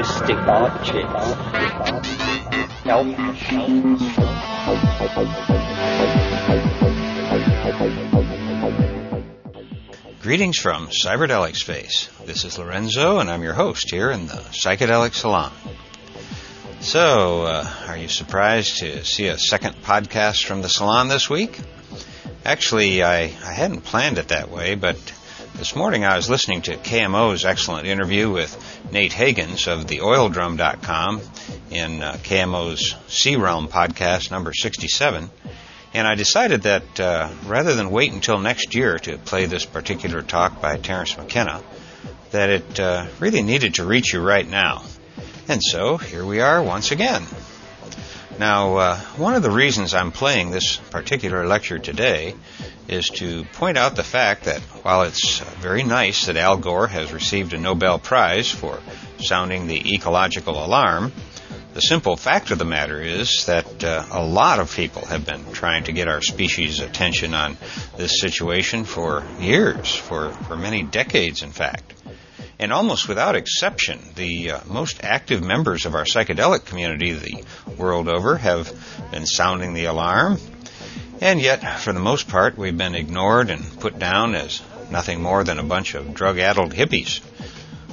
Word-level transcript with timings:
linguistic 0.00 0.36
objects. 0.36 1.26
Greetings 10.22 10.58
from 10.58 10.88
Cyberdelic 10.88 11.56
Space. 11.56 12.08
This 12.24 12.44
is 12.44 12.58
Lorenzo, 12.58 13.18
and 13.18 13.30
I'm 13.30 13.42
your 13.42 13.52
host 13.52 13.90
here 13.90 14.10
in 14.10 14.26
the 14.26 14.34
Psychedelic 14.34 15.12
Salon. 15.12 15.52
So, 16.80 17.42
uh, 17.42 17.70
are 17.88 17.96
you 17.96 18.08
surprised 18.08 18.78
to 18.78 19.04
see 19.04 19.26
a 19.26 19.36
second 19.36 19.82
podcast 19.82 20.46
from 20.46 20.62
the 20.62 20.68
salon 20.70 21.08
this 21.08 21.28
week? 21.28 21.58
Actually, 22.44 23.02
I, 23.02 23.24
I 23.24 23.52
hadn't 23.52 23.82
planned 23.82 24.16
it 24.16 24.28
that 24.28 24.50
way, 24.50 24.76
but 24.76 24.96
this 25.56 25.76
morning 25.76 26.06
I 26.06 26.16
was 26.16 26.30
listening 26.30 26.62
to 26.62 26.76
KMO's 26.76 27.44
excellent 27.44 27.86
interview 27.86 28.30
with 28.30 28.79
Nate 28.92 29.12
Hagens 29.12 29.68
of 29.68 29.86
theoildrum.com 29.86 31.20
in 31.70 32.02
uh, 32.02 32.14
KMO's 32.22 32.96
C-Realm 33.08 33.68
podcast 33.68 34.30
number 34.30 34.52
67. 34.52 35.30
And 35.94 36.06
I 36.06 36.14
decided 36.14 36.62
that 36.62 37.00
uh, 37.00 37.30
rather 37.46 37.74
than 37.74 37.90
wait 37.90 38.12
until 38.12 38.38
next 38.38 38.74
year 38.74 38.98
to 38.98 39.18
play 39.18 39.46
this 39.46 39.64
particular 39.64 40.22
talk 40.22 40.60
by 40.60 40.76
Terence 40.76 41.16
McKenna, 41.16 41.62
that 42.30 42.48
it 42.48 42.80
uh, 42.80 43.06
really 43.18 43.42
needed 43.42 43.74
to 43.74 43.84
reach 43.84 44.12
you 44.12 44.20
right 44.20 44.48
now. 44.48 44.82
And 45.48 45.62
so 45.62 45.96
here 45.96 46.24
we 46.24 46.40
are 46.40 46.62
once 46.62 46.92
again. 46.92 47.24
Now, 48.38 48.76
uh, 48.76 48.96
one 49.16 49.34
of 49.34 49.42
the 49.42 49.50
reasons 49.50 49.94
I'm 49.94 50.12
playing 50.12 50.50
this 50.50 50.76
particular 50.76 51.46
lecture 51.46 51.78
today 51.78 52.34
is 52.90 53.08
to 53.08 53.44
point 53.52 53.78
out 53.78 53.94
the 53.94 54.02
fact 54.02 54.44
that 54.44 54.60
while 54.82 55.02
it's 55.02 55.38
very 55.60 55.84
nice 55.84 56.26
that 56.26 56.36
Al 56.36 56.56
Gore 56.56 56.88
has 56.88 57.12
received 57.12 57.52
a 57.52 57.58
Nobel 57.58 57.98
Prize 58.00 58.50
for 58.50 58.80
sounding 59.18 59.68
the 59.68 59.94
ecological 59.94 60.64
alarm, 60.64 61.12
the 61.72 61.80
simple 61.80 62.16
fact 62.16 62.50
of 62.50 62.58
the 62.58 62.64
matter 62.64 63.00
is 63.00 63.46
that 63.46 63.84
uh, 63.84 64.04
a 64.10 64.24
lot 64.24 64.58
of 64.58 64.74
people 64.74 65.06
have 65.06 65.24
been 65.24 65.52
trying 65.52 65.84
to 65.84 65.92
get 65.92 66.08
our 66.08 66.20
species' 66.20 66.80
attention 66.80 67.32
on 67.32 67.56
this 67.96 68.20
situation 68.20 68.84
for 68.84 69.24
years, 69.38 69.94
for, 69.94 70.32
for 70.32 70.56
many 70.56 70.82
decades, 70.82 71.44
in 71.44 71.52
fact. 71.52 71.94
And 72.58 72.72
almost 72.72 73.08
without 73.08 73.36
exception, 73.36 74.00
the 74.16 74.50
uh, 74.50 74.60
most 74.66 75.04
active 75.04 75.44
members 75.44 75.86
of 75.86 75.94
our 75.94 76.04
psychedelic 76.04 76.64
community 76.64 77.12
the 77.12 77.44
world 77.78 78.08
over 78.08 78.36
have 78.36 78.70
been 79.12 79.26
sounding 79.26 79.72
the 79.72 79.84
alarm. 79.84 80.38
And 81.20 81.38
yet, 81.38 81.80
for 81.80 81.92
the 81.92 82.00
most 82.00 82.28
part, 82.28 82.56
we've 82.56 82.76
been 82.76 82.94
ignored 82.94 83.50
and 83.50 83.78
put 83.78 83.98
down 83.98 84.34
as 84.34 84.62
nothing 84.90 85.20
more 85.20 85.44
than 85.44 85.58
a 85.58 85.62
bunch 85.64 85.94
of 85.94 86.14
drug-addled 86.14 86.72
hippies. 86.72 87.20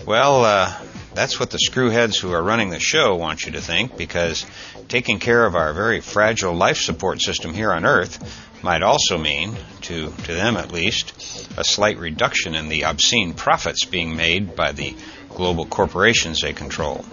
Well, 0.05 0.45
uh, 0.45 0.73
that's 1.13 1.37
what 1.37 1.51
the 1.51 1.59
screwheads 1.59 2.17
who 2.17 2.31
are 2.31 2.41
running 2.41 2.69
the 2.69 2.79
show 2.79 3.15
want 3.15 3.45
you 3.45 3.51
to 3.51 3.61
think, 3.61 3.97
because 3.97 4.45
taking 4.87 5.19
care 5.19 5.45
of 5.45 5.55
our 5.55 5.73
very 5.73 5.99
fragile 5.99 6.53
life 6.53 6.77
support 6.77 7.21
system 7.21 7.53
here 7.53 7.73
on 7.73 7.85
Earth 7.85 8.17
might 8.63 8.81
also 8.81 9.17
mean, 9.17 9.57
to, 9.81 10.09
to 10.09 10.33
them 10.33 10.55
at 10.55 10.71
least, 10.71 11.13
a 11.57 11.65
slight 11.65 11.97
reduction 11.97 12.55
in 12.55 12.69
the 12.69 12.85
obscene 12.85 13.33
profits 13.33 13.83
being 13.83 14.15
made 14.15 14.55
by 14.55 14.71
the 14.71 14.95
global 15.29 15.65
corporations 15.65 16.39
they 16.39 16.53
control. 16.53 17.03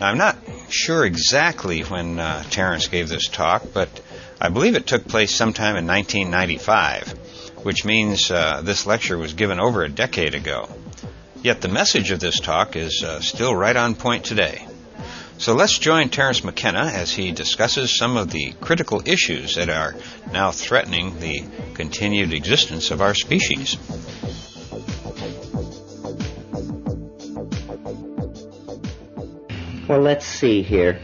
Now, 0.00 0.08
I'm 0.08 0.18
not 0.18 0.36
sure 0.68 1.04
exactly 1.04 1.82
when 1.82 2.18
uh, 2.18 2.42
Terence 2.50 2.88
gave 2.88 3.08
this 3.08 3.28
talk, 3.28 3.62
but 3.72 4.00
I 4.40 4.50
believe 4.50 4.76
it 4.76 4.86
took 4.86 5.08
place 5.08 5.34
sometime 5.34 5.76
in 5.76 5.86
1995, 5.86 7.12
which 7.64 7.84
means 7.84 8.30
uh, 8.30 8.62
this 8.62 8.86
lecture 8.86 9.18
was 9.18 9.34
given 9.34 9.58
over 9.58 9.82
a 9.82 9.88
decade 9.88 10.34
ago. 10.34 10.68
Yet 11.42 11.60
the 11.60 11.68
message 11.68 12.12
of 12.12 12.20
this 12.20 12.38
talk 12.38 12.76
is 12.76 13.02
uh, 13.04 13.20
still 13.20 13.54
right 13.54 13.76
on 13.76 13.96
point 13.96 14.24
today. 14.24 14.64
So 15.38 15.54
let's 15.54 15.78
join 15.78 16.08
Terence 16.08 16.44
McKenna 16.44 16.86
as 16.86 17.12
he 17.12 17.32
discusses 17.32 17.96
some 17.96 18.16
of 18.16 18.30
the 18.30 18.52
critical 18.60 19.02
issues 19.04 19.56
that 19.56 19.70
are 19.70 19.94
now 20.32 20.52
threatening 20.52 21.18
the 21.18 21.44
continued 21.74 22.32
existence 22.32 22.90
of 22.92 23.00
our 23.00 23.14
species. 23.14 23.76
Well, 29.88 30.00
let's 30.00 30.26
see 30.26 30.62
here. 30.62 31.00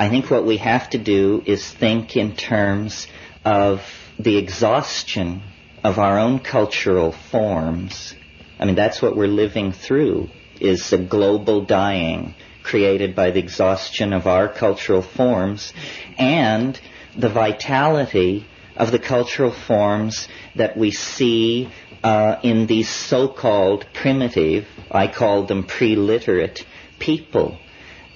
I 0.00 0.08
think 0.08 0.30
what 0.30 0.46
we 0.46 0.56
have 0.56 0.88
to 0.90 0.98
do 0.98 1.42
is 1.44 1.70
think 1.70 2.16
in 2.16 2.34
terms 2.34 3.06
of 3.44 3.82
the 4.18 4.38
exhaustion 4.38 5.42
of 5.84 5.98
our 5.98 6.18
own 6.18 6.38
cultural 6.38 7.12
forms. 7.12 8.14
I 8.58 8.64
mean, 8.64 8.76
that's 8.76 9.02
what 9.02 9.14
we're 9.14 9.26
living 9.26 9.72
through, 9.72 10.30
is 10.58 10.88
the 10.88 10.96
global 10.96 11.66
dying 11.66 12.34
created 12.62 13.14
by 13.14 13.30
the 13.30 13.40
exhaustion 13.40 14.14
of 14.14 14.26
our 14.26 14.48
cultural 14.48 15.02
forms 15.02 15.74
and 16.16 16.80
the 17.14 17.28
vitality 17.28 18.46
of 18.76 18.92
the 18.92 18.98
cultural 18.98 19.52
forms 19.52 20.28
that 20.56 20.78
we 20.78 20.92
see 20.92 21.68
uh, 22.02 22.36
in 22.42 22.66
these 22.66 22.88
so-called 22.88 23.84
primitive, 23.92 24.66
I 24.90 25.08
call 25.08 25.44
them 25.44 25.64
pre-literate 25.64 26.64
people. 26.98 27.58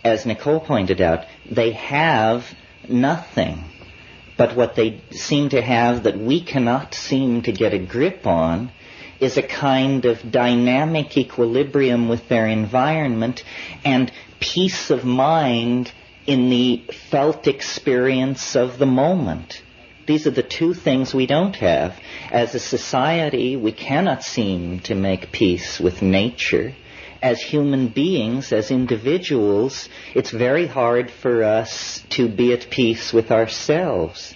As 0.02 0.24
Nicole 0.24 0.60
pointed 0.60 1.02
out, 1.02 1.26
they 1.50 1.72
have 1.72 2.46
nothing. 2.88 3.64
But 4.36 4.56
what 4.56 4.74
they 4.74 5.00
seem 5.10 5.50
to 5.50 5.62
have 5.62 6.04
that 6.04 6.18
we 6.18 6.40
cannot 6.40 6.94
seem 6.94 7.42
to 7.42 7.52
get 7.52 7.72
a 7.72 7.78
grip 7.78 8.26
on 8.26 8.72
is 9.20 9.36
a 9.36 9.42
kind 9.42 10.04
of 10.04 10.30
dynamic 10.30 11.16
equilibrium 11.16 12.08
with 12.08 12.28
their 12.28 12.46
environment 12.46 13.44
and 13.84 14.10
peace 14.40 14.90
of 14.90 15.04
mind 15.04 15.92
in 16.26 16.50
the 16.50 16.82
felt 17.10 17.46
experience 17.46 18.56
of 18.56 18.78
the 18.78 18.86
moment. 18.86 19.62
These 20.06 20.26
are 20.26 20.32
the 20.32 20.42
two 20.42 20.74
things 20.74 21.14
we 21.14 21.26
don't 21.26 21.56
have. 21.56 21.98
As 22.30 22.54
a 22.54 22.58
society, 22.58 23.56
we 23.56 23.72
cannot 23.72 24.22
seem 24.22 24.80
to 24.80 24.94
make 24.94 25.32
peace 25.32 25.80
with 25.80 26.02
nature. 26.02 26.74
As 27.24 27.40
human 27.40 27.88
beings, 27.88 28.52
as 28.52 28.70
individuals, 28.70 29.88
it's 30.14 30.30
very 30.30 30.66
hard 30.66 31.10
for 31.10 31.42
us 31.42 32.02
to 32.10 32.28
be 32.28 32.52
at 32.52 32.68
peace 32.68 33.12
with 33.12 33.30
ourselves. 33.30 34.34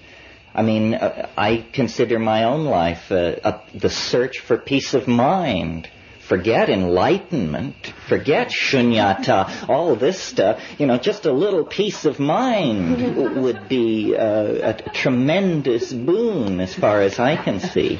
I 0.54 0.62
mean, 0.62 0.94
uh, 0.94 1.28
I 1.37 1.66
consider 1.72 2.19
my 2.19 2.44
own 2.44 2.65
life 2.65 3.12
uh, 3.12 3.59
the 3.75 3.91
search 3.91 4.41
for 4.41 4.56
peace 4.56 4.94
of 4.94 5.06
mind 5.06 5.88
Forget 6.28 6.69
enlightenment. 6.69 7.75
Forget 8.06 8.50
shunyata. 8.50 9.66
All 9.66 9.97
this 9.97 10.20
stuff. 10.20 10.60
You 10.78 10.84
know, 10.84 10.99
just 10.99 11.25
a 11.25 11.32
little 11.32 11.65
peace 11.65 12.05
of 12.05 12.19
mind 12.20 13.16
would 13.43 13.66
be 13.66 14.15
uh, 14.15 14.75
a 14.75 14.91
tremendous 14.93 15.91
boon 15.91 16.60
as 16.60 16.75
far 16.75 17.00
as 17.00 17.19
I 17.19 17.37
can 17.37 17.60
see. 17.60 17.99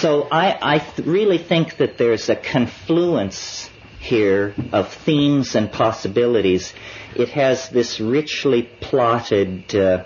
So 0.00 0.26
I, 0.32 0.76
I 0.76 0.78
th- 0.78 1.06
really 1.06 1.36
think 1.36 1.76
that 1.76 1.98
there's 1.98 2.30
a 2.30 2.36
confluence 2.36 3.68
here 4.00 4.54
of 4.72 4.92
themes 4.92 5.54
and 5.54 5.70
possibilities. 5.70 6.72
It 7.14 7.28
has 7.30 7.68
this 7.68 8.00
richly 8.00 8.62
plotted 8.62 9.74
uh, 9.74 10.04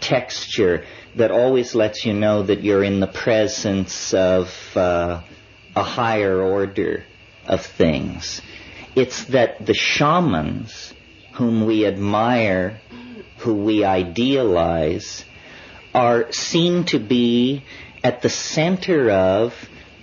texture 0.00 0.84
that 1.16 1.30
always 1.30 1.74
lets 1.74 2.04
you 2.04 2.14
know 2.14 2.42
that 2.42 2.62
you're 2.62 2.82
in 2.82 3.00
the 3.00 3.06
presence 3.06 4.12
of 4.14 4.48
uh, 4.76 5.22
a 5.76 5.82
higher 5.82 6.40
order 6.40 7.04
of 7.46 7.64
things. 7.64 8.40
It's 8.96 9.26
that 9.26 9.64
the 9.64 9.74
shamans 9.74 10.94
whom 11.34 11.66
we 11.66 11.86
admire, 11.86 12.80
who 13.38 13.54
we 13.54 13.84
idealize, 13.84 15.24
are 15.94 16.32
seen 16.32 16.84
to 16.84 16.98
be 16.98 17.64
at 18.02 18.22
the 18.22 18.28
center 18.28 19.10
of 19.10 19.54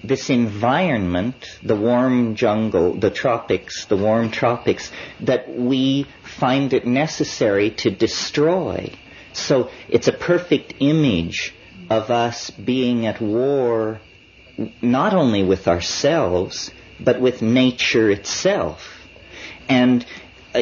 this 0.03 0.29
environment, 0.29 1.35
the 1.61 1.75
warm 1.75 2.35
jungle, 2.35 2.93
the 2.93 3.11
tropics, 3.11 3.85
the 3.85 3.97
warm 3.97 4.31
tropics, 4.31 4.91
that 5.19 5.49
we 5.49 6.07
find 6.23 6.73
it 6.73 6.85
necessary 6.85 7.71
to 7.71 7.91
destroy. 7.91 8.91
So 9.33 9.69
it's 9.87 10.07
a 10.07 10.13
perfect 10.13 10.75
image 10.79 11.53
of 11.89 12.09
us 12.09 12.49
being 12.49 13.05
at 13.05 13.21
war 13.21 14.01
not 14.81 15.13
only 15.13 15.43
with 15.43 15.67
ourselves, 15.67 16.71
but 16.99 17.19
with 17.19 17.41
nature 17.41 18.09
itself. 18.09 19.07
And 19.67 20.05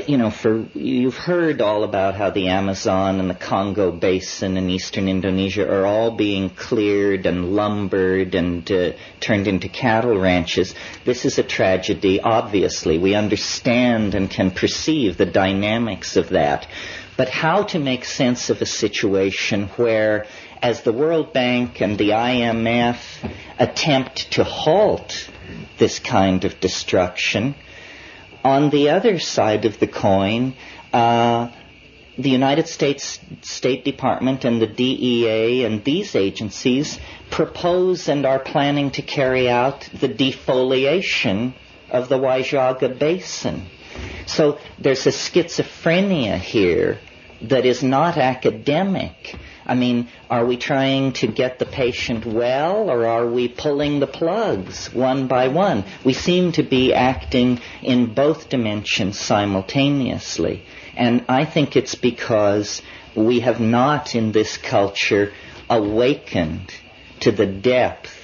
you 0.07 0.17
know, 0.17 0.29
for 0.29 0.67
you've 0.75 1.17
heard 1.17 1.61
all 1.61 1.83
about 1.83 2.15
how 2.15 2.29
the 2.29 2.49
Amazon 2.49 3.19
and 3.19 3.29
the 3.29 3.35
Congo 3.35 3.91
basin 3.91 4.55
and 4.55 4.69
eastern 4.69 5.09
Indonesia 5.09 5.67
are 5.67 5.85
all 5.85 6.11
being 6.11 6.51
cleared 6.51 7.25
and 7.25 7.55
lumbered 7.55 8.35
and 8.35 8.71
uh, 8.71 8.91
turned 9.19 9.47
into 9.47 9.67
cattle 9.67 10.17
ranches. 10.17 10.75
This 11.05 11.25
is 11.25 11.39
a 11.39 11.43
tragedy. 11.43 12.19
Obviously, 12.21 12.99
we 12.99 13.15
understand 13.15 14.13
and 14.13 14.29
can 14.29 14.51
perceive 14.51 15.17
the 15.17 15.25
dynamics 15.25 16.17
of 16.17 16.29
that. 16.29 16.67
But 17.17 17.29
how 17.29 17.63
to 17.63 17.79
make 17.79 18.05
sense 18.05 18.49
of 18.49 18.61
a 18.61 18.67
situation 18.67 19.67
where 19.69 20.27
as 20.61 20.83
the 20.83 20.93
World 20.93 21.33
Bank 21.33 21.81
and 21.81 21.97
the 21.97 22.09
IMF 22.09 22.97
attempt 23.57 24.31
to 24.33 24.43
halt 24.43 25.29
this 25.77 25.99
kind 25.99 26.45
of 26.45 26.59
destruction, 26.59 27.55
on 28.43 28.69
the 28.69 28.89
other 28.89 29.19
side 29.19 29.65
of 29.65 29.79
the 29.79 29.87
coin, 29.87 30.55
uh, 30.93 31.49
the 32.17 32.29
United 32.29 32.67
States 32.67 33.19
State 33.41 33.85
Department 33.85 34.43
and 34.43 34.61
the 34.61 34.67
DEA 34.67 35.63
and 35.63 35.83
these 35.83 36.15
agencies 36.15 36.99
propose 37.29 38.09
and 38.09 38.25
are 38.25 38.39
planning 38.39 38.91
to 38.91 39.01
carry 39.01 39.49
out 39.49 39.89
the 39.93 40.09
defoliation 40.09 41.53
of 41.89 42.09
the 42.09 42.17
Huallaga 42.17 42.97
Basin. 42.97 43.65
So 44.25 44.59
there's 44.77 45.07
a 45.07 45.11
schizophrenia 45.11 46.37
here 46.37 46.99
that 47.41 47.65
is 47.65 47.81
not 47.81 48.17
academic. 48.17 49.35
I 49.69 49.75
mean, 49.75 50.07
are 50.31 50.47
we 50.47 50.57
trying 50.57 51.13
to 51.21 51.27
get 51.27 51.59
the 51.59 51.65
patient 51.67 52.25
well 52.25 52.89
or 52.89 53.05
are 53.05 53.27
we 53.27 53.47
pulling 53.47 53.99
the 53.99 54.07
plugs 54.07 54.91
one 54.91 55.27
by 55.27 55.49
one? 55.49 55.83
We 56.03 56.13
seem 56.13 56.53
to 56.53 56.63
be 56.63 56.91
acting 56.91 57.61
in 57.83 58.15
both 58.15 58.49
dimensions 58.49 59.19
simultaneously. 59.19 60.65
And 60.97 61.23
I 61.29 61.45
think 61.45 61.75
it's 61.75 61.93
because 61.93 62.81
we 63.15 63.41
have 63.41 63.59
not 63.59 64.15
in 64.15 64.31
this 64.31 64.57
culture 64.57 65.33
awakened 65.69 66.73
to 67.19 67.31
the 67.31 67.45
depth 67.45 68.15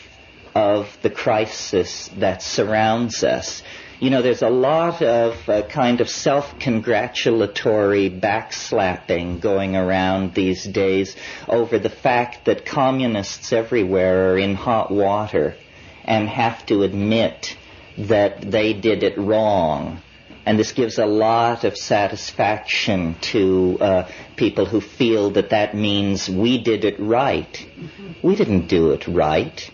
of 0.55 0.97
the 1.03 1.11
crisis 1.11 2.07
that 2.17 2.41
surrounds 2.41 3.23
us. 3.23 3.61
You 3.99 4.09
know, 4.09 4.21
there's 4.21 4.41
a 4.41 4.49
lot 4.49 5.01
of 5.01 5.49
uh, 5.49 5.61
kind 5.67 6.01
of 6.01 6.09
self-congratulatory 6.09 8.09
backslapping 8.09 9.39
going 9.39 9.75
around 9.75 10.33
these 10.33 10.65
days 10.65 11.15
over 11.47 11.79
the 11.79 11.89
fact 11.89 12.45
that 12.45 12.65
communists 12.65 13.53
everywhere 13.53 14.33
are 14.33 14.37
in 14.37 14.55
hot 14.55 14.91
water 14.91 15.55
and 16.03 16.27
have 16.27 16.65
to 16.65 16.83
admit 16.83 17.55
that 17.97 18.41
they 18.41 18.73
did 18.73 19.03
it 19.03 19.17
wrong 19.17 20.01
and 20.45 20.59
this 20.59 20.73
gives 20.73 20.99
a 20.99 21.05
lot 21.05 21.63
of 21.63 21.75
satisfaction 21.75 23.15
to 23.19 23.77
uh, 23.81 24.11
people 24.35 24.65
who 24.65 24.79
feel 24.79 25.31
that 25.31 25.49
that 25.49 25.75
means 25.75 26.29
we 26.29 26.61
did 26.61 26.85
it 26.85 26.99
right. 26.99 27.51
Mm-hmm. 27.51 28.27
We 28.27 28.35
didn't 28.35 28.67
do 28.67 28.91
it 28.91 29.07
right. 29.07 29.71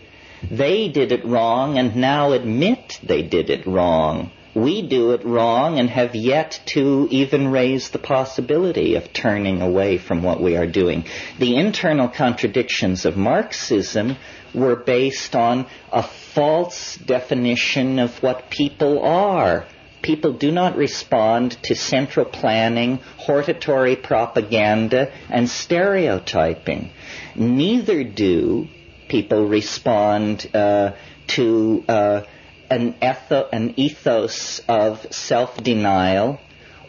They 0.49 0.87
did 0.87 1.11
it 1.11 1.25
wrong 1.25 1.77
and 1.77 1.95
now 1.95 2.31
admit 2.31 2.99
they 3.03 3.21
did 3.21 3.49
it 3.49 3.67
wrong. 3.67 4.31
We 4.53 4.81
do 4.81 5.11
it 5.11 5.23
wrong 5.23 5.79
and 5.79 5.89
have 5.89 6.13
yet 6.13 6.59
to 6.67 7.07
even 7.09 7.51
raise 7.51 7.89
the 7.89 7.99
possibility 7.99 8.95
of 8.95 9.13
turning 9.13 9.61
away 9.61 9.97
from 9.97 10.23
what 10.23 10.41
we 10.41 10.57
are 10.57 10.67
doing. 10.67 11.05
The 11.39 11.55
internal 11.55 12.09
contradictions 12.09 13.05
of 13.05 13.15
Marxism 13.15 14.17
were 14.53 14.75
based 14.75 15.35
on 15.35 15.67
a 15.91 16.03
false 16.03 16.97
definition 16.97 17.99
of 17.99 18.21
what 18.21 18.49
people 18.49 19.01
are 19.03 19.65
people 20.01 20.33
do 20.33 20.51
not 20.51 20.75
respond 20.75 21.51
to 21.63 21.75
central 21.75 22.25
planning, 22.25 22.99
hortatory 23.17 23.95
propaganda, 23.95 25.11
and 25.29 25.47
stereotyping. 25.47 26.89
Neither 27.35 28.03
do 28.03 28.67
people 29.11 29.45
respond 29.45 30.49
uh, 30.55 30.93
to 31.27 31.83
uh, 31.89 32.21
an, 32.69 32.95
etho- 33.01 33.49
an 33.51 33.73
ethos 33.75 34.61
of 34.69 35.05
self-denial 35.13 36.39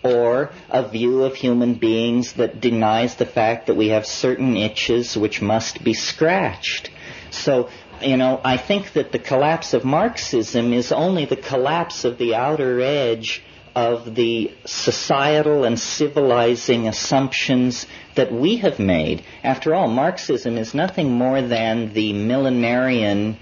or 0.05 0.53
a 0.71 0.89
view 0.89 1.25
of 1.25 1.35
human 1.35 1.75
beings 1.75 2.35
that 2.35 2.61
denies 2.61 3.17
the 3.17 3.27
fact 3.27 3.67
that 3.67 3.75
we 3.75 3.89
have 3.89 4.07
certain 4.07 4.57
itches 4.57 5.17
which 5.17 5.43
must 5.43 5.83
be 5.83 5.95
scratched. 5.95 6.91
So 7.31 7.69
you 8.01 8.17
know, 8.17 8.41
I 8.45 8.57
think 8.57 8.93
that 8.95 9.13
the 9.13 9.19
collapse 9.19 9.75
of 9.75 9.85
Marxism 9.85 10.73
is 10.73 10.93
only 10.93 11.25
the 11.25 11.37
collapse 11.37 12.05
of 12.05 12.19
the 12.19 12.35
outer 12.35 12.81
edge 12.81 13.43
of 13.75 14.15
the 14.15 14.53
societal 14.65 15.65
and 15.65 15.79
civilizing 15.79 16.89
assumptions 16.89 17.87
that 18.15 18.33
we 18.33 18.57
have 18.57 18.79
made. 18.79 19.23
After 19.43 19.75
all, 19.75 19.89
Marxism 19.89 20.59
is 20.59 20.75
nothing 20.75 21.11
more 21.11 21.41
than 21.41 21.93
the 21.93 22.13
millenarian 22.13 23.37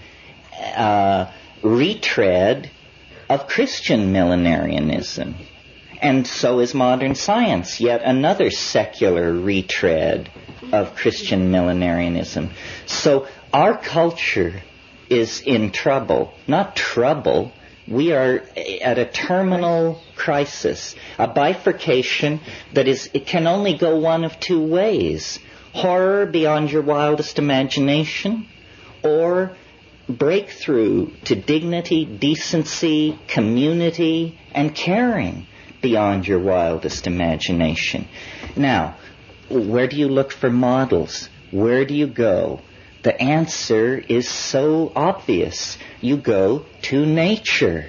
uh, 0.52 1.32
retread 1.62 2.70
of 3.28 3.46
Christian 3.46 4.12
millenarianism. 4.12 5.34
And 6.02 6.26
so 6.26 6.60
is 6.60 6.74
modern 6.74 7.14
science, 7.14 7.80
yet 7.80 8.02
another 8.02 8.50
secular 8.50 9.32
retread 9.32 10.30
of 10.72 10.94
Christian 10.94 11.50
millenarianism. 11.50 12.50
So 12.86 13.26
our 13.52 13.76
culture 13.76 14.62
is 15.10 15.42
in 15.42 15.72
trouble. 15.72 16.32
Not 16.46 16.76
trouble. 16.76 17.52
We 17.88 18.12
are 18.12 18.44
at 18.82 18.98
a 18.98 19.04
terminal 19.06 20.00
crisis, 20.14 20.94
a 21.18 21.26
bifurcation 21.26 22.40
that 22.74 22.86
is, 22.86 23.10
it 23.14 23.26
can 23.26 23.46
only 23.46 23.74
go 23.74 23.96
one 23.98 24.24
of 24.24 24.38
two 24.38 24.62
ways. 24.62 25.38
Horror 25.72 26.26
beyond 26.26 26.70
your 26.70 26.82
wildest 26.82 27.38
imagination, 27.38 28.46
or 29.02 29.52
breakthrough 30.08 31.10
to 31.24 31.34
dignity, 31.34 32.04
decency, 32.04 33.18
community, 33.28 34.38
and 34.52 34.74
caring 34.74 35.46
beyond 35.80 36.26
your 36.26 36.40
wildest 36.40 37.06
imagination. 37.06 38.08
Now, 38.56 38.96
where 39.48 39.86
do 39.86 39.96
you 39.96 40.08
look 40.08 40.32
for 40.32 40.50
models? 40.50 41.28
Where 41.50 41.84
do 41.84 41.94
you 41.94 42.06
go? 42.06 42.60
The 43.02 43.18
answer 43.18 43.96
is 43.96 44.28
so 44.28 44.92
obvious. 44.94 45.78
You 46.02 46.18
go 46.18 46.66
to 46.82 47.06
nature. 47.06 47.86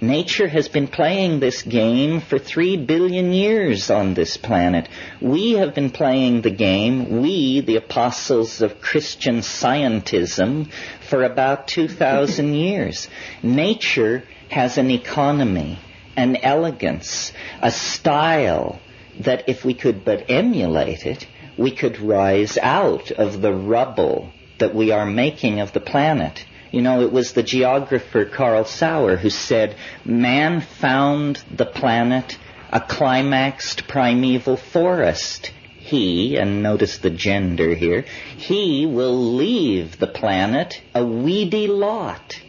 Nature 0.00 0.46
has 0.46 0.68
been 0.68 0.86
playing 0.86 1.40
this 1.40 1.62
game 1.62 2.20
for 2.20 2.38
three 2.38 2.76
billion 2.76 3.32
years 3.32 3.90
on 3.90 4.14
this 4.14 4.36
planet. 4.36 4.88
We 5.20 5.54
have 5.54 5.74
been 5.74 5.90
playing 5.90 6.42
the 6.42 6.50
game, 6.52 7.20
we, 7.20 7.62
the 7.62 7.76
apostles 7.76 8.62
of 8.62 8.80
Christian 8.80 9.38
scientism, 9.38 10.70
for 11.00 11.24
about 11.24 11.66
2,000 11.66 12.54
years. 12.66 13.08
Nature 13.42 14.22
has 14.50 14.78
an 14.78 14.90
economy, 14.90 15.80
an 16.16 16.36
elegance, 16.36 17.32
a 17.60 17.72
style 17.72 18.78
that 19.18 19.48
if 19.48 19.64
we 19.64 19.74
could 19.74 20.04
but 20.04 20.30
emulate 20.30 21.06
it, 21.06 21.26
we 21.56 21.72
could 21.72 21.98
rise 21.98 22.56
out 22.58 23.10
of 23.10 23.40
the 23.40 23.52
rubble 23.52 24.30
that 24.58 24.74
we 24.74 24.90
are 24.90 25.06
making 25.06 25.60
of 25.60 25.72
the 25.72 25.80
planet. 25.80 26.44
You 26.70 26.82
know, 26.82 27.02
it 27.02 27.12
was 27.12 27.32
the 27.32 27.42
geographer 27.42 28.24
Carl 28.24 28.64
Sauer 28.64 29.16
who 29.16 29.30
said, 29.30 29.76
man 30.04 30.60
found 30.60 31.42
the 31.50 31.66
planet 31.66 32.36
a 32.72 32.80
climaxed 32.80 33.86
primeval 33.86 34.56
forest. 34.56 35.52
He, 35.78 36.36
and 36.36 36.62
notice 36.62 36.98
the 36.98 37.10
gender 37.10 37.74
here, 37.74 38.02
he 38.36 38.86
will 38.86 39.34
leave 39.34 39.98
the 39.98 40.06
planet 40.06 40.80
a 40.94 41.04
weedy 41.04 41.68
lot. 41.68 42.40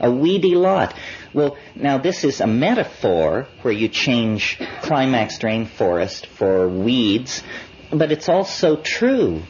A 0.00 0.10
weedy 0.10 0.54
lot. 0.54 0.94
Well, 1.32 1.56
now 1.76 1.98
this 1.98 2.24
is 2.24 2.40
a 2.40 2.46
metaphor 2.46 3.46
where 3.62 3.72
you 3.72 3.88
change 3.88 4.58
climaxed 4.80 5.42
rainforest 5.42 6.26
for 6.26 6.68
weeds, 6.68 7.42
but 7.90 8.10
it's 8.10 8.28
also 8.28 8.76
true 8.76 9.42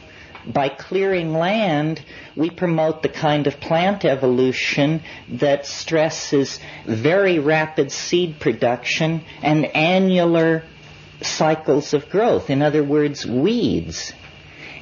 by 0.45 0.69
clearing 0.69 1.33
land, 1.33 2.03
we 2.35 2.49
promote 2.49 3.01
the 3.01 3.09
kind 3.09 3.47
of 3.47 3.59
plant 3.59 4.05
evolution 4.05 5.01
that 5.29 5.65
stresses 5.65 6.59
very 6.85 7.39
rapid 7.39 7.91
seed 7.91 8.39
production 8.39 9.23
and 9.41 9.65
annular 9.75 10.63
cycles 11.21 11.93
of 11.93 12.09
growth. 12.09 12.49
In 12.49 12.61
other 12.61 12.83
words, 12.83 13.25
weeds. 13.25 14.13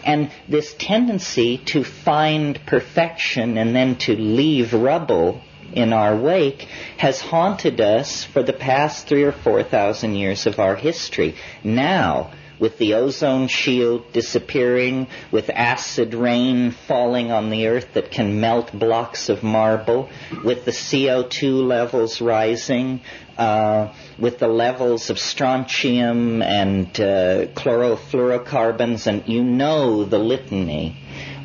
And 0.03 0.31
this 0.47 0.73
tendency 0.79 1.59
to 1.65 1.83
find 1.83 2.59
perfection 2.65 3.57
and 3.57 3.75
then 3.75 3.97
to 3.97 4.15
leave 4.15 4.73
rubble 4.73 5.41
in 5.73 5.93
our 5.93 6.15
wake 6.15 6.67
has 6.97 7.21
haunted 7.21 7.79
us 7.79 8.23
for 8.23 8.43
the 8.43 8.53
past 8.53 9.07
three 9.07 9.23
or 9.23 9.31
four 9.31 9.63
thousand 9.63 10.15
years 10.15 10.47
of 10.47 10.59
our 10.59 10.75
history. 10.75 11.35
Now, 11.63 12.31
with 12.61 12.77
the 12.77 12.93
ozone 12.93 13.47
shield 13.47 14.13
disappearing, 14.13 15.07
with 15.31 15.49
acid 15.49 16.13
rain 16.13 16.69
falling 16.69 17.31
on 17.31 17.49
the 17.49 17.67
earth 17.67 17.95
that 17.95 18.11
can 18.11 18.39
melt 18.39 18.71
blocks 18.71 19.29
of 19.29 19.41
marble, 19.41 20.07
with 20.43 20.63
the 20.63 20.71
CO2 20.71 21.67
levels 21.67 22.21
rising, 22.21 23.01
uh, 23.35 23.91
with 24.19 24.37
the 24.37 24.47
levels 24.47 25.09
of 25.09 25.17
strontium 25.17 26.43
and 26.43 26.87
uh, 26.99 27.47
chlorofluorocarbons, 27.55 29.07
and 29.07 29.27
you 29.27 29.43
know 29.43 30.03
the 30.05 30.19
litany. 30.19 30.95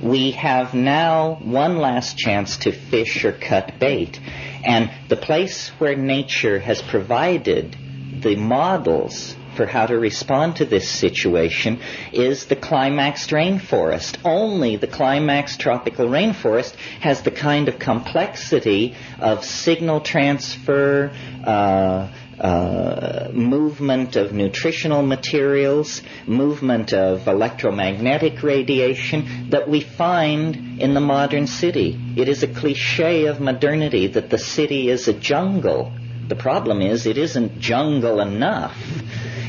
We 0.02 0.32
have 0.32 0.74
now 0.74 1.36
one 1.36 1.78
last 1.78 2.18
chance 2.18 2.58
to 2.58 2.72
fish 2.72 3.24
or 3.24 3.32
cut 3.32 3.78
bait. 3.78 4.20
And 4.62 4.90
the 5.08 5.16
place 5.16 5.68
where 5.78 5.96
nature 5.96 6.58
has 6.58 6.82
provided 6.82 7.74
the 8.20 8.36
models 8.36 9.35
for 9.56 9.66
how 9.66 9.86
to 9.86 9.98
respond 9.98 10.56
to 10.56 10.64
this 10.64 10.88
situation 10.88 11.80
is 12.12 12.46
the 12.46 12.56
climaxed 12.56 13.30
rainforest. 13.30 14.18
Only 14.24 14.76
the 14.76 14.86
climaxed 14.86 15.60
tropical 15.60 16.06
rainforest 16.08 16.74
has 17.00 17.22
the 17.22 17.30
kind 17.30 17.68
of 17.68 17.78
complexity 17.78 18.94
of 19.18 19.44
signal 19.44 20.00
transfer, 20.00 21.10
uh, 21.44 22.12
uh, 22.38 23.30
movement 23.32 24.16
of 24.16 24.32
nutritional 24.32 25.02
materials, 25.02 26.02
movement 26.26 26.92
of 26.92 27.26
electromagnetic 27.26 28.42
radiation 28.42 29.48
that 29.50 29.68
we 29.68 29.80
find 29.80 30.80
in 30.80 30.92
the 30.92 31.00
modern 31.00 31.46
city. 31.46 31.98
It 32.16 32.28
is 32.28 32.42
a 32.42 32.48
cliche 32.48 33.26
of 33.26 33.40
modernity 33.40 34.08
that 34.08 34.28
the 34.28 34.38
city 34.38 34.90
is 34.90 35.08
a 35.08 35.14
jungle. 35.14 35.92
The 36.28 36.36
problem 36.36 36.82
is 36.82 37.06
it 37.06 37.16
isn't 37.18 37.58
jungle 37.58 38.20
enough. 38.20 38.76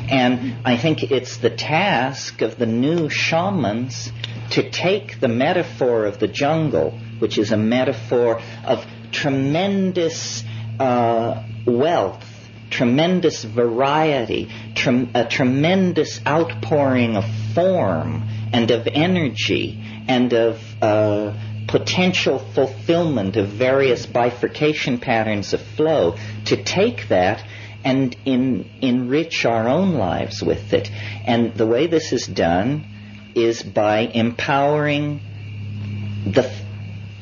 And 0.10 0.56
I 0.66 0.78
think 0.78 1.04
it's 1.04 1.38
the 1.38 1.50
task 1.50 2.42
of 2.42 2.58
the 2.58 2.66
new 2.66 3.10
shamans 3.10 4.12
to 4.52 4.70
take 4.70 5.20
the 5.20 5.28
metaphor 5.28 6.06
of 6.06 6.20
the 6.20 6.28
jungle, 6.28 6.92
which 7.20 7.38
is 7.38 7.52
a 7.52 7.58
metaphor 7.58 8.42
of 8.66 8.86
tremendous 9.12 10.44
uh, 10.80 11.44
wealth 11.66 12.24
tremendous 12.70 13.44
variety, 13.44 14.50
a 15.14 15.26
tremendous 15.26 16.20
outpouring 16.28 17.16
of 17.16 17.26
form 17.54 18.28
and 18.54 18.72
of 18.72 18.88
energy 18.88 19.82
and 20.08 20.34
of 20.34 20.62
uh, 20.82 21.34
potential 21.68 22.40
fulfillment 22.40 23.36
of 23.36 23.48
various 23.48 24.06
bifurcation 24.06 25.00
patterns 25.00 25.54
of 25.54 25.62
flow, 25.62 26.16
to 26.46 26.62
take 26.64 27.08
that 27.10 27.44
and 27.88 28.16
in, 28.26 28.70
enrich 28.82 29.46
our 29.46 29.70
own 29.70 29.94
lives 29.94 30.44
with 30.44 30.74
it. 30.74 30.92
And 31.26 31.54
the 31.54 31.66
way 31.66 31.88
this 31.88 32.12
is 32.12 32.28
done 32.28 32.86
is 33.34 33.64
by 33.64 34.00
empowering 34.00 35.22
the, 36.26 36.52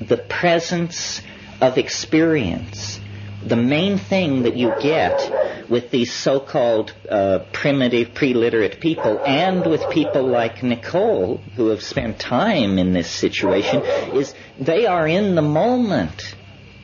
the 0.01 0.17
presence 0.17 1.21
of 1.61 1.77
experience 1.77 2.99
the 3.45 3.55
main 3.55 3.99
thing 3.99 4.43
that 4.43 4.57
you 4.57 4.73
get 4.81 5.69
with 5.69 5.91
these 5.91 6.11
so-called 6.11 6.93
uh, 7.07 7.39
primitive 7.53 8.15
pre-literate 8.15 8.79
people 8.79 9.19
and 9.23 9.69
with 9.69 9.87
people 9.91 10.23
like 10.23 10.63
Nicole 10.63 11.37
who 11.55 11.67
have 11.67 11.83
spent 11.83 12.19
time 12.19 12.79
in 12.79 12.93
this 12.93 13.09
situation 13.09 13.83
is 14.15 14.33
they 14.59 14.87
are 14.87 15.07
in 15.07 15.35
the 15.35 15.43
moment. 15.43 16.35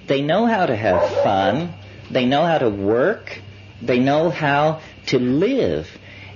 They 0.06 0.22
know 0.22 0.46
how 0.46 0.68
to 0.68 0.76
have 0.76 1.02
fun. 1.24 1.74
They 2.12 2.28
know 2.28 2.46
how 2.46 2.60
to 2.60 2.70
work. 2.70 3.42
They 3.82 4.00
know 4.00 4.30
how 4.30 4.82
to 5.08 5.20
live. 5.20 5.90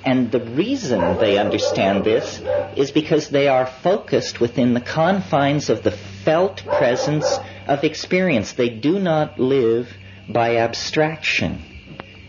And 0.03 0.31
the 0.31 0.39
reason 0.39 1.17
they 1.17 1.37
understand 1.37 2.03
this 2.03 2.41
is 2.75 2.91
because 2.91 3.29
they 3.29 3.47
are 3.47 3.65
focused 3.65 4.39
within 4.39 4.73
the 4.73 4.81
confines 4.81 5.69
of 5.69 5.83
the 5.83 5.91
felt 5.91 6.63
presence 6.71 7.39
of 7.67 7.83
experience. 7.83 8.53
They 8.53 8.69
do 8.69 8.99
not 8.99 9.39
live 9.39 9.89
by 10.27 10.57
abstraction. 10.57 11.61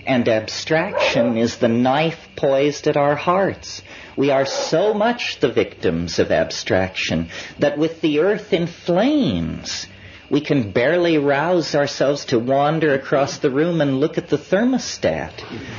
And 0.06 0.28
abstraction 0.28 1.36
is 1.36 1.56
the 1.56 1.68
knife 1.68 2.28
poised 2.36 2.86
at 2.86 2.96
our 2.96 3.16
hearts. 3.16 3.82
We 4.16 4.30
are 4.30 4.46
so 4.46 4.94
much 4.94 5.40
the 5.40 5.50
victims 5.50 6.18
of 6.20 6.30
abstraction 6.30 7.28
that 7.58 7.76
with 7.76 8.00
the 8.00 8.20
earth 8.20 8.52
in 8.52 8.68
flames, 8.68 9.88
we 10.30 10.40
can 10.40 10.72
barely 10.72 11.18
rouse 11.18 11.74
ourselves 11.74 12.26
to 12.26 12.38
wander 12.38 12.94
across 12.94 13.38
the 13.38 13.50
room 13.50 13.80
and 13.80 14.00
look 14.00 14.18
at 14.18 14.28
the 14.28 14.38
thermostat. 14.38 15.32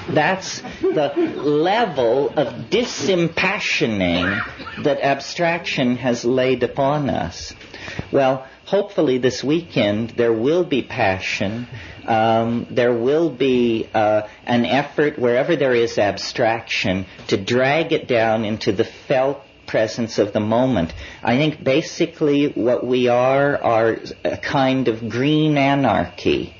That's 0.09 0.61
the 0.81 1.13
level 1.35 2.29
of 2.29 2.69
disimpassioning 2.69 4.83
that 4.83 5.01
abstraction 5.01 5.97
has 5.97 6.23
laid 6.23 6.63
upon 6.63 7.09
us. 7.09 7.53
Well, 8.11 8.47
hopefully 8.65 9.17
this 9.17 9.43
weekend 9.43 10.11
there 10.11 10.33
will 10.33 10.63
be 10.63 10.81
passion 10.81 11.67
um, 12.07 12.67
there 12.71 12.93
will 12.93 13.29
be 13.29 13.89
uh, 13.93 14.23
an 14.45 14.65
effort 14.65 15.19
wherever 15.19 15.55
there 15.55 15.75
is 15.75 15.97
abstraction 15.97 17.05
to 17.27 17.37
drag 17.37 17.91
it 17.91 18.07
down 18.07 18.45
into 18.45 18.71
the 18.71 18.85
felt 18.85 19.41
presence 19.67 20.17
of 20.17 20.33
the 20.33 20.39
moment. 20.39 20.93
I 21.21 21.37
think 21.37 21.63
basically 21.63 22.47
what 22.47 22.85
we 22.85 23.07
are 23.09 23.61
are 23.61 23.99
a 24.23 24.37
kind 24.37 24.87
of 24.87 25.09
green 25.09 25.57
anarchy, 25.57 26.55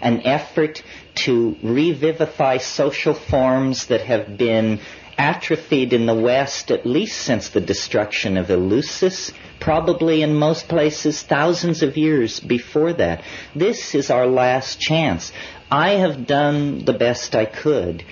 an 0.00 0.22
effort 0.22 0.82
to 1.26 1.56
revivify 1.62 2.58
social 2.58 3.14
forms 3.14 3.86
that 3.86 4.00
have 4.00 4.36
been 4.36 4.80
atrophied 5.18 5.92
in 5.92 6.06
the 6.06 6.14
West 6.14 6.70
at 6.70 6.84
least 6.84 7.18
since 7.18 7.48
the 7.48 7.60
destruction 7.60 8.36
of 8.36 8.48
Eleusis, 8.48 9.32
probably 9.60 10.22
in 10.22 10.34
most 10.34 10.68
places 10.68 11.22
thousands 11.22 11.82
of 11.82 11.96
years 11.96 12.40
before 12.40 12.92
that. 12.92 13.22
This 13.54 13.94
is 13.94 14.10
our 14.10 14.26
last 14.26 14.78
chance. 14.80 15.32
I 15.70 15.92
have 15.92 16.26
done 16.26 16.84
the 16.84 16.92
best 16.92 17.34
I 17.34 17.46
could 17.46 18.04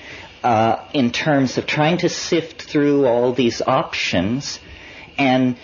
uh, 0.45 0.87
in 0.93 1.11
terms 1.11 1.57
of 1.57 1.67
trying 1.67 1.97
to 1.99 2.09
sift 2.09 2.63
through 2.63 3.07
all 3.07 3.33
these 3.33 3.63
options 3.63 4.61
and 5.17 5.57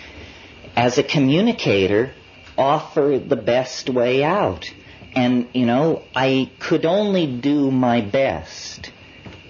as 0.75 0.97
a 0.97 1.03
communicator 1.03 2.13
offer 2.57 3.21
the 3.25 3.37
best 3.37 3.91
way 3.91 4.25
out. 4.25 4.73
And, 5.15 5.49
you 5.53 5.67
know, 5.67 6.03
I 6.15 6.51
could 6.59 6.87
only 6.87 7.27
do 7.27 7.71
my 7.71 8.01
best. 8.01 8.91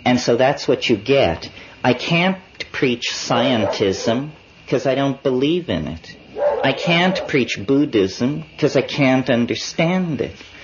And 0.05 0.19
so 0.19 0.37
that's 0.37 0.67
what 0.67 0.89
you 0.89 0.97
get. 0.97 1.51
I 1.85 1.95
can't 1.95 2.39
preach 2.73 3.11
scientism 3.13 4.31
because 4.65 4.87
I 4.87 4.95
don't 4.95 5.23
believe 5.23 5.69
in 5.69 5.87
it. 5.87 6.17
I 6.63 6.73
can't 6.73 7.27
preach 7.27 7.59
Buddhism 7.67 8.45
because 8.53 8.77
I 8.77 8.83
can't 8.83 9.31
understand 9.31 10.21
it. 10.21 10.37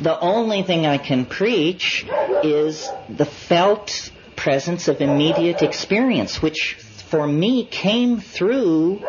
the 0.00 0.18
only 0.20 0.62
thing 0.62 0.86
I 0.86 0.98
can 0.98 1.24
preach 1.24 2.04
is 2.42 2.92
the 3.08 3.24
felt 3.24 4.10
presence 4.36 4.88
of 4.88 5.00
immediate 5.00 5.62
experience, 5.62 6.42
which 6.42 6.74
for 7.08 7.26
me 7.26 7.64
came 7.64 8.20
through 8.20 9.00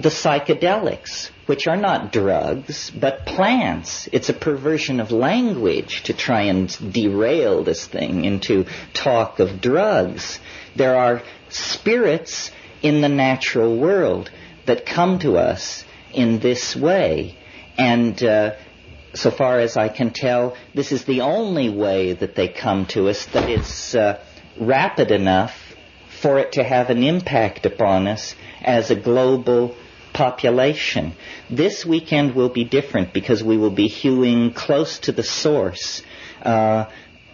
the 0.00 0.08
psychedelics, 0.08 1.30
which 1.46 1.66
are 1.66 1.76
not 1.76 2.12
drugs, 2.12 2.90
but 2.90 3.26
plants. 3.26 4.08
It's 4.12 4.28
a 4.28 4.34
perversion 4.34 5.00
of 5.00 5.10
language 5.10 6.04
to 6.04 6.12
try 6.12 6.42
and 6.42 6.92
derail 6.92 7.64
this 7.64 7.86
thing 7.86 8.24
into 8.24 8.66
talk 8.94 9.40
of 9.40 9.60
drugs. 9.60 10.38
There 10.76 10.96
are 10.96 11.22
spirits 11.48 12.50
in 12.82 13.00
the 13.00 13.08
natural 13.08 13.76
world 13.76 14.30
that 14.68 14.86
come 14.86 15.18
to 15.18 15.36
us 15.36 15.84
in 16.12 16.38
this 16.38 16.76
way. 16.76 17.36
And 17.76 18.22
uh, 18.22 18.54
so 19.14 19.30
far 19.30 19.58
as 19.58 19.76
I 19.76 19.88
can 19.88 20.12
tell, 20.12 20.56
this 20.74 20.92
is 20.92 21.04
the 21.04 21.22
only 21.22 21.68
way 21.68 22.12
that 22.12 22.34
they 22.34 22.48
come 22.48 22.86
to 22.86 23.08
us 23.08 23.26
that 23.26 23.48
is 23.48 23.94
uh, 23.94 24.22
rapid 24.60 25.10
enough 25.10 25.52
for 26.20 26.38
it 26.38 26.52
to 26.52 26.64
have 26.64 26.90
an 26.90 27.02
impact 27.02 27.66
upon 27.66 28.06
us 28.06 28.34
as 28.62 28.90
a 28.90 28.96
global 28.96 29.74
population. 30.12 31.12
This 31.48 31.86
weekend 31.86 32.34
will 32.34 32.48
be 32.48 32.64
different 32.64 33.12
because 33.12 33.42
we 33.42 33.56
will 33.56 33.70
be 33.70 33.88
hewing 33.88 34.52
close 34.52 34.98
to 35.00 35.12
the 35.12 35.22
source. 35.22 36.02
Uh, 36.42 36.86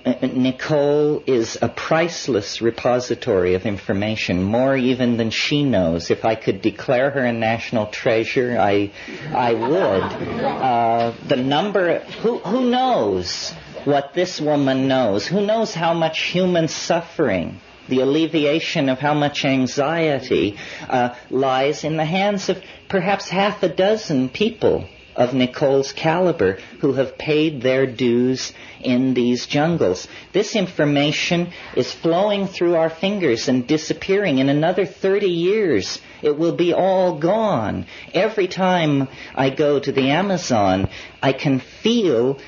Nicole 0.06 1.22
is 1.26 1.56
a 1.62 1.68
priceless 1.68 2.60
repository 2.60 3.54
of 3.54 3.64
information, 3.64 4.42
more 4.42 4.76
even 4.76 5.16
than 5.16 5.30
she 5.30 5.64
knows. 5.64 6.10
If 6.10 6.24
I 6.26 6.34
could 6.34 6.60
declare 6.60 7.10
her 7.10 7.24
a 7.24 7.32
national 7.32 7.86
treasure, 7.86 8.58
I, 8.60 8.90
I 9.34 9.54
would. 9.54 10.02
Uh, 10.42 11.14
the 11.26 11.36
number, 11.36 12.00
who, 12.00 12.38
who 12.38 12.68
knows 12.68 13.52
what 13.84 14.12
this 14.12 14.40
woman 14.40 14.88
knows? 14.88 15.26
Who 15.26 15.44
knows 15.44 15.72
how 15.72 15.94
much 15.94 16.20
human 16.20 16.68
suffering 16.68 17.60
the 17.88 18.00
alleviation 18.00 18.88
of 18.88 18.98
how 18.98 19.12
much 19.12 19.44
anxiety 19.44 20.56
uh, 20.88 21.14
lies 21.30 21.84
in 21.84 21.98
the 21.98 22.04
hands 22.04 22.48
of 22.48 22.62
perhaps 22.88 23.28
half 23.28 23.62
a 23.62 23.68
dozen 23.68 24.28
people 24.30 24.88
of 25.16 25.34
Nicole's 25.34 25.92
caliber 25.92 26.58
who 26.80 26.94
have 26.94 27.18
paid 27.18 27.62
their 27.62 27.86
dues 27.86 28.52
in 28.80 29.14
these 29.14 29.46
jungles. 29.46 30.08
This 30.32 30.56
information 30.56 31.52
is 31.76 31.92
flowing 31.92 32.46
through 32.46 32.74
our 32.74 32.90
fingers 32.90 33.48
and 33.48 33.66
disappearing. 33.66 34.38
In 34.38 34.48
another 34.48 34.86
30 34.86 35.26
years, 35.26 36.00
it 36.22 36.36
will 36.38 36.54
be 36.54 36.72
all 36.72 37.18
gone. 37.18 37.86
Every 38.12 38.48
time 38.48 39.08
I 39.34 39.50
go 39.50 39.78
to 39.78 39.92
the 39.92 40.10
Amazon, 40.10 40.88
I 41.22 41.32
can 41.32 41.60
feel 41.60 42.38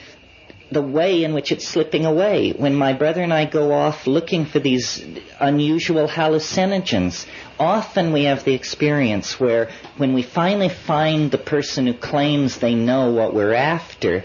the 0.70 0.82
way 0.82 1.22
in 1.22 1.32
which 1.32 1.52
it's 1.52 1.66
slipping 1.66 2.04
away. 2.04 2.52
When 2.52 2.74
my 2.74 2.92
brother 2.92 3.22
and 3.22 3.32
I 3.32 3.44
go 3.44 3.72
off 3.72 4.06
looking 4.06 4.46
for 4.46 4.58
these 4.58 5.04
unusual 5.38 6.08
hallucinogens, 6.08 7.26
often 7.58 8.12
we 8.12 8.24
have 8.24 8.44
the 8.44 8.54
experience 8.54 9.38
where 9.38 9.70
when 9.96 10.12
we 10.12 10.22
finally 10.22 10.68
find 10.68 11.30
the 11.30 11.38
person 11.38 11.86
who 11.86 11.94
claims 11.94 12.58
they 12.58 12.74
know 12.74 13.12
what 13.12 13.32
we're 13.32 13.54
after, 13.54 14.24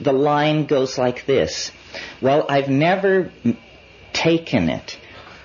the 0.00 0.12
line 0.12 0.66
goes 0.66 0.96
like 0.96 1.26
this. 1.26 1.72
Well, 2.22 2.46
I've 2.48 2.68
never 2.68 3.32
taken 4.12 4.68
it. 4.68 4.96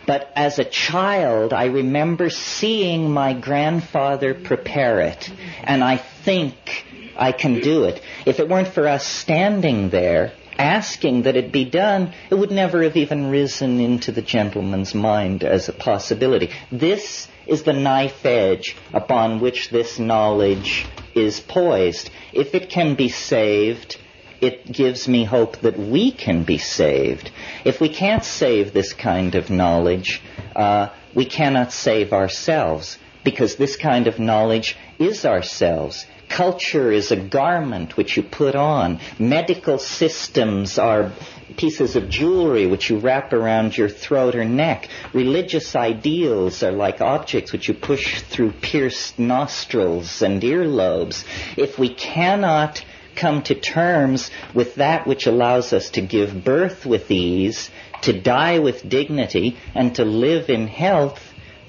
But 0.06 0.32
as 0.36 0.60
a 0.60 0.64
child, 0.64 1.52
I 1.52 1.66
remember 1.66 2.30
seeing 2.30 3.12
my 3.12 3.34
grandfather 3.34 4.36
prepare 4.36 5.02
it, 5.02 5.32
and 5.64 5.84
I 5.84 5.98
think 5.98 6.54
I 7.16 7.32
can 7.32 7.62
do 7.62 7.86
it. 7.86 8.02
If 8.26 8.40
it 8.40 8.50
weren't 8.50 8.68
for 8.68 8.88
us 8.88 9.06
standing 9.06 9.90
there 9.90 10.34
asking 10.58 11.24
that 11.24 11.36
it 11.36 11.52
be 11.52 11.66
done, 11.66 12.14
it 12.30 12.36
would 12.36 12.52
never 12.52 12.84
have 12.84 12.96
even 12.96 13.30
risen 13.30 13.80
into 13.80 14.12
the 14.12 14.22
gentleman's 14.22 14.94
mind 14.94 15.44
as 15.44 15.68
a 15.68 15.74
possibility. 15.74 16.50
This 16.72 17.28
is 17.46 17.64
the 17.64 17.74
knife 17.74 18.26
edge 18.26 18.76
upon 18.94 19.40
which 19.40 19.70
this 19.70 20.00
knowledge 20.00 20.86
is 21.14 21.40
poised. 21.40 22.10
If 22.34 22.56
it 22.56 22.70
can 22.70 22.96
be 22.96 23.10
saved, 23.10 23.98
it 24.42 24.72
gives 24.72 25.08
me 25.08 25.24
hope 25.24 25.58
that 25.58 25.78
we 25.78 26.12
can 26.12 26.44
be 26.44 26.58
saved. 26.58 27.32
If 27.64 27.80
we 27.80 27.90
can't 27.90 28.24
save 28.24 28.74
this 28.74 28.94
kind 28.94 29.36
of 29.36 29.50
knowledge, 29.50 30.22
uh, 30.56 30.90
we 31.14 31.26
cannot 31.26 31.72
save 31.72 32.14
ourselves 32.14 32.98
because 33.24 33.56
this 33.56 33.76
kind 33.76 34.08
of 34.08 34.20
knowledge 34.20 34.78
is 35.00 35.26
ourselves. 35.26 36.06
Culture 36.30 36.92
is 36.92 37.12
a 37.12 37.16
garment 37.16 37.98
which 37.98 38.18
you 38.18 38.24
put 38.24 38.56
on. 38.56 39.00
Medical 39.20 39.78
systems 39.78 40.78
are 40.78 41.12
pieces 41.58 41.96
of 41.96 42.10
jewelry 42.10 42.66
which 42.66 42.90
you 42.90 42.98
wrap 42.98 43.32
around 43.32 43.78
your 43.78 43.90
throat 43.90 44.36
or 44.36 44.44
neck. 44.44 44.90
Religious 45.14 45.76
ideals 45.76 46.64
are 46.64 46.72
like 46.72 47.02
objects 47.02 47.52
which 47.52 47.68
you 47.68 47.74
push 47.74 48.22
through 48.22 48.52
pierced 48.52 49.18
nostrils 49.20 50.22
and 50.22 50.42
earlobes. 50.42 51.24
If 51.56 51.78
we 51.80 51.94
cannot 51.94 52.84
come 53.16 53.42
to 53.44 53.56
terms 53.56 54.30
with 54.54 54.76
that 54.76 55.08
which 55.08 55.28
allows 55.28 55.72
us 55.74 55.92
to 55.92 56.02
give 56.02 56.44
birth 56.44 56.86
with 56.86 57.10
ease, 57.10 57.70
to 58.02 58.20
die 58.20 58.60
with 58.60 58.88
dignity, 58.88 59.58
and 59.74 59.96
to 59.96 60.04
live 60.04 60.50
in 60.50 60.68
health, 60.68 61.22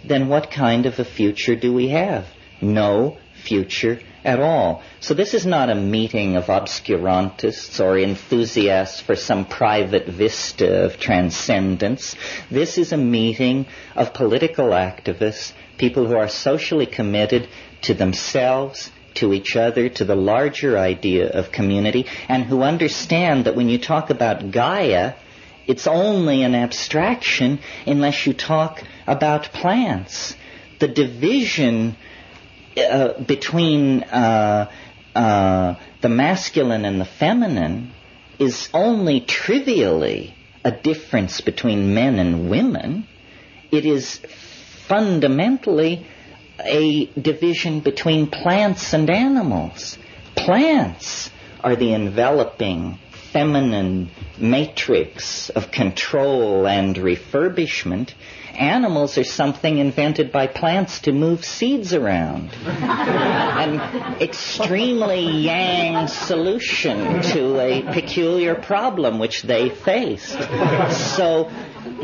then 0.05 0.29
what 0.29 0.51
kind 0.51 0.87
of 0.87 0.99
a 0.99 1.05
future 1.05 1.57
do 1.57 1.73
we 1.73 1.89
have? 1.89 2.27
No 2.61 3.19
future 3.45 4.01
at 4.27 4.41
all. 4.41 4.83
So 5.01 5.15
this 5.15 5.33
is 5.35 5.47
not 5.47 5.71
a 5.71 5.75
meeting 5.75 6.37
of 6.37 6.47
obscurantists 6.47 7.79
or 7.83 7.97
enthusiasts 7.97 9.01
for 9.01 9.15
some 9.15 9.45
private 9.45 10.07
vista 10.07 10.85
of 10.85 10.99
transcendence. 10.99 12.17
This 12.51 12.77
is 12.77 12.93
a 12.93 12.97
meeting 12.97 13.67
of 13.95 14.13
political 14.13 14.71
activists, 14.71 15.53
people 15.79 16.07
who 16.07 16.17
are 16.17 16.29
socially 16.29 16.87
committed 16.87 17.49
to 17.83 17.95
themselves, 17.95 18.91
to 19.15 19.33
each 19.33 19.55
other, 19.55 19.89
to 19.89 20.05
the 20.05 20.17
larger 20.17 20.77
idea 20.77 21.31
of 21.31 21.53
community, 21.53 22.05
and 22.29 22.45
who 22.45 22.63
understand 22.63 23.45
that 23.45 23.57
when 23.57 23.69
you 23.69 23.79
talk 23.79 24.11
about 24.11 24.51
Gaia, 24.51 25.15
it's 25.69 25.87
only 25.87 26.43
an 26.43 26.55
abstraction 26.55 27.61
unless 27.87 28.27
you 28.27 28.35
talk 28.35 28.83
about 29.07 29.53
plants. 29.53 30.35
The 30.81 30.89
division 30.89 31.97
uh, 32.77 33.23
between 33.23 34.03
uh, 34.03 34.71
uh, 35.15 35.75
the 36.03 36.09
masculine 36.09 36.85
and 36.85 37.01
the 37.01 37.07
feminine 37.07 37.93
is 38.39 38.69
only 38.75 39.21
trivially 39.21 40.35
a 40.65 40.71
difference 40.71 41.41
between 41.41 41.95
men 41.95 42.19
and 42.19 42.51
women. 42.51 43.07
It 43.71 43.87
is 43.87 44.21
fundamentally 44.89 46.07
a 46.59 47.07
division 47.21 47.81
between 47.81 48.29
plants 48.29 48.93
and 48.93 49.09
animals. 49.11 49.99
Plants 50.35 51.31
are 51.63 51.77
the 51.77 51.95
enveloping 51.95 52.99
feminine 53.33 54.11
matrix 54.39 55.51
of 55.51 55.71
control 55.71 56.67
and 56.67 56.97
refurbishment, 56.97 58.13
animals 58.57 59.19
are 59.19 59.25
something 59.25 59.79
invented 59.79 60.33
by 60.33 60.47
plants 60.47 61.01
to 61.01 61.13
move 61.13 61.45
seeds 61.45 61.95
around. 61.95 62.51
An 62.67 64.21
extremely 64.21 65.21
yang 65.21 66.09
solution 66.09 67.23
to 67.23 67.61
a 67.61 67.83
peculiar 67.83 68.55
problem 68.55 69.19
which 69.19 69.43
they 69.43 69.71
faced. 69.71 70.39
So 71.17 71.51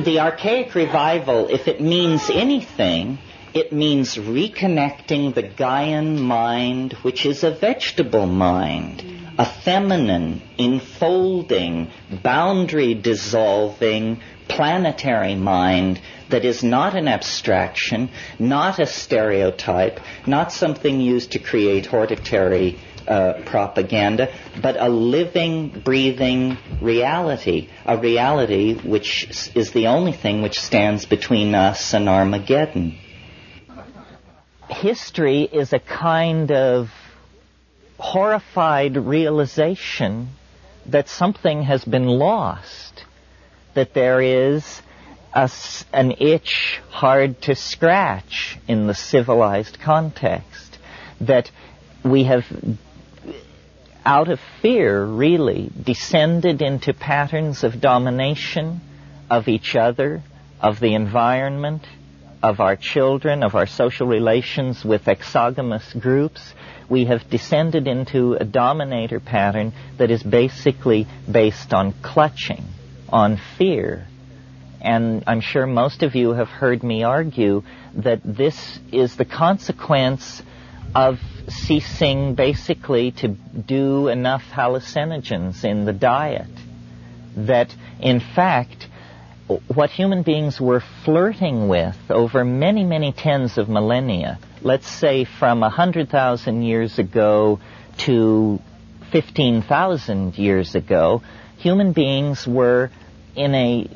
the 0.01 0.21
archaic 0.21 0.75
revival, 0.75 1.49
if 1.49 1.69
it 1.69 1.81
means 1.81 2.31
anything, 2.31 3.19
it 3.55 3.73
means 3.73 4.17
reconnecting 4.17 5.35
the 5.35 5.43
Gaian 5.43 6.19
mind, 6.19 6.95
which 7.03 7.27
is 7.27 7.45
a 7.45 7.51
vegetable 7.51 8.27
mind 8.27 9.13
a 9.39 9.47
feminine, 9.47 10.43
enfolding, 10.59 11.91
boundary 12.23 12.95
dissolving, 12.95 14.21
planetary 14.49 15.35
mind 15.35 16.01
that 16.31 16.45
is 16.45 16.63
not 16.63 16.95
an 16.95 17.09
abstraction, 17.09 18.11
not 18.39 18.79
a 18.79 18.87
stereotype, 18.87 20.01
not 20.27 20.53
something 20.53 21.01
used 21.01 21.33
to 21.33 21.39
create 21.39 21.87
hortatory 21.87 22.79
uh, 23.07 23.43
propaganda, 23.45 24.33
but 24.61 24.77
a 24.79 24.89
living, 24.89 25.83
breathing 25.85 26.57
reality, 26.81 27.69
a 27.85 27.97
reality 27.99 28.75
which 28.75 29.51
is 29.55 29.73
the 29.73 29.89
only 29.89 30.13
thing 30.13 30.43
which 30.43 30.61
stands 30.61 31.07
between 31.07 31.55
us 31.55 31.95
and 31.95 32.09
Armageddon. 32.09 32.99
History 34.69 35.43
is 35.43 35.73
a 35.73 35.79
kind 35.79 36.51
of 36.51 36.91
horrified 37.99 38.97
realization 38.97 40.29
that 40.87 41.09
something 41.09 41.63
has 41.63 41.85
been 41.85 42.07
lost, 42.07 43.05
that 43.75 43.95
there 43.95 44.21
is 44.21 44.83
a, 45.33 45.51
an 45.93 46.13
itch 46.19 46.81
hard 46.91 47.41
to 47.43 47.55
scratch 47.55 48.59
in 48.69 48.87
the 48.87 48.95
civilized 48.95 49.81
context, 49.81 50.79
that 51.21 51.51
we 52.05 52.25
have, 52.25 52.45
out 54.05 54.29
of 54.29 54.41
fear, 54.61 55.05
really, 55.05 55.71
descended 55.83 56.61
into 56.61 56.93
patterns 56.93 57.65
of 57.65 57.81
domination 57.81 58.81
of 59.31 59.49
each 59.49 59.77
other, 59.77 60.23
of 60.61 60.81
the 60.81 60.95
environment, 60.95 61.83
of 62.43 62.61
our 62.61 62.77
children, 62.77 63.43
of 63.43 63.55
our 63.55 63.67
social 63.67 64.07
relations 64.07 64.85
with 64.85 65.07
exogamous 65.07 65.93
groups, 65.95 66.55
we 66.89 67.05
have 67.05 67.29
descended 67.31 67.87
into 67.87 68.35
a 68.35 68.45
dominator 68.45 69.21
pattern 69.21 69.73
that 69.99 70.11
is 70.11 70.23
basically 70.23 71.07
based 71.31 71.73
on 71.73 71.95
clutching, 72.03 72.65
on 73.13 73.39
fear. 73.59 74.07
And 74.81 75.23
I'm 75.27 75.41
sure 75.41 75.67
most 75.67 76.03
of 76.03 76.17
you 76.17 76.31
have 76.31 76.49
heard 76.49 76.83
me 76.83 77.05
argue 77.05 77.63
that 77.95 78.21
this 78.25 78.81
is 78.91 79.15
the 79.15 79.25
consequence 79.25 80.43
of 80.95 81.21
ceasing 81.49 82.35
basically 82.35 83.13
to 83.13 83.29
do 83.29 84.09
enough 84.09 84.43
hallucinogens 84.53 85.65
in 85.65 85.85
the 85.85 85.93
diet. 85.93 86.49
That 87.37 87.75
in 88.01 88.21
fact, 88.21 88.89
what 89.69 89.91
human 89.91 90.23
beings 90.23 90.61
were 90.61 90.83
flirting 91.05 91.69
with 91.69 91.97
over 92.11 92.45
many, 92.45 92.85
many 92.85 93.13
tens 93.13 93.59
of 93.59 93.69
millennia, 93.69 94.39
let's 94.63 94.89
say 94.89 95.25
from 95.25 95.61
100,000 95.61 96.63
years 96.63 96.99
ago 96.99 97.61
to 97.99 98.61
15,000 99.11 100.39
years 100.39 100.75
ago, 100.75 101.23
human 101.63 101.93
beings 101.93 102.45
were 102.45 102.91
in 103.37 103.55
a 103.55 103.89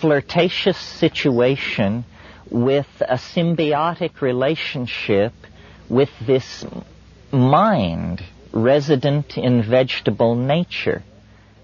flirtatious 0.00 0.78
situation 0.78 2.04
with 2.50 2.86
a 3.00 3.16
symbiotic 3.16 4.22
relationship 4.22 5.34
with 5.90 6.08
this 6.26 6.64
mind 7.30 8.22
resident 8.50 9.36
in 9.36 9.62
vegetable 9.62 10.34
nature. 10.34 11.02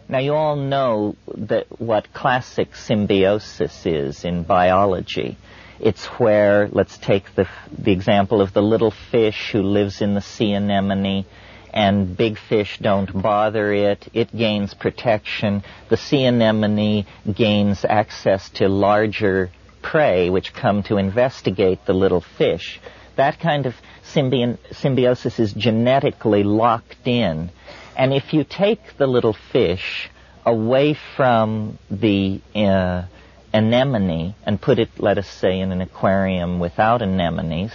Now, 0.06 0.18
you 0.18 0.34
all 0.34 0.56
know 0.56 1.16
that 1.34 1.80
what 1.80 2.12
classic 2.12 2.76
symbiosis 2.76 3.86
is 3.86 4.26
in 4.26 4.42
biology. 4.42 5.38
It's 5.80 6.04
where, 6.20 6.68
let's 6.68 6.98
take 6.98 7.34
the, 7.34 7.48
the 7.76 7.92
example 7.92 8.42
of 8.42 8.52
the 8.52 8.62
little 8.62 8.90
fish 8.90 9.52
who 9.52 9.62
lives 9.62 10.02
in 10.02 10.12
the 10.12 10.20
sea 10.20 10.52
anemone 10.52 11.24
and 11.72 12.16
big 12.16 12.38
fish 12.38 12.78
don't 12.80 13.22
bother 13.22 13.72
it. 13.72 14.08
It 14.12 14.34
gains 14.36 14.74
protection. 14.74 15.62
The 15.88 15.96
sea 15.96 16.24
anemone 16.24 17.06
gains 17.32 17.84
access 17.84 18.50
to 18.50 18.68
larger 18.68 19.50
prey 19.82 20.30
which 20.30 20.54
come 20.54 20.82
to 20.84 20.96
investigate 20.96 21.86
the 21.86 21.94
little 21.94 22.20
fish. 22.20 22.80
That 23.16 23.40
kind 23.40 23.66
of 23.66 23.74
symbi- 24.04 24.58
symbiosis 24.72 25.38
is 25.38 25.52
genetically 25.52 26.44
locked 26.44 27.06
in 27.06 27.50
and 27.96 28.12
if 28.14 28.32
you 28.32 28.44
take 28.44 28.96
the 28.96 29.06
little 29.06 29.34
fish 29.34 30.10
away 30.46 30.94
from 31.16 31.78
the 31.90 32.40
uh, 32.54 33.04
anemone 33.52 34.34
and 34.44 34.60
put 34.60 34.78
it, 34.78 34.88
let 34.98 35.18
us 35.18 35.28
say, 35.28 35.60
in 35.60 35.72
an 35.72 35.80
aquarium 35.80 36.58
without 36.58 37.02
anemones, 37.02 37.72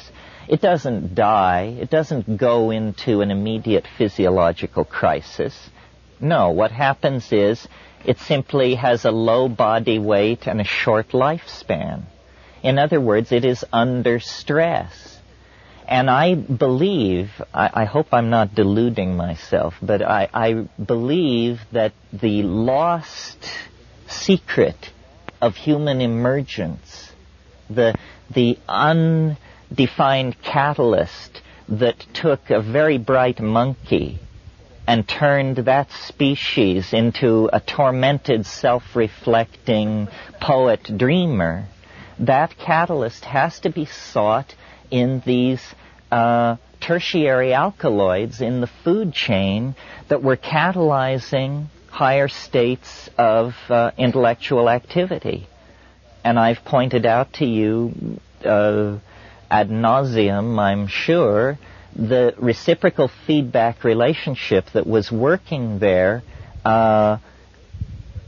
it 0.48 0.62
doesn't 0.62 1.16
die. 1.16 1.78
It 1.80 1.90
doesn't 1.90 2.38
go 2.38 2.72
into 2.72 3.22
an 3.22 3.32
immediate 3.32 3.86
physiological 3.98 4.86
crisis. 4.86 5.70
No, 6.20 6.52
what 6.52 6.72
happens 6.72 7.32
is 7.32 7.68
it 8.06 8.20
simply 8.20 8.76
has 8.76 9.06
a 9.06 9.12
low 9.12 9.50
body 9.50 10.00
weight 10.00 10.48
and 10.48 10.62
a 10.62 10.64
short 10.64 11.10
lifespan. 11.10 12.04
In 12.64 12.80
other 12.80 13.00
words, 13.00 13.32
it 13.32 13.46
is 13.46 13.66
under 13.72 14.20
stress. 14.20 15.20
And 15.88 16.10
I 16.10 16.36
believe, 16.36 17.32
I, 17.54 17.70
I, 17.74 17.86
hope 17.86 18.08
I'm 18.12 18.30
not 18.30 18.54
deluding 18.54 19.16
myself, 19.16 19.76
but 19.82 20.02
I, 20.02 20.28
I 20.34 20.54
believe 20.84 21.62
that 21.72 21.94
the 22.12 22.44
lost 22.44 23.38
secret 24.08 24.92
of 25.42 25.56
human 25.56 26.02
emergence, 26.02 27.14
the, 27.70 27.96
the 28.30 28.58
undefined 29.70 30.42
catalyst 30.42 31.42
that 31.70 32.00
took 32.14 32.50
a 32.50 32.62
very 32.62 32.98
bright 32.98 33.40
monkey 33.40 34.20
and 34.88 35.08
turned 35.08 35.58
that 35.58 35.92
species 35.92 36.94
into 36.94 37.50
a 37.52 37.60
tormented, 37.60 38.46
self-reflecting 38.46 40.08
poet 40.40 40.98
dreamer, 40.98 41.66
that 42.20 42.58
catalyst 42.58 43.26
has 43.26 43.60
to 43.60 43.70
be 43.70 43.86
sought 43.86 44.56
in 44.90 45.22
these 45.26 45.62
uh, 46.10 46.56
tertiary 46.80 47.54
alkaloids 47.54 48.40
in 48.40 48.62
the 48.62 48.68
food 48.68 49.12
chain 49.12 49.76
that 50.08 50.24
were 50.24 50.38
catalyzing 50.38 51.66
higher 51.90 52.30
states 52.30 53.10
of 53.18 53.54
uh, 53.70 53.92
intellectual 53.98 54.70
activity. 54.70 55.48
And 56.24 56.40
I've 56.40 56.64
pointed 56.64 57.06
out 57.06 57.34
to 57.34 57.46
you 57.46 58.20
uh, 58.46 58.98
ad 59.50 59.70
nauseum, 59.70 60.60
I'm 60.60 60.88
sure, 60.88 61.58
the 61.96 62.34
reciprocal 62.38 63.10
feedback 63.26 63.84
relationship 63.84 64.66
that 64.74 64.86
was 64.86 65.12
working 65.12 65.80
there 65.80 66.24
uh, 66.64 67.18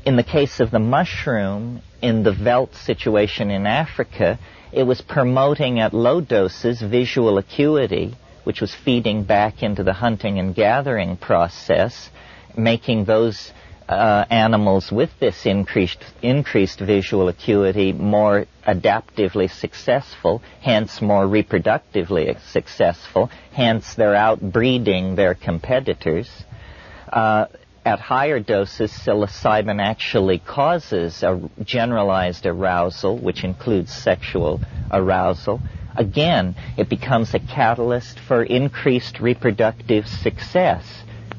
in 0.05 0.15
the 0.15 0.23
case 0.23 0.59
of 0.59 0.71
the 0.71 0.79
mushroom 0.79 1.81
in 2.01 2.23
the 2.23 2.31
veldt 2.31 2.73
situation 2.75 3.51
in 3.51 3.67
Africa, 3.67 4.39
it 4.71 4.83
was 4.83 5.01
promoting 5.01 5.79
at 5.79 5.93
low 5.93 6.21
doses 6.21 6.81
visual 6.81 7.37
acuity, 7.37 8.15
which 8.43 8.61
was 8.61 8.73
feeding 8.73 9.23
back 9.23 9.61
into 9.61 9.83
the 9.83 9.93
hunting 9.93 10.39
and 10.39 10.55
gathering 10.55 11.17
process, 11.17 12.09
making 12.57 13.05
those 13.05 13.51
uh, 13.89 14.23
animals 14.29 14.91
with 14.91 15.09
this 15.19 15.47
increased 15.47 16.03
increased 16.21 16.79
visual 16.79 17.27
acuity 17.27 17.91
more 17.91 18.45
adaptively 18.67 19.49
successful, 19.49 20.43
hence 20.61 21.01
more 21.01 21.25
reproductively 21.25 22.39
successful, 22.51 23.31
hence 23.51 23.95
they're 23.95 24.13
outbreeding 24.13 25.15
their 25.15 25.33
competitors. 25.33 26.29
Uh, 27.11 27.47
at 27.83 27.99
higher 27.99 28.39
doses, 28.39 28.91
psilocybin 28.91 29.81
actually 29.81 30.37
causes 30.37 31.23
a 31.23 31.49
generalized 31.63 32.45
arousal, 32.45 33.17
which 33.17 33.43
includes 33.43 33.91
sexual 33.91 34.61
arousal. 34.91 35.59
Again, 35.95 36.55
it 36.77 36.89
becomes 36.89 37.33
a 37.33 37.39
catalyst 37.39 38.19
for 38.19 38.43
increased 38.43 39.19
reproductive 39.19 40.07
success 40.07 40.85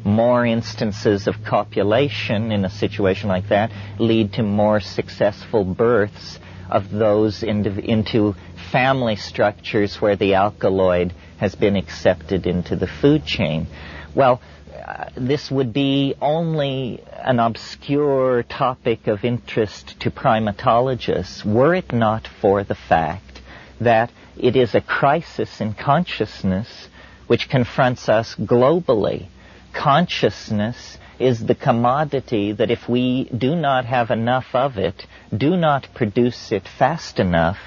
more 0.05 0.47
instances 0.47 1.27
of 1.27 1.45
copulation 1.45 2.53
in 2.53 2.65
a 2.65 2.71
situation 2.71 3.29
like 3.29 3.49
that 3.49 3.71
lead 3.99 4.33
to 4.35 4.43
more 4.43 4.81
successful 4.81 5.65
births 5.65 6.39
of 6.71 6.91
those 6.91 7.43
into, 7.43 7.71
into 7.79 8.35
family 8.71 9.17
structures 9.17 10.01
where 10.01 10.17
the 10.17 10.35
alkaloid 10.35 11.13
has 11.39 11.55
been 11.55 11.77
accepted 11.77 12.47
into 12.47 12.77
the 12.77 12.87
food 12.87 13.25
chain. 13.25 13.67
Well, 14.15 14.41
uh, 14.75 15.11
this 15.17 15.51
would 15.51 15.73
be 15.73 16.15
only 16.21 17.03
an 17.13 17.39
obscure 17.39 18.43
topic 18.45 19.07
of 19.09 19.25
interest 19.25 19.99
to 20.01 20.11
primatologists 20.11 21.45
were 21.45 21.75
it 21.75 21.93
not 21.93 22.27
for 22.41 22.65
the 22.65 22.75
fact 22.75 23.43
that 23.81 24.11
it 24.39 24.57
is 24.57 24.75
a 24.75 24.81
crisis 24.81 25.61
in 25.61 25.75
consciousness 25.75 26.89
which 27.27 27.49
confronts 27.49 28.09
us 28.09 28.35
globally 28.37 29.29
consciousness 29.73 30.99
is 31.19 31.45
the 31.45 31.55
commodity 31.55 32.53
that 32.53 32.71
if 32.71 32.89
we 32.89 33.25
do 33.25 33.55
not 33.55 33.85
have 33.85 34.11
enough 34.11 34.47
of 34.55 34.79
it, 34.79 35.07
do 35.37 35.57
not 35.57 35.87
produce 35.95 36.51
it 36.51 36.67
fast 36.67 37.21
enough, 37.21 37.59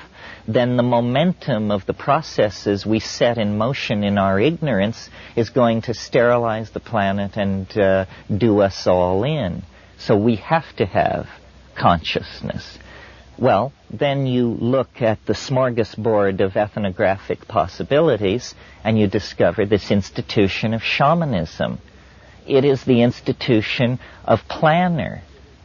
then 0.47 0.75
the 0.75 0.83
momentum 0.83 1.71
of 1.71 1.85
the 1.85 1.93
processes 1.93 2.85
we 2.85 2.99
set 2.99 3.37
in 3.37 3.57
motion 3.57 4.03
in 4.03 4.17
our 4.17 4.39
ignorance 4.39 5.09
is 5.35 5.51
going 5.51 5.81
to 5.81 5.93
sterilize 5.93 6.71
the 6.71 6.79
planet 6.79 7.37
and 7.37 7.77
uh, 7.77 8.05
do 8.35 8.59
us 8.59 8.87
all 8.87 9.23
in. 9.23 9.61
So 9.99 10.17
we 10.17 10.37
have 10.37 10.75
to 10.77 10.85
have 10.85 11.29
consciousness. 11.75 12.79
Well, 13.37 13.71
then 13.89 14.25
you 14.25 14.47
look 14.47 15.01
at 15.01 15.25
the 15.25 15.33
smorgasbord 15.33 16.41
of 16.41 16.57
ethnographic 16.57 17.47
possibilities 17.47 18.53
and 18.83 18.99
you 18.99 19.07
discover 19.07 19.65
this 19.65 19.91
institution 19.91 20.73
of 20.73 20.83
shamanism 20.83 21.79
it 22.47 22.65
is 22.65 22.83
the 22.83 23.01
institution 23.01 23.99
of 24.25 24.39
planner, 24.49 25.21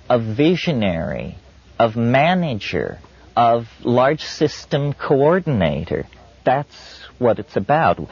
of 0.08 0.22
visionary, 0.22 1.36
of 1.78 1.96
manager, 1.96 2.98
of 3.36 3.66
large 3.84 4.24
system 4.24 4.92
coordinator. 4.92 6.06
That's 6.44 6.74
what 7.18 7.38
it's 7.38 7.56
about. 7.56 8.00
Uh, 8.00 8.06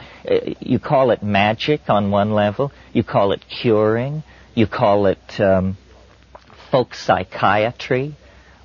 you 0.59 0.79
call 0.79 1.11
it 1.11 1.23
magic 1.23 1.89
on 1.89 2.11
one 2.11 2.31
level, 2.31 2.71
you 2.93 3.03
call 3.03 3.31
it 3.31 3.43
curing, 3.49 4.23
you 4.53 4.67
call 4.67 5.05
it 5.07 5.39
um, 5.39 5.77
folk 6.71 6.93
psychiatry, 6.93 8.15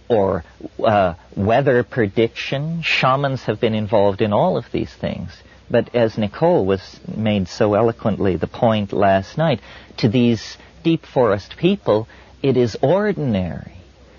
or 0.08 0.44
uh, 0.84 1.14
weather 1.36 1.82
prediction. 1.82 2.82
Shamans 2.82 3.42
have 3.44 3.60
been 3.60 3.74
involved 3.74 4.20
in 4.20 4.32
all 4.32 4.56
of 4.56 4.66
these 4.72 4.92
things. 4.92 5.30
But 5.72 5.94
as 5.94 6.18
Nicole 6.18 6.66
was 6.66 7.00
made 7.16 7.48
so 7.48 7.72
eloquently 7.72 8.36
the 8.36 8.46
point 8.46 8.92
last 8.92 9.38
night, 9.38 9.58
to 9.96 10.08
these 10.08 10.58
deep 10.82 11.06
forest 11.06 11.56
people, 11.56 12.06
it 12.42 12.58
is 12.58 12.76
ordinary. 12.82 13.78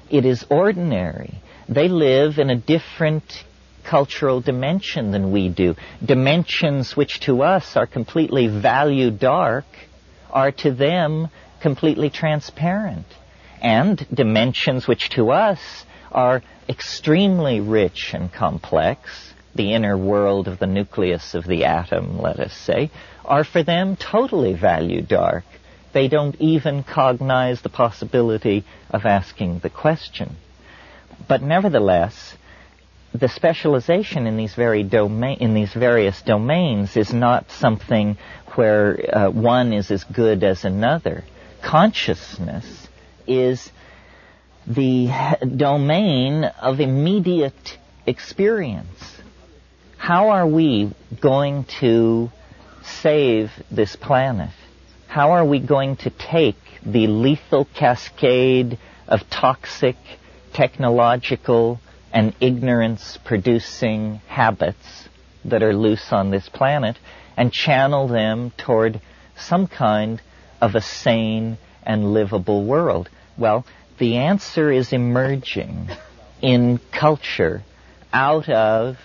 It 0.10 0.26
is 0.26 0.44
ordinary. 0.50 1.36
They 1.70 1.90
live 1.90 2.40
in 2.40 2.50
a 2.50 2.56
different 2.56 3.44
cultural 3.84 4.42
dimension 4.42 5.12
than 5.12 5.32
we 5.32 5.48
do. 5.48 5.76
Dimensions 6.04 6.98
which 6.98 7.20
to 7.20 7.44
us 7.44 7.78
are 7.78 7.86
completely 7.86 8.48
value 8.48 9.12
dark 9.12 9.66
are 10.32 10.52
to 10.52 10.72
them 10.72 11.28
completely 11.62 12.10
transparent. 12.10 13.06
And 13.62 14.04
dimensions 14.12 14.88
which 14.88 15.10
to 15.10 15.30
us 15.30 15.86
are 16.12 16.42
extremely 16.68 17.60
rich 17.60 18.16
and 18.16 18.34
complex 18.34 19.33
the 19.56 19.74
inner 19.74 19.98
world 19.98 20.48
of 20.48 20.60
the 20.60 20.68
nucleus 20.68 21.36
of 21.36 21.46
the 21.46 21.66
atom, 21.66 22.20
let 22.20 22.40
us 22.40 22.54
say, 22.54 22.90
are 23.24 23.44
for 23.44 23.64
them 23.64 23.96
totally 23.96 24.54
value 24.54 25.02
dark. 25.02 25.44
They 25.94 26.08
don't 26.08 26.36
even 26.42 26.84
cognize 26.84 27.62
the 27.62 27.70
possibility 27.70 28.66
of 28.90 29.06
asking 29.06 29.60
the 29.60 29.70
question. 29.70 30.36
But 31.28 31.44
nevertheless, 31.44 32.36
the 33.14 33.30
specialization 33.30 34.26
in 34.26 34.38
these 34.38 34.56
very 34.56 34.82
domain 34.82 35.38
in 35.40 35.54
these 35.54 35.72
various 35.72 36.20
domains 36.24 36.98
is 36.98 37.14
not 37.14 37.52
something 37.52 38.18
where 38.56 39.16
uh, 39.16 39.30
one 39.30 39.72
is 39.72 39.92
as 39.92 40.04
good 40.04 40.44
as 40.44 40.66
another. 40.66 41.24
Consciousness 41.62 42.88
is 43.28 43.72
the 44.66 45.10
domain 45.56 46.44
of 46.44 46.80
immediate 46.80 47.78
experience 48.08 49.22
how 50.04 50.32
are 50.32 50.46
we 50.46 50.92
going 51.22 51.64
to 51.80 52.30
save 52.84 53.50
this 53.72 53.96
planet? 53.96 54.50
How 55.08 55.32
are 55.32 55.46
we 55.46 55.62
going 55.62 55.96
to 55.96 56.10
take 56.10 56.58
the 56.86 57.08
lethal 57.08 57.64
cascade 57.74 58.78
of 59.08 59.22
toxic, 59.30 59.96
technological, 60.52 61.80
and 62.12 62.36
ignorance 62.42 63.18
producing 63.24 64.20
habits 64.28 65.08
that 65.46 65.64
are 65.64 65.74
loose 65.74 66.12
on 66.12 66.32
this 66.32 66.50
planet 66.50 66.98
and 67.38 67.54
channel 67.54 68.10
them 68.10 68.52
toward 68.58 69.00
some 69.38 69.68
kind 69.68 70.22
of 70.60 70.76
a 70.76 70.82
sane 70.82 71.58
and 71.82 72.14
livable 72.14 72.66
world? 72.66 73.08
Well, 73.38 73.66
the 74.00 74.18
answer 74.18 74.70
is 74.70 74.92
emerging 74.92 75.88
in 76.42 76.82
culture 76.92 77.64
out 78.12 78.50
of 78.50 78.98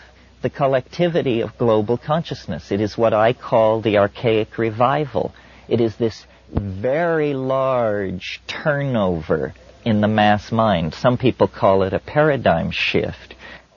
the 0.43 0.51
collectivity 0.51 1.41
of 1.41 1.59
global 1.59 1.97
consciousness. 1.97 2.71
It 2.71 2.81
is 2.81 2.97
what 2.97 3.13
I 3.13 3.33
call 3.33 3.81
the 3.81 3.99
archaic 3.99 4.59
revival. 4.59 5.35
It 5.69 5.81
is 5.81 5.97
this 5.97 6.27
very 6.51 7.35
large 7.35 8.41
turnover 8.47 9.55
in 9.85 10.01
the 10.01 10.09
mass 10.09 10.53
mind. 10.53 10.95
Some 10.95 11.19
people 11.19 11.49
call 11.49 11.83
it 11.83 11.93
a 11.93 11.99
paradigm 11.99 12.71
shift. 12.71 13.35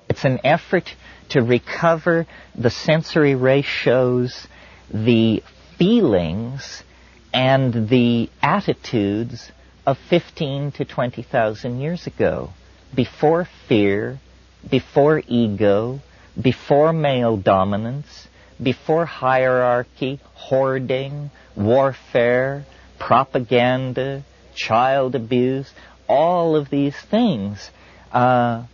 It's 0.10 0.26
an 0.26 0.40
effort 0.44 0.94
to 1.30 1.42
recover 1.42 2.28
the 2.56 2.70
sensory 2.70 3.36
ratios, 3.36 4.48
the 4.94 5.44
feelings, 5.78 6.84
and 7.34 7.90
the 7.90 8.30
attitudes 8.42 9.52
of 9.86 9.98
15 10.10 10.74
to 10.74 10.86
20,000 10.86 11.80
years 11.80 12.08
ago. 12.08 12.50
Before 12.94 13.48
fear, 13.68 14.20
before 14.70 15.22
ego, 15.28 16.02
before 16.40 16.94
male 16.94 17.38
dominance, 17.38 18.28
before 18.62 19.06
hierarchy, 19.06 20.20
hoarding, 20.34 21.32
warfare, 21.56 22.66
propaganda, 23.00 24.24
child 24.56 25.16
abuse, 25.16 25.72
all 26.08 26.56
of 26.56 26.70
these 26.70 26.96
things. 26.96 27.70
Uh, 28.12 28.66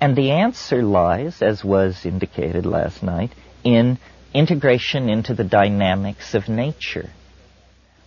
and 0.00 0.16
the 0.16 0.32
answer 0.32 0.82
lies, 0.82 1.40
as 1.40 1.64
was 1.64 2.04
indicated 2.04 2.66
last 2.66 3.02
night, 3.02 3.30
in 3.62 3.98
integration 4.34 5.08
into 5.08 5.32
the 5.34 5.44
dynamics 5.44 6.34
of 6.34 6.48
nature. 6.48 7.08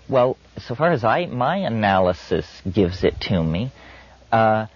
Well, 0.10 0.38
so 0.60 0.76
far 0.76 0.92
as 0.92 1.04
I 1.04 1.26
my 1.26 1.58
analysis 1.58 2.46
gives 2.72 3.04
it 3.04 3.20
to 3.22 3.44
me, 3.44 3.72
uh, 4.32 4.68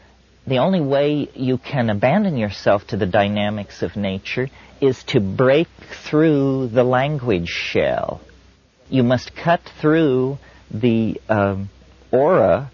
the 0.48 0.58
only 0.58 0.82
way 0.82 1.30
you 1.36 1.58
can 1.58 1.90
abandon 1.90 2.38
yourself 2.38 2.88
to 2.88 2.98
the 2.98 3.06
dynamics 3.06 3.84
of 3.84 3.96
nature 3.96 4.50
is 4.80 5.04
to 5.04 5.20
break 5.20 5.68
through 6.04 6.68
the 6.68 6.84
language 6.84 7.50
shell. 7.50 8.22
You 8.90 9.04
must 9.04 9.36
cut 9.36 9.62
through 9.80 10.40
the 10.72 11.22
um, 11.30 11.70
aura 12.12 12.72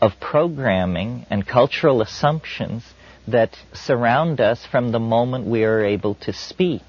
of 0.00 0.20
programming 0.20 1.24
and 1.30 1.46
cultural 1.46 2.02
assumptions 2.02 2.84
that 3.26 3.58
surround 3.72 4.40
us 4.40 4.64
from 4.66 4.92
the 4.92 5.00
moment 5.00 5.46
we 5.46 5.64
are 5.64 5.84
able 5.84 6.14
to 6.14 6.32
speak. 6.32 6.82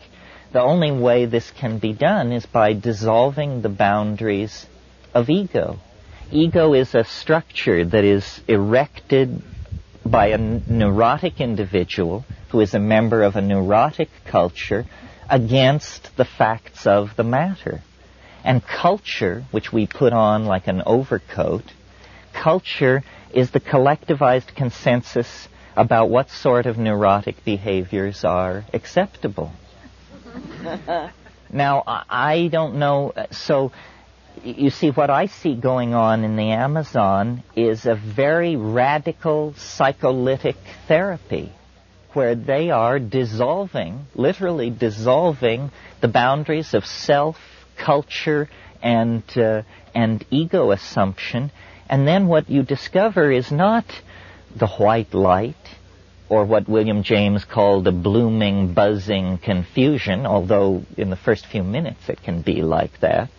The 0.52 0.62
only 0.62 0.92
way 0.92 1.26
this 1.26 1.52
can 1.52 1.80
be 1.80 1.94
done 1.94 2.32
is 2.32 2.46
by 2.46 2.74
dissolving 2.74 3.62
the 3.62 3.70
boundaries 3.70 4.66
of 5.14 5.30
ego. 5.30 5.80
Ego 6.32 6.74
is 6.74 6.94
a 6.94 7.06
structure 7.06 7.86
that 7.86 8.04
is 8.04 8.42
erected 8.48 9.42
by 10.08 10.28
a 10.28 10.38
neurotic 10.38 11.40
individual 11.40 12.26
who 12.50 12.62
is 12.62 12.74
a 12.74 12.80
member 12.80 13.24
of 13.24 13.36
a 13.36 13.42
neurotic 13.42 14.10
culture 14.26 14.86
against 15.30 16.16
the 16.16 16.26
facts 16.26 16.88
of 16.88 17.16
the 17.16 17.24
matter. 17.24 17.82
And 18.44 18.64
culture, 18.66 19.44
which 19.52 19.74
we 19.74 19.88
put 19.88 20.14
on 20.14 20.46
like 20.46 20.68
an 20.68 20.82
overcoat, 20.86 21.64
culture 22.34 23.04
is 23.34 23.52
the 23.52 23.60
collectivized 23.60 24.56
consensus 24.56 25.48
about 25.76 26.10
what 26.10 26.30
sort 26.30 26.66
of 26.66 26.78
neurotic 26.78 27.44
behaviors 27.44 28.24
are 28.24 28.66
acceptable. 28.74 29.52
now, 31.52 31.84
I 31.86 32.50
don't 32.52 32.76
know, 32.76 33.14
so 33.32 33.72
you 34.44 34.70
see, 34.70 34.90
what 34.90 35.10
I 35.10 35.28
see 35.28 35.56
going 35.56 35.94
on 35.94 36.24
in 36.24 36.36
the 36.36 36.52
Amazon 36.52 37.44
is 37.56 37.86
a 37.86 37.96
very 37.96 38.56
radical 38.56 39.54
psycholytic 39.56 40.56
therapy 40.88 41.52
where 42.14 42.36
they 42.36 42.72
are 42.72 43.00
dissolving, 43.00 44.06
literally 44.16 44.70
dissolving 44.70 45.72
the 46.02 46.08
boundaries 46.08 46.74
of 46.74 46.86
self, 46.86 47.38
culture, 47.78 48.50
and, 48.82 49.24
uh, 49.38 49.62
and 49.94 50.26
ego 50.32 50.72
assumption. 50.72 51.52
And 51.90 52.08
then 52.08 52.28
what 52.28 52.50
you 52.50 52.64
discover 52.64 53.32
is 53.32 53.52
not 53.52 53.86
the 54.56 54.68
white 54.68 55.14
light, 55.14 55.56
or 56.30 56.46
what 56.46 56.68
William 56.68 57.04
James 57.04 57.46
called 57.46 57.88
a 57.88 57.92
blooming, 57.92 58.74
buzzing 58.74 59.38
confusion, 59.38 60.26
although 60.26 60.84
in 60.98 61.10
the 61.10 61.16
first 61.16 61.46
few 61.46 61.64
minutes 61.64 62.10
it 62.10 62.22
can 62.22 62.42
be 62.42 62.62
like 62.62 63.00
that. 63.00 63.30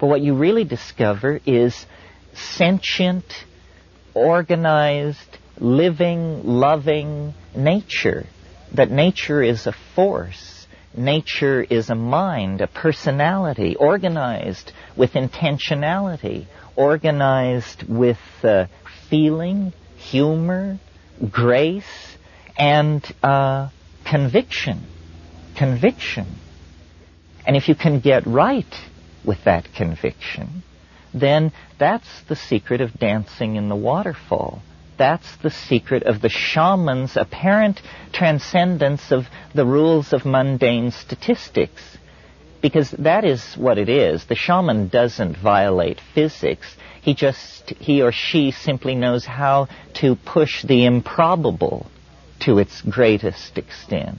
But 0.00 0.06
what 0.06 0.22
you 0.22 0.34
really 0.34 0.64
discover 0.64 1.40
is 1.44 1.84
sentient, 2.32 3.44
organized, 4.14 5.38
living, 5.58 6.42
loving 6.44 7.34
nature. 7.54 8.24
That 8.72 8.90
nature 8.90 9.42
is 9.42 9.66
a 9.66 9.74
force. 9.94 10.66
Nature 10.96 11.62
is 11.62 11.90
a 11.90 11.94
mind, 11.94 12.62
a 12.62 12.66
personality, 12.66 13.76
organized 13.76 14.72
with 14.96 15.12
intentionality, 15.12 16.46
organized 16.76 17.82
with 17.86 18.18
uh, 18.42 18.66
feeling, 19.10 19.72
humor, 19.98 20.78
grace, 21.30 22.16
and 22.56 23.04
uh, 23.22 23.68
conviction. 24.04 24.80
Conviction. 25.56 26.26
And 27.46 27.54
if 27.54 27.68
you 27.68 27.74
can 27.74 28.00
get 28.00 28.26
right 28.26 28.74
with 29.24 29.44
that 29.44 29.72
conviction, 29.74 30.62
then 31.12 31.52
that's 31.78 32.22
the 32.28 32.36
secret 32.36 32.80
of 32.80 32.94
dancing 32.94 33.56
in 33.56 33.68
the 33.68 33.76
waterfall. 33.76 34.62
That's 34.96 35.36
the 35.36 35.50
secret 35.50 36.02
of 36.02 36.20
the 36.20 36.28
shaman's 36.28 37.16
apparent 37.16 37.80
transcendence 38.12 39.10
of 39.10 39.26
the 39.54 39.64
rules 39.64 40.12
of 40.12 40.26
mundane 40.26 40.90
statistics. 40.90 41.82
Because 42.60 42.90
that 42.90 43.24
is 43.24 43.54
what 43.54 43.78
it 43.78 43.88
is. 43.88 44.26
The 44.26 44.34
shaman 44.34 44.88
doesn't 44.88 45.38
violate 45.38 46.00
physics. 46.14 46.76
He 47.00 47.14
just, 47.14 47.70
he 47.70 48.02
or 48.02 48.12
she 48.12 48.50
simply 48.50 48.94
knows 48.94 49.24
how 49.24 49.68
to 49.94 50.16
push 50.16 50.62
the 50.64 50.84
improbable 50.84 51.86
to 52.40 52.58
its 52.58 52.82
greatest 52.82 53.56
extent. 53.56 54.18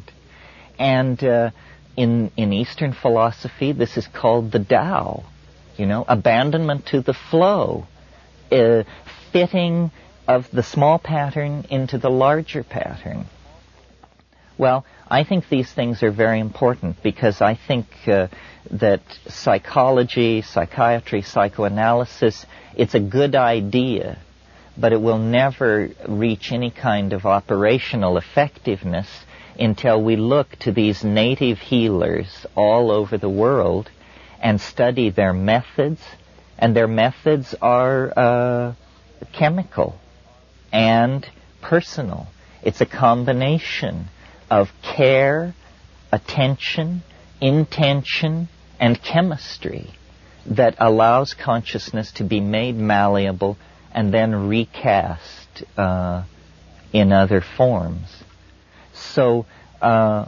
And, 0.80 1.24
uh, 1.24 1.52
in, 1.98 2.32
in 2.38 2.54
Eastern 2.54 2.94
philosophy, 2.94 3.72
this 3.72 3.98
is 3.98 4.08
called 4.08 4.52
the 4.52 4.60
Tao. 4.64 5.24
You 5.78 5.86
know, 5.86 6.06
abandonment 6.08 6.88
to 6.88 7.02
the 7.02 7.14
flow, 7.14 7.88
uh, 8.52 8.84
fitting 9.32 9.92
of 10.28 10.50
the 10.52 10.64
small 10.64 11.00
pattern 11.00 11.66
into 11.70 11.98
the 11.98 12.10
larger 12.10 12.64
pattern. 12.64 13.26
Well, 14.58 14.86
I 15.10 15.24
think 15.24 15.50
these 15.50 15.72
things 15.72 16.04
are 16.04 16.12
very 16.12 16.40
important 16.40 17.02
because 17.02 17.42
I 17.42 17.56
think 17.56 17.88
uh, 18.08 18.28
that 18.70 19.02
psychology, 19.28 20.42
psychiatry, 20.42 21.22
psychoanalysis, 21.24 22.46
it's 22.78 22.94
a 22.94 23.00
good 23.00 23.36
idea, 23.36 24.20
but 24.78 24.94
it 24.94 25.02
will 25.02 25.18
never 25.18 25.90
reach 26.08 26.52
any 26.52 26.70
kind 26.70 27.14
of 27.14 27.26
operational 27.26 28.18
effectiveness 28.18 29.08
until 29.62 30.02
we 30.02 30.16
look 30.16 30.50
to 30.58 30.72
these 30.72 31.04
native 31.04 31.60
healers 31.60 32.46
all 32.56 32.92
over 32.92 33.18
the 33.18 33.30
world 33.30 33.90
and 34.42 34.60
study 34.60 35.12
their 35.12 35.34
methods. 35.34 36.02
And 36.58 36.76
their 36.76 36.88
methods 36.88 37.56
are 37.62 38.14
uh, 38.18 38.74
chemical 39.34 39.96
and 40.72 41.28
personal. 41.62 42.28
It's 42.64 42.82
a 42.82 42.86
combination 42.86 44.08
of 44.50 44.70
care, 44.82 45.54
attention, 46.12 47.04
intention, 47.40 48.50
and 48.80 49.02
chemistry 49.02 49.92
that 50.46 50.76
allows 50.80 51.36
consciousness 51.36 52.12
to 52.14 52.24
be 52.24 52.40
made 52.40 52.76
malleable 52.76 53.58
and 53.92 54.14
then 54.14 54.48
recast 54.48 55.64
uh, 55.78 56.24
in 56.92 57.12
other 57.12 57.42
forms. 57.42 58.24
So 59.02 59.46
uh, 59.82 60.28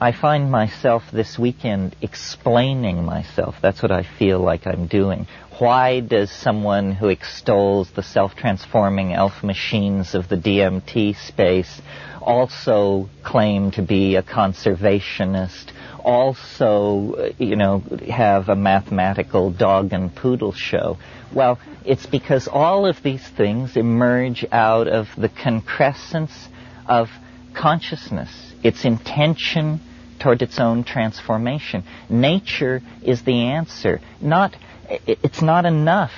I 0.00 0.12
find 0.12 0.50
myself 0.50 1.04
this 1.12 1.38
weekend 1.38 1.96
explaining 2.02 3.04
myself. 3.04 3.56
That's 3.62 3.80
what 3.80 3.92
I 3.92 4.02
feel 4.02 4.40
like 4.40 4.66
I'm 4.66 4.86
doing. 4.86 5.26
Why 5.58 6.00
does 6.00 6.30
someone 6.30 6.92
who 6.92 7.08
extols 7.08 7.90
the 7.92 8.02
self-transforming 8.02 9.12
elf 9.12 9.42
machines 9.44 10.14
of 10.14 10.28
the 10.28 10.36
DMT 10.36 11.16
space 11.16 11.80
also 12.20 13.08
claim 13.22 13.70
to 13.72 13.82
be 13.82 14.16
a 14.16 14.22
conservationist, 14.22 15.70
also, 16.04 17.32
you 17.38 17.56
know, 17.56 17.82
have 18.10 18.48
a 18.48 18.56
mathematical 18.56 19.50
dog 19.50 19.92
and 19.92 20.14
poodle 20.14 20.52
show? 20.52 20.98
Well, 21.32 21.58
it's 21.84 22.06
because 22.06 22.48
all 22.48 22.84
of 22.84 23.02
these 23.02 23.26
things 23.26 23.76
emerge 23.76 24.44
out 24.50 24.88
of 24.88 25.08
the 25.16 25.28
concrescence 25.28 26.48
of 26.86 27.08
consciousness, 27.54 28.30
its 28.62 28.84
intention 28.84 29.80
toward 30.18 30.42
its 30.42 30.58
own 30.58 30.84
transformation. 30.84 31.84
Nature 32.08 32.82
is 33.02 33.22
the 33.22 33.48
answer. 33.48 34.00
Not, 34.20 34.56
it's 34.88 35.42
not 35.42 35.66
enough 35.66 36.12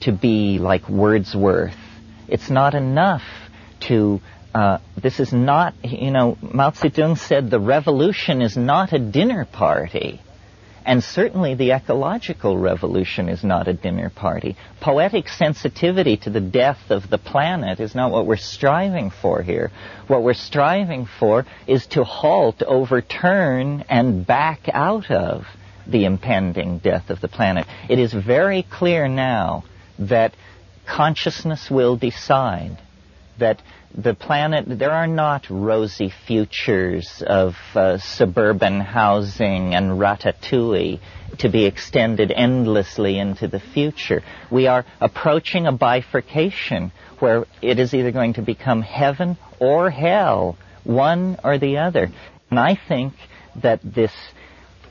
to 0.00 0.12
be 0.12 0.58
like 0.58 0.88
Wordsworth. 0.88 1.76
It's 2.28 2.50
not 2.50 2.74
enough 2.74 3.22
to, 3.88 4.20
uh, 4.54 4.78
this 5.00 5.20
is 5.20 5.32
not, 5.32 5.74
you 5.84 6.10
know, 6.10 6.38
Mao 6.40 6.70
Zedong 6.70 7.18
said 7.18 7.50
the 7.50 7.60
revolution 7.60 8.40
is 8.42 8.56
not 8.56 8.92
a 8.92 8.98
dinner 8.98 9.44
party. 9.44 10.20
And 10.86 11.02
certainly 11.02 11.54
the 11.54 11.72
ecological 11.72 12.58
revolution 12.58 13.28
is 13.28 13.42
not 13.42 13.68
a 13.68 13.72
dinner 13.72 14.10
party. 14.10 14.56
Poetic 14.80 15.28
sensitivity 15.28 16.18
to 16.18 16.30
the 16.30 16.40
death 16.40 16.90
of 16.90 17.08
the 17.08 17.16
planet 17.18 17.80
is 17.80 17.94
not 17.94 18.10
what 18.10 18.26
we're 18.26 18.36
striving 18.36 19.10
for 19.10 19.42
here. 19.42 19.70
What 20.08 20.22
we're 20.22 20.34
striving 20.34 21.06
for 21.06 21.46
is 21.66 21.86
to 21.88 22.04
halt, 22.04 22.62
overturn, 22.62 23.84
and 23.88 24.26
back 24.26 24.68
out 24.72 25.10
of 25.10 25.46
the 25.86 26.04
impending 26.04 26.78
death 26.78 27.08
of 27.08 27.20
the 27.20 27.28
planet. 27.28 27.66
It 27.88 27.98
is 27.98 28.12
very 28.12 28.62
clear 28.62 29.08
now 29.08 29.64
that 29.98 30.34
consciousness 30.86 31.70
will 31.70 31.96
decide 31.96 32.78
that 33.38 33.60
the 33.96 34.14
planet, 34.14 34.64
there 34.66 34.90
are 34.90 35.06
not 35.06 35.48
rosy 35.48 36.12
futures 36.26 37.22
of 37.24 37.54
uh, 37.74 37.98
suburban 37.98 38.80
housing 38.80 39.74
and 39.74 39.92
ratatouille 39.92 41.00
to 41.38 41.48
be 41.48 41.64
extended 41.64 42.32
endlessly 42.32 43.18
into 43.18 43.46
the 43.46 43.60
future. 43.60 44.22
We 44.50 44.66
are 44.66 44.84
approaching 45.00 45.66
a 45.66 45.72
bifurcation 45.72 46.92
where 47.20 47.46
it 47.62 47.78
is 47.78 47.94
either 47.94 48.10
going 48.10 48.34
to 48.34 48.42
become 48.42 48.82
heaven 48.82 49.38
or 49.60 49.90
hell, 49.90 50.56
one 50.82 51.38
or 51.44 51.58
the 51.58 51.78
other. 51.78 52.10
And 52.50 52.58
I 52.58 52.78
think 52.88 53.14
that 53.62 53.80
this 53.82 54.12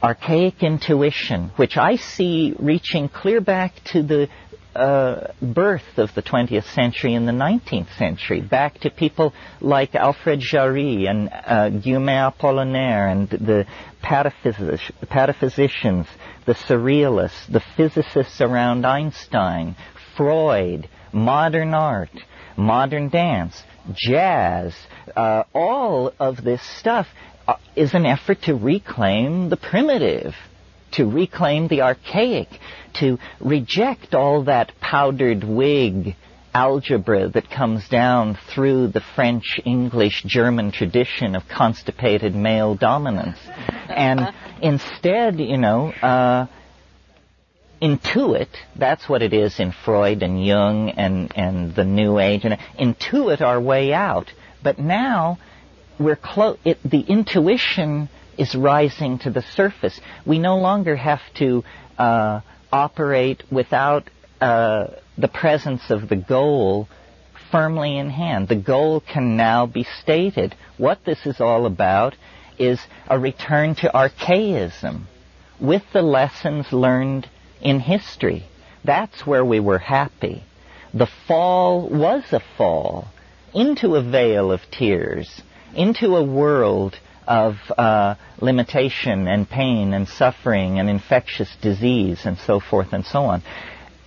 archaic 0.02 0.64
intuition, 0.64 1.52
which 1.58 1.78
I 1.78 1.98
see 1.98 2.56
reaching 2.58 3.10
clear 3.10 3.42
back 3.42 3.74
to 3.86 4.04
the 4.04 4.30
uh, 4.76 5.32
birth 5.42 5.98
of 5.98 6.14
the 6.16 6.22
20th 6.22 6.74
century 6.74 7.14
and 7.14 7.28
the 7.28 7.32
19th 7.32 7.96
century, 7.98 8.42
back 8.42 8.80
to 8.80 8.90
people 8.90 9.34
like 9.62 9.96
Alfred 9.96 10.40
Jarry 10.40 11.06
and 11.06 11.30
uh, 11.32 11.70
Guillaume 11.70 12.08
Apollinaire 12.08 13.12
and 13.12 13.30
the 13.30 13.66
pataphysic- 14.04 14.92
pataphysicians, 15.06 16.08
the 16.46 16.54
surrealists, 16.54 17.52
the 17.52 17.64
physicists 17.78 18.42
around 18.42 18.86
Einstein, 18.86 19.76
Freud, 20.16 20.90
modern 21.12 21.74
art, 21.74 22.12
modern 22.58 23.10
dance, 23.10 23.64
jazz, 23.94 24.76
uh, 25.16 25.44
all 25.54 26.14
of 26.20 26.44
this 26.44 26.62
stuff 26.62 27.08
uh, 27.48 27.56
is 27.76 27.94
an 27.94 28.06
effort 28.06 28.42
to 28.44 28.56
reclaim 28.56 29.50
the 29.50 29.58
primitive 29.58 30.34
to 30.94 31.10
reclaim 31.10 31.68
the 31.68 31.82
archaic, 31.82 32.48
to 32.94 33.18
reject 33.40 34.14
all 34.14 34.44
that 34.44 34.72
powdered 34.80 35.44
wig 35.44 36.16
algebra 36.54 37.30
that 37.30 37.50
comes 37.50 37.88
down 37.90 38.38
through 38.54 38.88
the 38.88 39.02
French, 39.16 39.60
English, 39.66 40.24
German 40.24 40.72
tradition 40.72 41.36
of 41.36 41.48
constipated 41.48 42.36
male 42.36 42.76
dominance. 42.76 43.40
And 43.90 44.30
instead, 44.62 45.40
you 45.40 45.58
know, 45.58 45.92
uh, 45.92 46.48
intuit, 47.82 48.50
that's 48.76 49.10
what 49.10 49.22
it 49.22 49.34
is 49.34 49.60
in 49.60 49.72
Freud 49.72 50.22
and 50.24 50.46
Jung 50.46 50.90
and, 50.92 51.32
and 51.36 51.76
the 51.76 51.84
New 51.84 52.20
Age, 52.20 52.46
and 52.46 52.58
intuit 52.80 53.42
our 53.42 53.60
way 53.60 53.92
out. 53.94 54.32
But 54.62 54.80
now, 54.80 55.40
we're 56.00 56.16
close, 56.16 56.58
the 56.64 57.02
intuition 57.02 58.10
is 58.38 58.56
rising 58.56 59.20
to 59.20 59.30
the 59.30 59.42
surface. 59.42 60.00
We 60.26 60.40
no 60.40 60.58
longer 60.58 60.96
have 60.96 61.22
to 61.36 61.64
uh, 61.98 62.42
operate 62.72 63.44
without 63.52 64.10
uh, 64.42 64.88
the 65.18 65.28
presence 65.28 65.90
of 65.90 66.10
the 66.10 66.16
goal 66.16 66.88
firmly 67.52 67.98
in 67.98 68.10
hand. 68.10 68.48
The 68.48 68.56
goal 68.56 69.00
can 69.02 69.38
now 69.38 69.68
be 69.68 69.86
stated. 70.02 70.56
What 70.78 71.06
this 71.06 71.26
is 71.26 71.40
all 71.40 71.66
about 71.66 72.16
is 72.58 72.80
a 73.08 73.20
return 73.20 73.76
to 73.76 73.96
archaism 73.96 75.08
with 75.60 75.84
the 75.94 76.02
lessons 76.02 76.74
learned 76.74 77.30
in 77.62 77.80
history. 77.80 78.44
That's 78.84 79.26
where 79.26 79.46
we 79.46 79.60
were 79.60 79.78
happy. 79.78 80.44
The 80.94 81.10
fall 81.28 81.90
was 81.90 82.24
a 82.32 82.42
fall 82.58 83.08
into 83.54 83.96
a 83.96 84.02
vale 84.02 84.52
of 84.52 84.62
tears, 84.72 85.42
into 85.76 86.16
a 86.16 86.24
world 86.24 86.98
of 87.28 87.58
uh, 87.78 88.16
limitation 88.40 89.28
and 89.28 89.50
pain 89.50 89.94
and 89.94 90.08
suffering 90.08 90.80
and 90.80 90.90
infectious 90.90 91.56
disease 91.62 92.26
and 92.26 92.38
so 92.38 92.60
forth 92.60 92.94
and 92.94 93.06
so 93.06 93.24
on. 93.26 93.44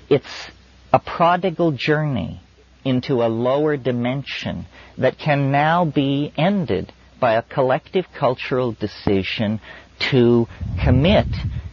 It's 0.08 0.50
a 0.92 0.98
prodigal 0.98 1.72
journey 1.72 2.40
into 2.84 3.22
a 3.22 3.28
lower 3.28 3.76
dimension 3.76 4.66
that 4.98 5.18
can 5.18 5.50
now 5.50 5.84
be 5.84 6.32
ended 6.36 6.92
by 7.18 7.34
a 7.34 7.42
collective 7.42 8.06
cultural 8.14 8.72
decision 8.72 9.60
to 9.98 10.46
commit 10.82 11.26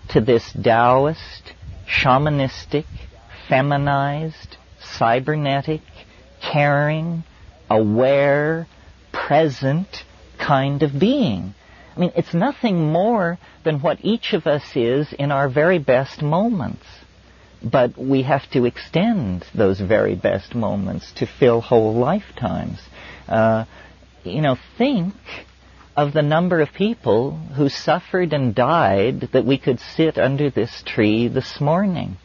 to 0.10 0.22
this 0.22 0.52
Taoist, 0.54 1.54
shamanistic, 1.88 2.86
feminized, 3.48 4.58
cybernetic, 4.80 5.82
caring, 6.42 7.24
aware, 7.70 8.68
present, 9.12 10.04
kind 10.44 10.84
of 10.84 11.00
being. 11.00 11.54
I 11.96 12.00
mean, 12.00 12.12
it's 12.16 12.34
nothing 12.34 12.92
more 12.92 13.38
than 13.64 13.80
what 13.80 14.00
each 14.04 14.34
of 14.34 14.48
us 14.48 14.76
is 14.76 15.14
in 15.14 15.32
our 15.32 15.48
very 15.50 15.80
best 15.80 16.22
moments. 16.22 16.86
But 17.64 17.98
we 17.98 18.24
have 18.24 18.50
to 18.52 18.66
extend 18.66 19.46
those 19.56 19.80
very 19.80 20.16
best 20.16 20.54
moments 20.54 21.12
to 21.14 21.26
fill 21.26 21.62
whole 21.62 21.94
lifetimes. 21.94 22.80
Uh, 23.28 23.66
you 24.24 24.42
know, 24.42 24.58
think 24.78 25.14
of 25.96 26.12
the 26.14 26.22
number 26.22 26.60
of 26.60 26.74
people 26.74 27.32
who 27.56 27.70
suffered 27.70 28.34
and 28.34 28.56
died 28.56 29.30
that 29.32 29.46
we 29.46 29.58
could 29.58 29.80
sit 29.80 30.18
under 30.18 30.50
this 30.50 30.84
tree 30.86 31.28
this 31.28 31.62
morning. 31.62 32.18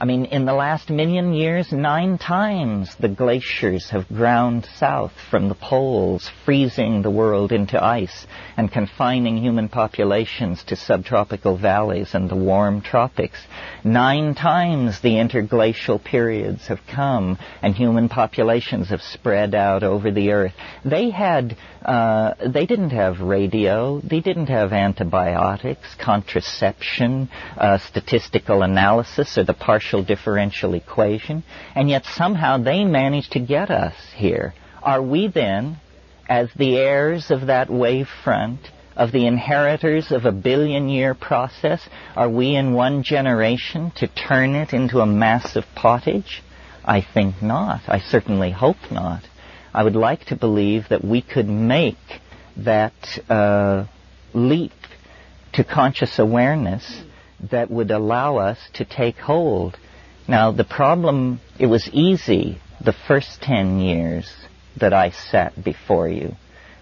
I 0.00 0.04
mean, 0.04 0.26
in 0.26 0.44
the 0.44 0.52
last 0.52 0.90
million 0.90 1.32
years, 1.32 1.72
nine 1.72 2.18
times 2.18 2.94
the 3.00 3.08
glaciers 3.08 3.90
have 3.90 4.06
ground 4.06 4.68
south 4.76 5.10
from 5.28 5.48
the 5.48 5.56
poles, 5.56 6.30
freezing 6.44 7.02
the 7.02 7.10
world 7.10 7.50
into 7.50 7.82
ice 7.82 8.24
and 8.56 8.70
confining 8.70 9.38
human 9.38 9.68
populations 9.68 10.62
to 10.68 10.76
subtropical 10.76 11.56
valleys 11.58 12.14
and 12.14 12.30
the 12.30 12.36
warm 12.36 12.80
tropics. 12.80 13.40
Nine 13.82 14.36
times 14.36 15.00
the 15.00 15.18
interglacial 15.18 15.98
periods 15.98 16.68
have 16.68 16.80
come 16.86 17.36
and 17.60 17.74
human 17.74 18.08
populations 18.08 18.90
have 18.90 19.02
spread 19.02 19.52
out 19.52 19.82
over 19.82 20.12
the 20.12 20.30
earth. 20.30 20.54
They 20.84 21.10
had, 21.10 21.56
uh, 21.84 22.34
they 22.46 22.66
didn't 22.66 22.90
have 22.90 23.20
radio, 23.20 24.00
they 24.00 24.20
didn't 24.20 24.46
have 24.46 24.72
antibiotics, 24.72 25.96
contraception, 25.96 27.28
uh, 27.56 27.78
statistical 27.78 28.62
analysis, 28.62 29.36
or 29.36 29.42
the 29.42 29.54
partial 29.54 29.87
differential 30.02 30.74
equation, 30.74 31.42
and 31.74 31.88
yet 31.88 32.04
somehow 32.04 32.58
they 32.58 32.84
managed 32.84 33.32
to 33.32 33.40
get 33.40 33.70
us 33.70 33.94
here. 34.14 34.54
Are 34.82 35.02
we 35.02 35.28
then, 35.28 35.78
as 36.28 36.48
the 36.56 36.76
heirs 36.76 37.30
of 37.30 37.46
that 37.46 37.70
wave 37.70 38.08
front, 38.24 38.60
of 38.96 39.12
the 39.12 39.26
inheritors 39.26 40.10
of 40.10 40.24
a 40.24 40.32
billion 40.32 40.88
year 40.88 41.14
process, 41.14 41.88
are 42.16 42.28
we 42.28 42.56
in 42.56 42.74
one 42.74 43.02
generation 43.02 43.92
to 43.92 44.08
turn 44.08 44.54
it 44.56 44.72
into 44.72 45.00
a 45.00 45.06
massive 45.06 45.64
pottage? 45.76 46.42
I 46.84 47.00
think 47.00 47.40
not. 47.40 47.82
I 47.86 48.00
certainly 48.00 48.50
hope 48.50 48.90
not. 48.90 49.22
I 49.72 49.84
would 49.84 49.94
like 49.94 50.24
to 50.26 50.36
believe 50.36 50.88
that 50.88 51.04
we 51.04 51.22
could 51.22 51.48
make 51.48 51.96
that 52.56 52.94
uh, 53.28 53.84
leap 54.34 54.72
to 55.52 55.64
conscious 55.64 56.18
awareness 56.18 57.02
that 57.50 57.70
would 57.70 57.90
allow 57.90 58.36
us 58.36 58.58
to 58.74 58.84
take 58.84 59.16
hold. 59.16 59.78
Now, 60.26 60.52
the 60.52 60.64
problem, 60.64 61.40
it 61.58 61.66
was 61.66 61.88
easy 61.92 62.60
the 62.84 62.92
first 62.92 63.40
10 63.42 63.78
years 63.80 64.30
that 64.76 64.92
I 64.92 65.10
sat 65.10 65.62
before 65.62 66.08
you, 66.08 66.34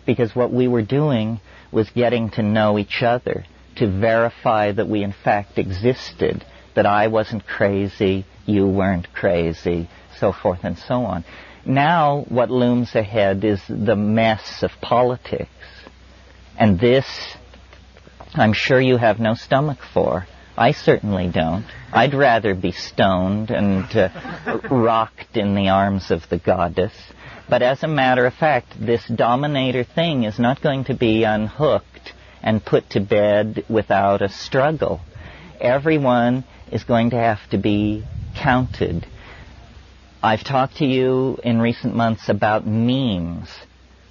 because 0.04 0.34
what 0.34 0.52
we 0.52 0.68
were 0.68 0.82
doing 0.82 1.40
was 1.72 1.88
getting 1.90 2.30
to 2.30 2.42
know 2.42 2.78
each 2.78 3.02
other, 3.02 3.44
to 3.76 3.86
verify 3.86 4.72
that 4.72 4.88
we 4.88 5.02
in 5.02 5.12
fact 5.12 5.58
existed, 5.58 6.44
that 6.74 6.86
I 6.86 7.08
wasn't 7.08 7.46
crazy, 7.46 8.26
you 8.44 8.66
weren't 8.66 9.12
crazy, 9.12 9.88
so 10.18 10.32
forth 10.32 10.60
and 10.62 10.78
so 10.78 11.04
on. 11.04 11.24
Now, 11.64 12.24
what 12.28 12.50
looms 12.50 12.94
ahead 12.94 13.44
is 13.44 13.60
the 13.68 13.96
mess 13.96 14.62
of 14.62 14.70
politics. 14.80 15.50
And 16.58 16.78
this, 16.78 17.06
I'm 18.34 18.52
sure 18.52 18.80
you 18.80 18.96
have 18.98 19.18
no 19.18 19.34
stomach 19.34 19.78
for. 19.92 20.26
I 20.58 20.72
certainly 20.72 21.28
don't. 21.28 21.66
I'd 21.92 22.14
rather 22.14 22.54
be 22.54 22.72
stoned 22.72 23.50
and 23.50 23.84
uh, 23.94 24.58
rocked 24.70 25.36
in 25.36 25.54
the 25.54 25.68
arms 25.68 26.10
of 26.10 26.26
the 26.30 26.38
goddess. 26.38 26.94
But 27.48 27.60
as 27.62 27.82
a 27.82 27.88
matter 27.88 28.24
of 28.24 28.32
fact, 28.32 28.72
this 28.80 29.06
dominator 29.06 29.84
thing 29.84 30.24
is 30.24 30.38
not 30.38 30.62
going 30.62 30.84
to 30.84 30.94
be 30.94 31.24
unhooked 31.24 32.14
and 32.42 32.64
put 32.64 32.88
to 32.90 33.00
bed 33.00 33.66
without 33.68 34.22
a 34.22 34.30
struggle. 34.30 35.00
Everyone 35.60 36.44
is 36.72 36.84
going 36.84 37.10
to 37.10 37.16
have 37.16 37.40
to 37.50 37.58
be 37.58 38.04
counted. 38.34 39.06
I've 40.22 40.42
talked 40.42 40.78
to 40.78 40.86
you 40.86 41.38
in 41.44 41.60
recent 41.60 41.94
months 41.94 42.30
about 42.30 42.66
memes 42.66 43.50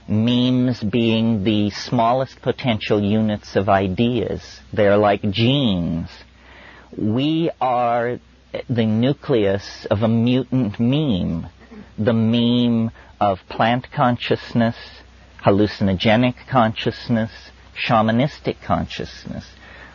memes 0.07 0.83
being 0.83 1.43
the 1.43 1.71
smallest 1.71 2.39
potential 2.43 3.01
units 3.01 3.55
of 3.55 3.67
ideas. 3.67 4.61
They're 4.71 4.97
like 4.97 5.23
genes 5.31 6.11
we 6.97 7.49
are 7.61 8.19
the 8.69 8.85
nucleus 8.85 9.85
of 9.91 10.03
a 10.03 10.07
mutant 10.07 10.79
meme, 10.79 11.47
the 11.97 12.13
meme 12.13 12.91
of 13.19 13.39
plant 13.49 13.91
consciousness, 13.91 14.75
hallucinogenic 15.43 16.47
consciousness, 16.47 17.31
shamanistic 17.75 18.61
consciousness. 18.61 19.45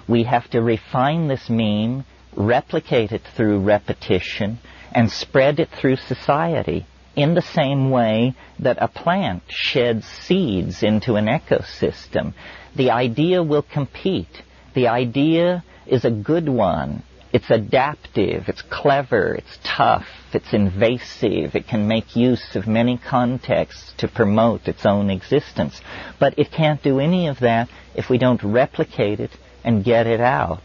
We 0.08 0.24
have 0.24 0.48
to 0.50 0.60
refine 0.60 1.28
this 1.28 1.48
meme, 1.48 2.04
replicate 2.36 3.12
it 3.12 3.22
through 3.36 3.60
repetition, 3.60 4.58
and 4.92 5.10
spread 5.10 5.60
it 5.60 5.70
through 5.70 5.96
society. 5.96 6.86
in 7.16 7.34
the 7.34 7.42
same 7.42 7.90
way 7.90 8.34
that 8.60 8.78
a 8.80 8.86
plant 8.86 9.42
sheds 9.48 10.06
seeds 10.06 10.82
into 10.82 11.16
an 11.16 11.26
ecosystem. 11.26 12.32
The 12.76 12.92
idea 12.92 13.42
will 13.42 13.62
compete. 13.62 14.42
The 14.74 14.86
idea 14.88 15.64
is 15.90 16.04
a 16.04 16.10
good 16.10 16.48
one. 16.48 17.02
It's 17.32 17.50
adaptive, 17.50 18.48
it's 18.48 18.62
clever, 18.62 19.34
it's 19.34 19.58
tough, 19.62 20.06
it's 20.32 20.52
invasive, 20.52 21.54
it 21.54 21.68
can 21.68 21.86
make 21.86 22.16
use 22.16 22.56
of 22.56 22.66
many 22.66 22.98
contexts 22.98 23.92
to 23.98 24.08
promote 24.08 24.66
its 24.66 24.84
own 24.84 25.10
existence. 25.10 25.80
But 26.18 26.38
it 26.38 26.50
can't 26.50 26.82
do 26.82 26.98
any 26.98 27.28
of 27.28 27.40
that 27.40 27.68
if 27.94 28.10
we 28.10 28.18
don't 28.18 28.42
replicate 28.42 29.20
it 29.20 29.30
and 29.62 29.84
get 29.84 30.08
it 30.08 30.20
out. 30.20 30.62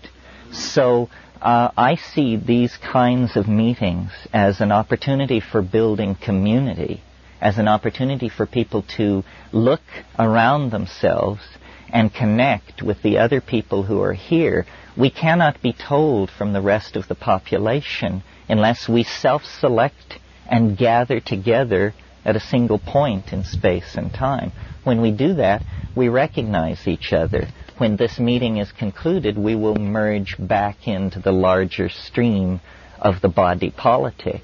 So 0.52 1.10
uh, 1.42 1.70
I 1.78 1.96
see 1.96 2.38
these 2.38 2.76
kinds 2.78 3.36
of 3.36 3.48
meetings 3.48 4.10
as 4.34 4.62
an 4.62 4.72
opportunity 4.72 5.40
for 5.40 5.62
building 5.62 6.16
community, 6.16 7.04
as 7.40 7.60
an 7.60 7.68
opportunity 7.68 8.30
for 8.30 8.48
people 8.48 8.84
to 8.98 9.24
look 9.52 9.84
around 10.18 10.72
themselves 10.72 11.42
and 11.90 12.14
connect 12.14 12.82
with 12.82 13.02
the 13.04 13.20
other 13.20 13.42
people 13.42 13.84
who 13.84 14.02
are 14.02 14.14
here. 14.14 14.66
We 14.98 15.10
cannot 15.10 15.62
be 15.62 15.74
told 15.74 16.30
from 16.30 16.54
the 16.54 16.62
rest 16.62 16.96
of 16.96 17.08
the 17.08 17.16
population 17.16 18.24
unless 18.48 18.88
we 18.88 19.04
self-select 19.04 20.20
and 20.48 20.78
gather 20.78 21.20
together 21.20 21.94
at 22.24 22.36
a 22.36 22.40
single 22.40 22.80
point 22.80 23.34
in 23.34 23.44
space 23.44 23.96
and 23.96 24.14
time. 24.14 24.52
When 24.84 25.02
we 25.02 25.12
do 25.12 25.34
that, 25.36 25.64
we 25.96 26.10
recognize 26.10 26.88
each 26.88 27.14
other 27.14 27.48
when 27.78 27.98
this 27.98 28.20
meeting 28.20 28.58
is 28.58 28.72
concluded, 28.72 29.38
we 29.38 29.56
will 29.56 29.76
merge 29.76 30.36
back 30.40 30.88
into 30.88 31.20
the 31.20 31.32
larger 31.32 31.90
stream 31.90 32.62
of 33.00 33.22
the 33.22 33.28
body 33.28 33.70
politic, 33.70 34.42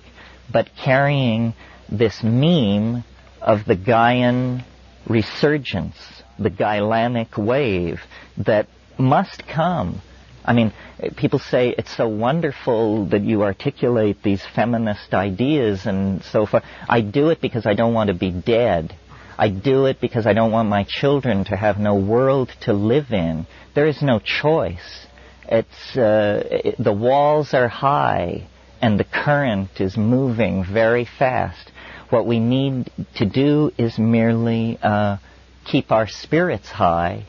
but 0.52 0.70
carrying 0.76 1.54
this 1.90 2.22
meme 2.24 3.04
of 3.42 3.66
the 3.66 3.76
Gaian 3.76 4.64
resurgence, 5.08 5.96
the 6.38 6.50
gylanic 6.50 7.38
wave 7.38 8.02
that 8.38 8.68
must 8.98 9.48
come. 9.48 10.02
I 10.44 10.54
mean, 10.54 10.74
people 11.18 11.40
say 11.40 11.76
it's 11.78 11.96
so 11.96 12.08
wonderful 12.08 13.06
that 13.08 13.22
you 13.22 13.44
articulate 13.44 14.24
these 14.24 14.44
feminist 14.56 15.14
ideas 15.14 15.86
and 15.86 16.24
so 16.24 16.46
forth. 16.46 16.64
I 16.90 17.02
do 17.02 17.30
it 17.30 17.42
because 17.42 17.66
I 17.66 17.74
don't 17.74 17.94
want 17.94 18.08
to 18.08 18.16
be 18.16 18.32
dead. 18.32 18.96
I 19.38 19.50
do 19.50 19.86
it 19.86 20.02
because 20.02 20.26
I 20.26 20.34
don't 20.34 20.52
want 20.52 20.70
my 20.70 20.84
children 20.84 21.46
to 21.46 21.56
have 21.56 21.80
no 21.80 21.96
world 21.96 22.50
to 22.62 22.74
live 22.74 23.12
in. 23.12 23.46
There 23.76 23.88
is 23.88 24.02
no 24.02 24.20
choice. 24.20 25.08
It's 25.48 25.98
uh, 25.98 26.44
it, 26.50 26.76
the 26.78 26.94
walls 26.94 27.54
are 27.54 27.68
high 27.68 28.48
and 28.82 29.00
the 29.00 29.04
current 29.04 29.80
is 29.80 29.96
moving 29.96 30.64
very 30.64 31.06
fast. 31.06 31.72
What 32.10 32.26
we 32.26 32.40
need 32.40 32.92
to 33.16 33.26
do 33.26 33.72
is 33.78 33.98
merely 33.98 34.78
uh, 34.82 35.18
keep 35.66 35.92
our 35.92 36.08
spirits 36.08 36.70
high 36.70 37.26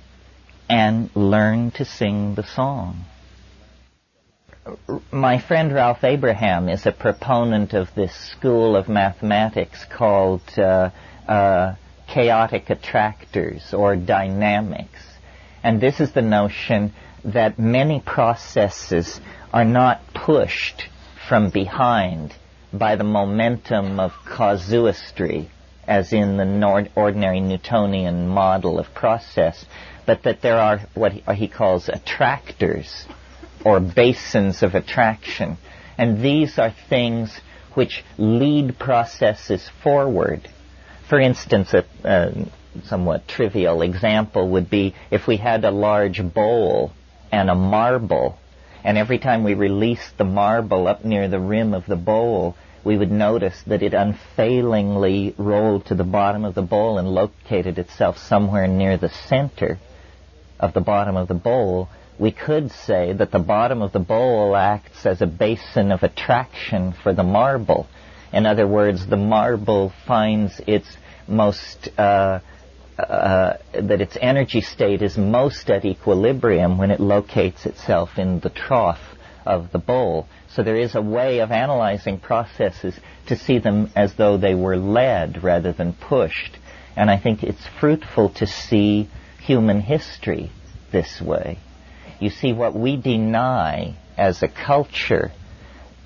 and 0.73 1.11
learn 1.15 1.71
to 1.71 1.85
sing 1.85 2.35
the 2.35 2.47
song. 2.47 3.05
My 5.11 5.39
friend 5.39 5.71
Ralph 5.71 6.03
Abraham 6.03 6.71
is 6.71 6.87
a 6.87 6.93
proponent 6.93 7.75
of 7.75 7.95
this 7.95 8.15
school 8.15 8.75
of 8.75 8.89
mathematics 8.89 9.85
called 9.85 10.41
uh, 10.57 10.89
uh, 11.29 11.75
chaotic 12.09 12.71
attractors 12.71 13.75
or 13.75 13.97
dynamics. 13.97 15.01
And 15.63 15.79
this 15.79 16.01
is 16.01 16.13
the 16.13 16.23
notion 16.23 16.95
that 17.23 17.59
many 17.59 18.01
processes 18.01 19.21
are 19.53 19.67
not 19.67 20.01
pushed 20.15 20.89
from 21.29 21.51
behind 21.51 22.35
by 22.73 22.97
the 22.97 23.05
momentum 23.05 24.01
of 24.01 24.13
casuistry, 24.25 25.51
as 25.87 26.15
in 26.15 26.39
the 26.39 26.91
ordinary 26.95 27.41
Newtonian 27.41 28.27
model 28.27 28.79
of 28.79 28.95
process, 28.95 29.67
but 30.07 30.23
that 30.25 30.43
there 30.43 30.59
are 30.59 30.81
what 30.95 31.13
he 31.13 31.49
calls 31.49 31.89
attractors 31.89 33.07
or 33.65 33.81
basins 33.81 34.63
of 34.63 34.75
attraction. 34.75 35.57
And 35.99 36.23
these 36.23 36.59
are 36.59 36.75
things 36.89 37.41
which 37.75 38.05
lead 38.19 38.79
processes 38.79 39.71
forward 39.83 40.49
for 41.13 41.21
instance, 41.21 41.75
a, 41.75 41.85
a 42.05 42.33
somewhat 42.85 43.29
trivial 43.29 43.83
example 43.83 44.49
would 44.49 44.71
be 44.71 44.95
if 45.11 45.27
we 45.27 45.37
had 45.37 45.63
a 45.63 45.71
large 45.71 46.23
bowl 46.33 46.91
and 47.31 47.51
a 47.51 47.55
marble, 47.55 48.39
and 48.83 48.97
every 48.97 49.19
time 49.19 49.45
we 49.45 49.53
released 49.53 50.17
the 50.17 50.25
marble 50.25 50.89
up 50.89 51.05
near 51.05 51.29
the 51.29 51.39
rim 51.39 51.75
of 51.75 51.85
the 51.85 51.97
bowl, 51.97 52.57
we 52.83 52.97
would 52.97 53.11
notice 53.11 53.63
that 53.67 53.83
it 53.83 53.93
unfailingly 53.93 55.35
rolled 55.37 55.85
to 55.85 55.95
the 55.95 56.03
bottom 56.03 56.47
of 56.47 56.55
the 56.55 56.63
bowl 56.63 56.97
and 56.97 57.09
located 57.09 57.79
itself 57.79 58.17
somewhere 58.17 58.67
near 58.67 58.97
the 58.97 59.11
center 59.11 59.79
of 60.63 60.73
the 60.73 60.81
bottom 60.81 61.17
of 61.17 61.29
the 61.29 61.35
bowl, 61.35 61.89
we 62.19 62.31
could 62.31 62.71
say 62.71 63.13
that 63.13 63.33
the 63.33 63.39
bottom 63.39 63.83
of 63.83 63.93
the 63.93 63.99
bowl 63.99 64.55
acts 64.57 65.05
as 65.05 65.21
a 65.21 65.27
basin 65.27 65.91
of 65.91 66.03
attraction 66.03 66.93
for 67.03 67.13
the 67.13 67.25
marble. 67.25 67.89
In 68.33 68.47
other 68.47 68.67
words, 68.67 69.07
the 69.07 69.17
marble 69.17 69.93
finds 70.07 70.61
its 70.67 70.97
most 71.27 71.89
uh, 71.99 72.41
uh, 72.99 73.57
that 73.73 74.01
its 74.01 74.17
energy 74.21 74.61
state 74.61 75.03
is 75.03 75.19
most 75.19 75.69
at 75.71 75.85
equilibrium 75.85 76.79
when 76.79 76.91
it 76.91 77.01
locates 77.01 77.67
itself 77.67 78.19
in 78.19 78.39
the 78.41 78.51
trough 78.51 79.01
of 79.45 79.73
the 79.73 79.79
bowl. 79.79 80.29
So 80.49 80.63
there 80.63 80.77
is 80.77 80.95
a 80.95 81.03
way 81.03 81.41
of 81.41 81.51
analyzing 81.51 82.19
processes 82.19 82.95
to 83.27 83.37
see 83.37 83.59
them 83.59 83.91
as 83.97 84.15
though 84.15 84.37
they 84.37 84.55
were 84.55 84.77
led 84.77 85.43
rather 85.43 85.73
than 85.73 85.95
pushed. 85.95 86.59
And 86.95 87.11
I 87.11 87.17
think 87.17 87.43
it's 87.43 87.67
fruitful 87.81 88.29
to 88.35 88.47
see 88.47 89.09
human 89.45 89.81
history 89.81 90.51
this 90.91 91.21
way. 91.21 91.59
You 92.21 92.31
see, 92.31 92.53
what 92.53 92.75
we 92.75 92.97
deny 92.97 93.97
as 94.17 94.43
a 94.43 94.49
culture, 94.49 95.33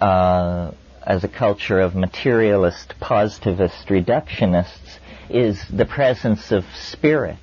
uh, 0.00 0.70
as 1.02 1.24
a 1.24 1.28
culture 1.28 1.80
of 1.80 1.94
materialist, 1.94 2.94
positivist 3.00 3.88
reductionists, 3.88 4.98
is 5.28 5.62
the 5.68 5.84
presence 5.84 6.52
of 6.52 6.64
spirit 6.74 7.38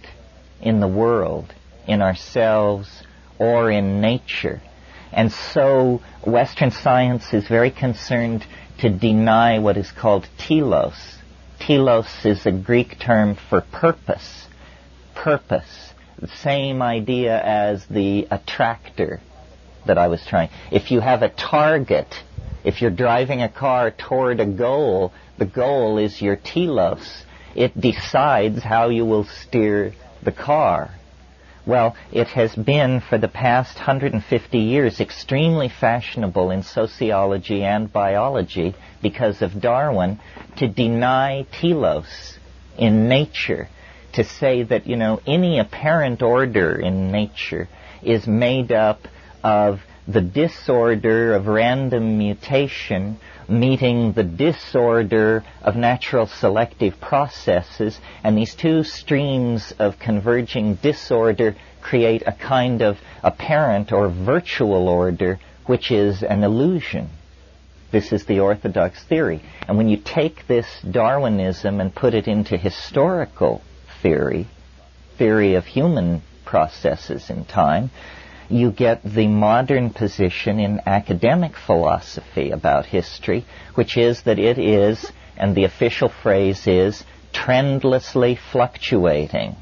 in 0.62 0.80
the 0.80 0.88
world, 0.88 1.54
in 1.88 2.02
ourselves, 2.02 3.04
or 3.38 3.70
in 3.70 4.02
nature. 4.02 4.62
And 5.12 5.32
so 5.32 6.02
Western 6.26 6.72
science 6.72 7.34
is 7.34 7.48
very 7.48 7.70
concerned 7.70 8.46
to 8.80 8.90
deny 8.90 9.60
what 9.60 9.78
is 9.78 9.92
called 9.92 10.28
telos. 10.38 11.18
Telos 11.60 12.26
is 12.26 12.46
a 12.46 12.52
Greek 12.52 13.00
term 13.00 13.36
for 13.36 13.62
purpose. 13.62 14.43
Purpose. 15.16 15.94
The 16.20 16.28
same 16.28 16.82
idea 16.82 17.42
as 17.42 17.86
the 17.88 18.28
attractor 18.32 19.20
that 19.86 19.98
I 19.98 20.08
was 20.08 20.26
trying. 20.26 20.50
If 20.72 20.92
you 20.92 21.00
have 21.00 21.22
a 21.22 21.30
target, 21.30 22.08
if 22.64 22.82
you're 22.82 22.92
driving 22.92 23.42
a 23.42 23.50
car 23.50 23.92
toward 23.92 24.40
a 24.40 24.46
goal, 24.46 25.12
the 25.38 25.46
goal 25.46 25.98
is 25.98 26.22
your 26.22 26.36
telos. 26.36 27.24
It 27.56 27.80
decides 27.80 28.64
how 28.64 28.90
you 28.90 29.06
will 29.06 29.26
steer 29.26 29.94
the 30.24 30.32
car. 30.32 30.92
Well, 31.66 31.96
it 32.12 32.28
has 32.30 32.54
been 32.54 33.00
for 33.00 33.18
the 33.18 33.30
past 33.30 33.78
150 33.78 34.58
years 34.58 35.00
extremely 35.00 35.70
fashionable 35.70 36.52
in 36.52 36.64
sociology 36.64 37.64
and 37.64 37.92
biology 37.92 38.76
because 39.02 39.42
of 39.42 39.62
Darwin 39.62 40.20
to 40.58 40.68
deny 40.68 41.46
telos 41.54 42.38
in 42.78 43.08
nature, 43.08 43.70
to 44.14 44.24
say 44.24 44.64
that, 44.64 44.88
you 44.88 44.96
know, 44.96 45.20
any 45.26 45.60
apparent 45.60 46.22
order 46.22 46.80
in 46.80 47.12
nature 47.12 47.68
is 48.02 48.28
made 48.28 48.72
up 48.72 49.08
of 49.44 49.82
the 50.08 50.22
disorder 50.22 51.34
of 51.34 51.48
random 51.48 52.18
mutation 52.18 53.18
meeting 53.48 54.14
the 54.14 54.24
disorder 54.24 55.44
of 55.62 55.76
natural 55.76 56.28
selective 56.28 57.00
processes, 57.00 58.00
and 58.24 58.38
these 58.38 58.56
two 58.56 58.84
streams 58.84 59.74
of 59.80 60.00
converging 60.00 60.76
disorder 60.76 61.56
create 61.82 62.24
a 62.26 62.32
kind 62.32 62.82
of 62.82 62.98
apparent 63.22 63.92
or 63.92 64.10
virtual 64.10 64.88
order, 64.88 65.40
which 65.66 65.92
is 65.92 66.24
an 66.24 66.44
illusion. 66.44 67.10
This 67.92 68.12
is 68.12 68.26
the 68.26 68.40
orthodox 68.40 69.04
theory. 69.04 69.44
And 69.68 69.78
when 69.78 69.88
you 69.88 69.98
take 69.98 70.48
this 70.48 70.66
Darwinism 70.90 71.80
and 71.80 71.94
put 71.94 72.14
it 72.14 72.28
into 72.28 72.58
historical 72.58 73.62
theory, 74.04 74.48
theory 75.18 75.56
of 75.56 75.66
human 75.66 76.22
processes 76.46 77.32
in 77.32 77.46
time, 77.46 77.90
you 78.50 78.70
get 78.70 79.02
the 79.04 79.28
modern 79.28 79.90
position 79.90 80.60
in 80.60 80.82
academic 80.86 81.56
philosophy 81.56 82.52
about 82.52 82.86
history, 82.86 83.46
which 83.74 83.98
is 83.98 84.22
that 84.24 84.38
it 84.38 84.60
is, 84.60 85.12
and 85.38 85.56
the 85.56 85.64
official 85.64 86.10
phrase 86.10 86.68
is, 86.68 87.04
trendlessly 87.34 88.38
fluctuating. 88.52 89.56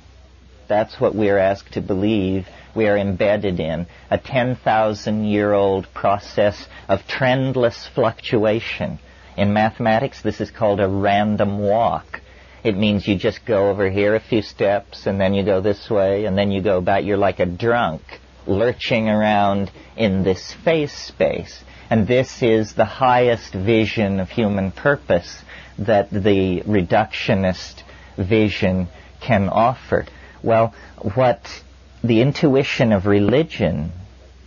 That's 0.68 1.00
what 1.00 1.16
we 1.16 1.30
are 1.30 1.38
asked 1.38 1.74
to 1.74 1.82
believe 1.82 2.48
we 2.76 2.88
are 2.88 2.98
embedded 2.98 3.60
in, 3.60 3.88
a 4.10 4.18
10,000 4.18 5.26
year 5.26 5.54
old 5.54 5.94
process 5.94 6.68
of 6.88 7.02
trendless 7.08 7.88
fluctuation. 7.94 9.00
In 9.38 9.54
mathematics, 9.54 10.22
this 10.22 10.42
is 10.42 10.52
called 10.52 10.80
a 10.80 10.88
random 10.88 11.60
walk. 11.60 12.21
It 12.64 12.78
means 12.78 13.08
you 13.08 13.16
just 13.16 13.46
go 13.46 13.70
over 13.70 13.90
here 13.90 14.16
a 14.16 14.20
few 14.20 14.42
steps, 14.42 15.08
and 15.08 15.20
then 15.20 15.34
you 15.34 15.44
go 15.44 15.62
this 15.62 15.90
way, 15.90 16.26
and 16.26 16.38
then 16.38 16.52
you 16.52 16.62
go 16.62 16.80
back. 16.80 17.04
You're 17.04 17.18
like 17.18 17.40
a 17.40 17.46
drunk, 17.46 18.02
lurching 18.46 19.10
around 19.10 19.72
in 19.98 20.24
this 20.24 20.54
phase 20.54 20.92
space. 20.92 21.64
And 21.90 22.08
this 22.08 22.42
is 22.44 22.74
the 22.74 22.86
highest 22.86 23.54
vision 23.54 24.20
of 24.20 24.30
human 24.30 24.72
purpose 24.72 25.44
that 25.80 26.12
the 26.12 26.62
reductionist 26.62 27.84
vision 28.18 28.88
can 29.22 29.50
offer. 29.50 30.06
Well, 30.44 30.74
what 31.16 31.64
the 32.04 32.22
intuition 32.22 32.92
of 32.94 33.06
religion 33.06 33.92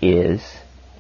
is, 0.01 0.43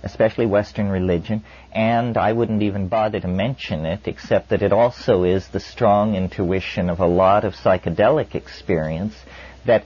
especially 0.04 0.46
Western 0.46 0.90
religion, 0.90 1.42
and 1.72 2.16
I 2.16 2.32
wouldn't 2.32 2.62
even 2.62 2.88
bother 2.88 3.20
to 3.20 3.28
mention 3.28 3.86
it, 3.86 4.06
except 4.06 4.50
that 4.50 4.62
it 4.62 4.72
also 4.72 5.24
is 5.24 5.48
the 5.48 5.60
strong 5.60 6.14
intuition 6.14 6.90
of 6.90 7.00
a 7.00 7.06
lot 7.06 7.44
of 7.44 7.56
psychedelic 7.56 8.34
experience, 8.34 9.16
that 9.64 9.84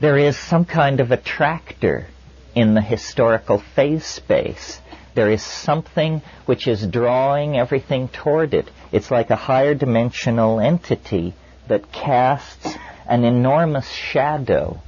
there 0.00 0.18
is 0.18 0.36
some 0.36 0.64
kind 0.66 1.00
of 1.00 1.10
attractor 1.10 2.06
in 2.54 2.74
the 2.74 2.82
historical 2.82 3.58
phase 3.58 4.04
space. 4.04 4.80
There 5.14 5.30
is 5.30 5.42
something 5.42 6.22
which 6.46 6.66
is 6.68 6.86
drawing 6.86 7.56
everything 7.56 8.08
toward 8.08 8.52
it. 8.52 8.70
It's 8.92 9.10
like 9.10 9.30
a 9.30 9.36
higher 9.36 9.74
dimensional 9.74 10.60
entity 10.60 11.34
that 11.68 11.90
casts 11.90 12.76
an 13.06 13.24
enormous 13.24 13.88
shadow 13.90 14.80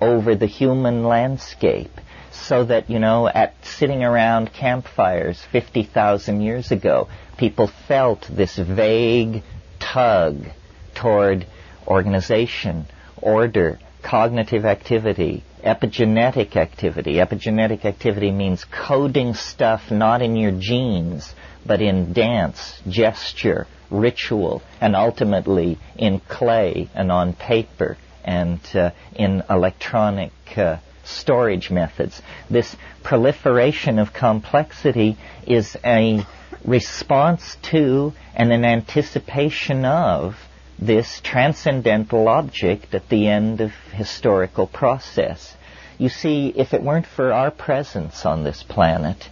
over 0.00 0.34
the 0.34 0.46
human 0.46 1.04
landscape 1.04 2.00
so 2.32 2.64
that, 2.64 2.90
you 2.90 2.98
know, 2.98 3.28
at 3.28 3.54
sitting 3.64 4.02
around 4.02 4.52
campfires 4.52 5.40
50,000 5.52 6.40
years 6.40 6.70
ago, 6.70 7.08
people 7.36 7.70
felt 7.88 8.26
this 8.30 8.56
vague 8.56 9.42
tug 9.78 10.46
toward 10.94 11.46
organization, 11.86 12.86
order, 13.20 13.78
cognitive 14.02 14.64
activity, 14.64 15.44
epigenetic 15.64 16.56
activity. 16.56 17.14
Epigenetic 17.14 17.84
activity 17.84 18.30
means 18.30 18.64
coding 18.64 19.34
stuff 19.34 19.90
not 19.90 20.22
in 20.22 20.36
your 20.36 20.52
genes, 20.52 21.34
but 21.64 21.80
in 21.80 22.12
dance, 22.12 22.80
gesture, 22.88 23.66
ritual, 23.90 24.62
and 24.80 24.96
ultimately 24.96 25.78
in 25.96 26.20
clay 26.20 26.88
and 26.94 27.12
on 27.12 27.32
paper 27.32 27.96
and 28.24 28.60
uh, 28.74 28.90
in 29.14 29.42
electronic 29.50 30.32
uh, 30.56 30.76
storage 31.04 31.70
methods. 31.70 32.22
This 32.50 32.76
proliferation 33.02 33.98
of 33.98 34.12
complexity 34.12 35.16
is 35.46 35.76
a 35.84 36.26
response 36.64 37.56
to 37.62 38.12
and 38.34 38.52
an 38.52 38.64
anticipation 38.64 39.84
of 39.84 40.36
this 40.78 41.20
transcendental 41.20 42.28
object 42.28 42.94
at 42.94 43.08
the 43.08 43.28
end 43.28 43.60
of 43.60 43.72
historical 43.92 44.66
process. 44.66 45.54
You 45.98 46.08
see, 46.08 46.48
if 46.48 46.74
it 46.74 46.82
weren't 46.82 47.06
for 47.06 47.32
our 47.32 47.50
presence 47.50 48.26
on 48.26 48.42
this 48.42 48.62
planet, 48.62 49.28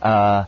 uh, 0.00 0.44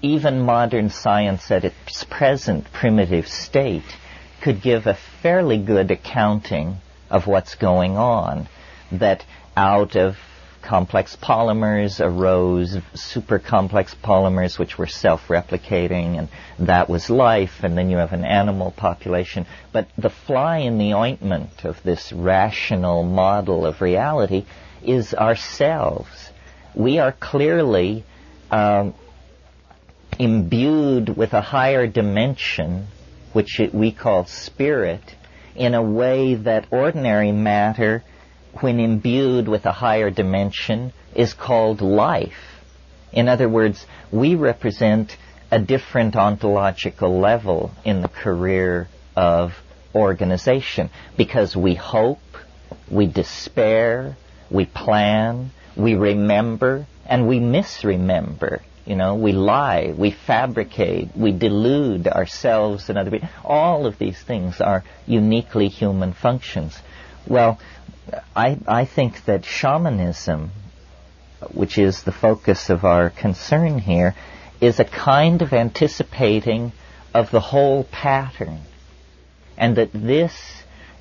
even 0.00 0.40
modern 0.40 0.90
science 0.90 1.50
at 1.50 1.64
its 1.64 2.04
present 2.04 2.72
primitive 2.72 3.28
state 3.28 3.96
could 4.40 4.60
give 4.60 4.86
a 4.86 4.98
fairly 5.22 5.58
good 5.58 5.90
accounting 5.92 6.78
of 7.08 7.28
what's 7.28 7.54
going 7.54 7.96
on. 7.96 8.48
That 8.90 9.24
out 9.56 9.96
of 9.96 10.16
complex 10.62 11.16
polymers 11.16 12.00
arose 12.00 12.78
super 12.94 13.38
complex 13.38 13.94
polymers 14.02 14.58
which 14.58 14.78
were 14.78 14.86
self-replicating 14.86 16.18
and 16.18 16.28
that 16.60 16.88
was 16.88 17.10
life 17.10 17.64
and 17.64 17.76
then 17.76 17.90
you 17.90 17.96
have 17.96 18.12
an 18.12 18.24
animal 18.24 18.70
population. 18.70 19.44
But 19.72 19.88
the 19.98 20.10
fly 20.10 20.58
in 20.58 20.78
the 20.78 20.94
ointment 20.94 21.64
of 21.64 21.82
this 21.82 22.12
rational 22.12 23.02
model 23.02 23.66
of 23.66 23.80
reality 23.80 24.46
is 24.82 25.14
ourselves. 25.14 26.30
We 26.74 26.98
are 26.98 27.12
clearly 27.12 28.04
um, 28.50 28.94
imbued 30.18 31.16
with 31.16 31.34
a 31.34 31.40
higher 31.40 31.86
dimension 31.86 32.86
which 33.32 33.60
we 33.72 33.90
call 33.92 34.26
spirit 34.26 35.16
in 35.56 35.74
a 35.74 35.82
way 35.82 36.34
that 36.34 36.66
ordinary 36.70 37.32
matter 37.32 38.04
when 38.60 38.80
imbued 38.80 39.48
with 39.48 39.66
a 39.66 39.72
higher 39.72 40.10
dimension, 40.10 40.92
is 41.14 41.34
called 41.34 41.80
life. 41.80 42.60
In 43.12 43.28
other 43.28 43.48
words, 43.48 43.86
we 44.10 44.34
represent 44.34 45.16
a 45.50 45.58
different 45.58 46.16
ontological 46.16 47.20
level 47.20 47.70
in 47.84 48.00
the 48.00 48.08
career 48.08 48.88
of 49.14 49.52
organization 49.94 50.90
because 51.16 51.54
we 51.54 51.74
hope, 51.74 52.20
we 52.90 53.06
despair, 53.06 54.16
we 54.50 54.64
plan, 54.64 55.50
we 55.76 55.94
remember, 55.94 56.86
and 57.06 57.28
we 57.28 57.38
misremember. 57.38 58.62
You 58.86 58.96
know, 58.96 59.14
we 59.14 59.32
lie, 59.32 59.94
we 59.96 60.10
fabricate, 60.10 61.10
we 61.16 61.32
delude 61.32 62.08
ourselves 62.08 62.88
and 62.88 62.98
other 62.98 63.10
people. 63.10 63.28
All 63.44 63.86
of 63.86 63.98
these 63.98 64.20
things 64.20 64.60
are 64.60 64.82
uniquely 65.06 65.68
human 65.68 66.14
functions. 66.14 66.76
Well, 67.28 67.60
I, 68.34 68.58
I 68.66 68.84
think 68.84 69.24
that 69.26 69.44
shamanism, 69.44 70.50
which 71.52 71.78
is 71.78 72.02
the 72.02 72.12
focus 72.12 72.68
of 72.70 72.84
our 72.84 73.10
concern 73.10 73.78
here, 73.78 74.14
is 74.60 74.80
a 74.80 74.84
kind 74.84 75.42
of 75.42 75.52
anticipating 75.52 76.72
of 77.14 77.30
the 77.30 77.40
whole 77.40 77.84
pattern. 77.84 78.60
And 79.56 79.76
that 79.76 79.90
this 79.92 80.32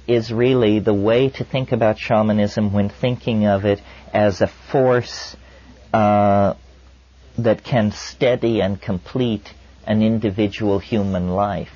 is 0.08 0.32
really 0.32 0.80
the 0.80 0.94
way 0.94 1.30
to 1.30 1.44
think 1.44 1.72
about 1.72 1.98
shamanism 1.98 2.74
when 2.74 2.90
thinking 2.90 3.46
of 3.46 3.66
it 3.66 3.82
as 4.14 4.42
a 4.42 4.48
force 4.48 5.36
uh, 5.94 6.54
that 7.38 7.64
can 7.64 7.92
steady 7.92 8.62
and 8.62 8.82
complete 8.82 9.54
an 9.88 10.04
individual 10.04 10.80
human 10.80 11.30
life. 11.30 11.72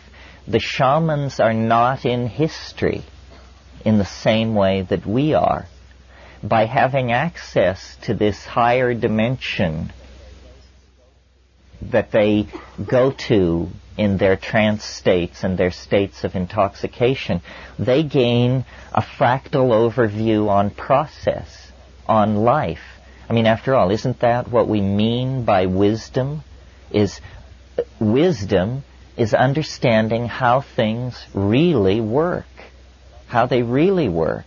The 0.48 0.60
shamans 0.60 1.40
are 1.40 1.54
not 1.54 2.06
in 2.06 2.28
history 2.28 3.04
in 3.86 4.00
the 4.00 4.06
same 4.06 4.56
way 4.56 4.82
that 4.82 5.06
we 5.06 5.36
are. 5.36 5.68
By 6.44 6.66
having 6.66 7.12
access 7.12 7.96
to 8.04 8.14
this 8.14 8.44
higher 8.44 8.94
dimension 8.94 9.94
that 11.84 12.12
they 12.12 12.48
go 12.84 13.12
to 13.12 13.70
in 13.98 14.18
their 14.18 14.36
trance 14.36 14.84
states 14.84 15.44
and 15.44 15.58
their 15.58 15.72
states 15.72 16.24
of 16.24 16.36
intoxication, 16.36 17.42
they 17.80 18.04
gain 18.04 18.66
a 18.92 19.02
fractal 19.02 19.70
overview 19.70 20.50
on 20.50 20.72
process, 20.72 21.72
on 22.08 22.36
life. 22.36 22.84
I 23.30 23.34
mean, 23.34 23.46
after 23.46 23.76
all, 23.76 23.92
isn't 23.92 24.20
that 24.20 24.50
what 24.50 24.68
we 24.68 24.82
mean 24.82 25.46
by 25.46 25.68
wisdom? 25.68 26.44
Is 26.92 27.22
wisdom 28.00 28.84
is 29.18 29.34
understanding 29.34 30.28
how 30.28 30.62
things 30.62 31.26
really 31.34 32.02
work 32.02 32.46
how 33.28 33.46
they 33.46 33.64
really 33.64 34.10
work 34.10 34.46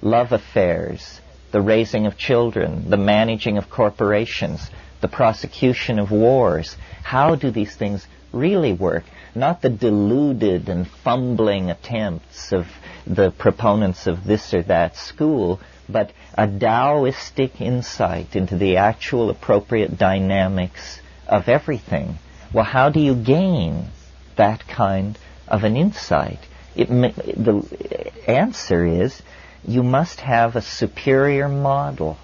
love 0.00 0.32
affairs, 0.32 1.20
the 1.50 1.60
raising 1.60 2.06
of 2.06 2.16
children, 2.16 2.88
the 2.90 2.96
managing 2.96 3.58
of 3.58 3.70
corporations, 3.70 4.70
the 5.00 5.08
prosecution 5.08 5.98
of 5.98 6.10
wars. 6.10 6.76
How 7.02 7.34
do 7.34 7.50
these 7.50 7.74
things 7.74 8.06
really 8.32 8.72
work? 8.72 9.04
Not 9.34 9.62
the 9.62 9.70
deluded 9.70 10.68
and 10.68 10.86
fumbling 10.86 11.70
attempts 11.70 12.52
of 12.52 12.66
the 13.06 13.30
proponents 13.30 14.06
of 14.06 14.24
this 14.24 14.52
or 14.52 14.62
that 14.64 14.96
school, 14.96 15.60
but 15.88 16.12
a 16.34 16.46
Taoistic 16.46 17.60
insight 17.60 18.36
into 18.36 18.56
the 18.56 18.76
actual 18.76 19.30
appropriate 19.30 19.96
dynamics 19.98 21.00
of 21.26 21.48
everything. 21.48 22.18
Well, 22.52 22.64
how 22.64 22.90
do 22.90 23.00
you 23.00 23.14
gain 23.14 23.88
that 24.36 24.66
kind 24.66 25.18
of 25.46 25.64
an 25.64 25.76
insight? 25.76 26.40
It, 26.78 26.88
the 26.88 28.12
answer 28.28 28.86
is 28.86 29.20
you 29.66 29.82
must 29.82 30.20
have 30.20 30.54
a 30.54 30.62
superior 30.62 31.48
model. 31.48 32.16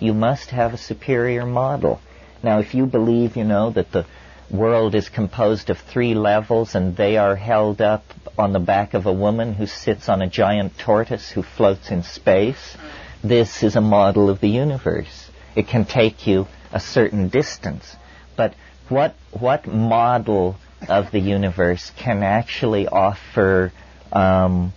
You 0.00 0.12
must 0.12 0.50
have 0.50 0.74
a 0.74 0.78
superior 0.78 1.46
model. 1.46 2.00
Now, 2.42 2.58
if 2.58 2.74
you 2.74 2.86
believe, 2.86 3.36
you 3.36 3.44
know, 3.44 3.70
that 3.70 3.92
the 3.92 4.04
world 4.50 4.96
is 4.96 5.08
composed 5.08 5.70
of 5.70 5.78
three 5.78 6.14
levels 6.14 6.74
and 6.74 6.96
they 6.96 7.16
are 7.16 7.36
held 7.36 7.80
up 7.80 8.04
on 8.36 8.52
the 8.52 8.58
back 8.58 8.94
of 8.94 9.06
a 9.06 9.12
woman 9.12 9.54
who 9.54 9.66
sits 9.66 10.08
on 10.08 10.20
a 10.20 10.28
giant 10.28 10.76
tortoise 10.78 11.30
who 11.30 11.42
floats 11.42 11.90
in 11.92 12.02
space, 12.02 12.76
this 13.22 13.62
is 13.62 13.76
a 13.76 13.80
model 13.80 14.28
of 14.28 14.40
the 14.40 14.48
universe. 14.48 15.30
It 15.54 15.68
can 15.68 15.84
take 15.84 16.26
you 16.26 16.48
a 16.72 16.80
certain 16.80 17.28
distance. 17.28 17.96
But 18.36 18.54
what, 18.88 19.14
what 19.32 19.66
model 19.66 20.56
of 20.88 21.10
the 21.10 21.20
universe 21.20 21.90
can 21.96 22.22
actually 22.22 22.86
offer 22.86 23.72
um, 24.12 24.72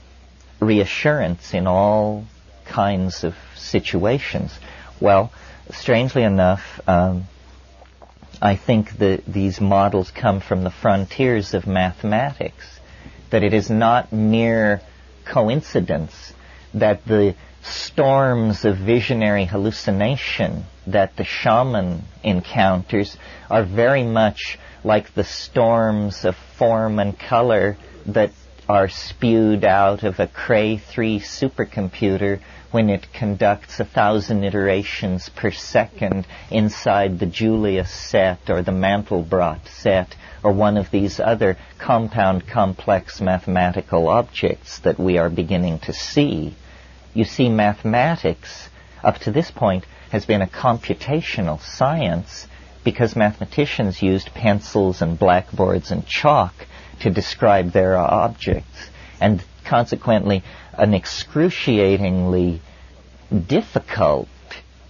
reassurance 0.60 1.54
in 1.54 1.68
all 1.68 2.26
kinds 2.66 3.24
of 3.24 3.36
situations. 3.56 4.58
Well, 5.00 5.32
strangely 5.72 6.24
enough, 6.24 6.82
um, 6.88 7.26
I 8.42 8.56
think 8.56 8.98
that 9.00 9.26
these 9.26 9.60
models 9.60 10.12
come 10.12 10.40
from 10.40 10.64
the 10.64 10.72
frontiers 10.72 11.54
of 11.54 11.68
mathematics, 11.68 12.80
that 13.32 13.44
it 13.44 13.54
is 13.54 13.70
not 13.70 14.14
mere 14.14 14.82
coincidence 15.26 16.34
that 16.74 17.06
the 17.06 17.36
storms 17.62 18.64
of 18.66 18.78
visionary 18.78 19.46
hallucination 19.46 20.64
that 20.88 21.16
the 21.18 21.24
shaman 21.24 22.04
encounters 22.24 23.18
are 23.50 23.64
very 23.64 24.04
much 24.04 24.58
like 24.84 25.14
the 25.14 25.24
storms 25.24 26.26
of 26.26 26.36
form 26.58 27.00
and 27.00 27.18
color 27.18 27.78
that 28.06 28.32
are 28.68 28.88
spewed 28.88 29.66
out 29.66 30.04
of 30.04 30.20
a 30.20 30.28
Cray 30.28 30.78
3 30.78 31.20
supercomputer 31.20 32.40
when 32.72 32.90
it 32.90 33.12
conducts 33.12 33.80
a 33.80 33.86
thousand 33.86 34.44
iterations 34.44 35.28
per 35.30 35.50
second 35.50 36.28
inside 36.52 37.18
the 37.18 37.26
Julia 37.26 37.86
set 37.86 38.48
or 38.48 38.62
the 38.62 38.72
Mandelbrot 38.72 39.68
set 39.68 40.16
or 40.44 40.52
one 40.52 40.78
of 40.78 40.92
these 40.92 41.20
other 41.20 41.58
compound 41.80 42.48
complex 42.48 43.20
mathematical 43.20 44.08
objects 44.08 44.80
that 44.80 45.00
we 45.00 45.18
are 45.18 45.30
beginning 45.30 45.80
to 45.80 45.92
see. 45.92 46.56
You 47.16 47.26
see, 47.26 47.50
mathematics, 47.50 48.70
up 49.04 49.18
to 49.20 49.32
this 49.32 49.50
point, 49.50 49.86
has 50.12 50.26
been 50.26 50.44
a 50.44 50.48
computational 50.48 51.60
science 51.60 52.48
because 52.90 53.16
mathematicians 53.16 54.02
used 54.02 54.34
pencils 54.34 55.00
and 55.04 55.20
blackboards 55.20 55.92
and 55.92 56.08
chalk 56.08 56.56
to 57.00 57.12
describe 57.12 57.72
their 57.72 57.96
objects. 57.96 58.90
And 59.22 59.44
consequently, 59.64 60.44
an 60.74 60.96
excruciatingly 60.96 62.60
difficult 63.48 64.28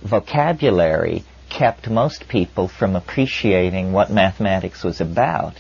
vocabulary 0.02 1.26
kept 1.50 1.90
most 1.90 2.30
people 2.30 2.70
from 2.70 2.96
appreciating 2.96 3.92
what 3.92 4.10
mathematics 4.10 4.82
was 4.82 5.02
about. 5.02 5.56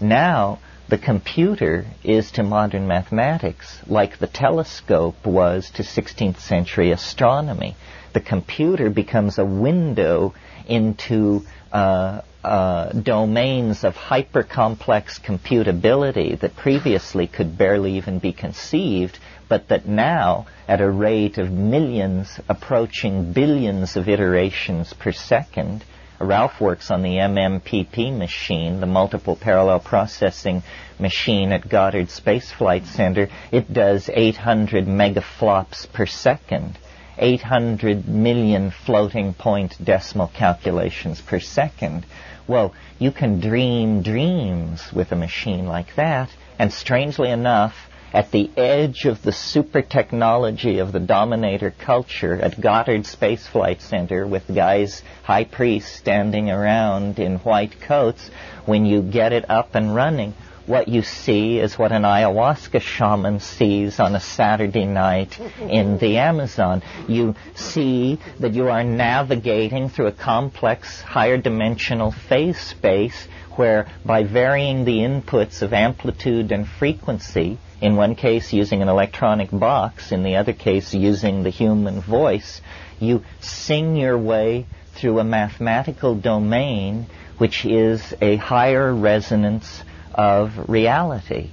Now, 0.00 0.60
the 0.88 0.96
computer 0.96 1.84
is 2.02 2.30
to 2.32 2.42
modern 2.42 2.86
mathematics 2.86 3.78
like 3.86 4.16
the 4.16 4.26
telescope 4.26 5.26
was 5.26 5.68
to 5.72 5.82
16th 5.82 6.38
century 6.38 6.92
astronomy. 6.92 7.76
The 8.14 8.20
computer 8.20 8.88
becomes 8.88 9.38
a 9.38 9.44
window 9.44 10.32
into 10.66 11.44
uh, 11.74 12.22
uh, 12.44 12.92
domains 12.92 13.82
of 13.82 13.96
hyper 13.96 14.44
complex 14.44 15.18
computability 15.18 16.38
that 16.38 16.54
previously 16.54 17.26
could 17.26 17.58
barely 17.58 17.96
even 17.96 18.20
be 18.20 18.32
conceived, 18.32 19.18
but 19.48 19.68
that 19.68 19.86
now, 19.86 20.46
at 20.68 20.80
a 20.80 20.88
rate 20.88 21.36
of 21.36 21.50
millions 21.50 22.38
approaching 22.48 23.32
billions 23.32 23.96
of 23.96 24.08
iterations 24.08 24.92
per 24.92 25.10
second, 25.10 25.84
Ralph 26.20 26.60
works 26.60 26.92
on 26.92 27.02
the 27.02 27.16
MMPP 27.16 28.16
machine, 28.16 28.78
the 28.80 28.86
multiple 28.86 29.34
parallel 29.34 29.80
processing 29.80 30.62
machine 31.00 31.50
at 31.50 31.68
Goddard 31.68 32.08
Space 32.08 32.52
Flight 32.52 32.86
Center. 32.86 33.28
It 33.50 33.72
does 33.72 34.08
800 34.12 34.86
megaflops 34.86 35.92
per 35.92 36.06
second. 36.06 36.78
800 37.18 38.08
million 38.08 38.70
floating 38.70 39.34
point 39.34 39.82
decimal 39.82 40.28
calculations 40.28 41.20
per 41.20 41.40
second. 41.40 42.06
Well, 42.46 42.74
you 42.98 43.10
can 43.10 43.40
dream 43.40 44.02
dreams 44.02 44.92
with 44.92 45.12
a 45.12 45.16
machine 45.16 45.66
like 45.66 45.94
that, 45.96 46.30
and 46.58 46.72
strangely 46.72 47.30
enough, 47.30 47.74
at 48.14 48.30
the 48.30 48.48
edge 48.56 49.06
of 49.06 49.22
the 49.22 49.32
super 49.32 49.82
technology 49.82 50.78
of 50.78 50.92
the 50.92 51.00
dominator 51.00 51.72
culture 51.76 52.40
at 52.40 52.60
Goddard 52.60 53.06
Space 53.06 53.44
Flight 53.44 53.82
Center 53.82 54.24
with 54.24 54.54
guys, 54.54 55.02
high 55.24 55.42
priests 55.42 55.90
standing 55.96 56.48
around 56.48 57.18
in 57.18 57.38
white 57.38 57.80
coats, 57.80 58.30
when 58.66 58.86
you 58.86 59.02
get 59.02 59.32
it 59.32 59.50
up 59.50 59.74
and 59.74 59.94
running, 59.96 60.32
what 60.66 60.88
you 60.88 61.02
see 61.02 61.58
is 61.58 61.78
what 61.78 61.92
an 61.92 62.02
ayahuasca 62.02 62.80
shaman 62.80 63.38
sees 63.40 64.00
on 64.00 64.14
a 64.14 64.20
Saturday 64.20 64.86
night 64.86 65.38
in 65.60 65.98
the 65.98 66.16
Amazon. 66.16 66.82
You 67.06 67.34
see 67.54 68.18
that 68.40 68.54
you 68.54 68.68
are 68.68 68.82
navigating 68.82 69.90
through 69.90 70.06
a 70.06 70.12
complex, 70.12 71.00
higher 71.02 71.36
dimensional 71.36 72.12
phase 72.12 72.58
space 72.58 73.28
where 73.56 73.86
by 74.04 74.24
varying 74.24 74.84
the 74.84 74.98
inputs 74.98 75.62
of 75.62 75.72
amplitude 75.72 76.50
and 76.50 76.66
frequency, 76.66 77.58
in 77.80 77.96
one 77.96 78.14
case 78.14 78.52
using 78.52 78.80
an 78.80 78.88
electronic 78.88 79.50
box, 79.50 80.12
in 80.12 80.22
the 80.22 80.36
other 80.36 80.52
case 80.52 80.94
using 80.94 81.42
the 81.42 81.50
human 81.50 82.00
voice, 82.00 82.62
you 82.98 83.22
sing 83.40 83.96
your 83.96 84.16
way 84.16 84.66
through 84.94 85.18
a 85.18 85.24
mathematical 85.24 86.14
domain 86.14 87.06
which 87.36 87.66
is 87.66 88.14
a 88.22 88.36
higher 88.36 88.94
resonance 88.94 89.82
of 90.14 90.68
reality. 90.68 91.50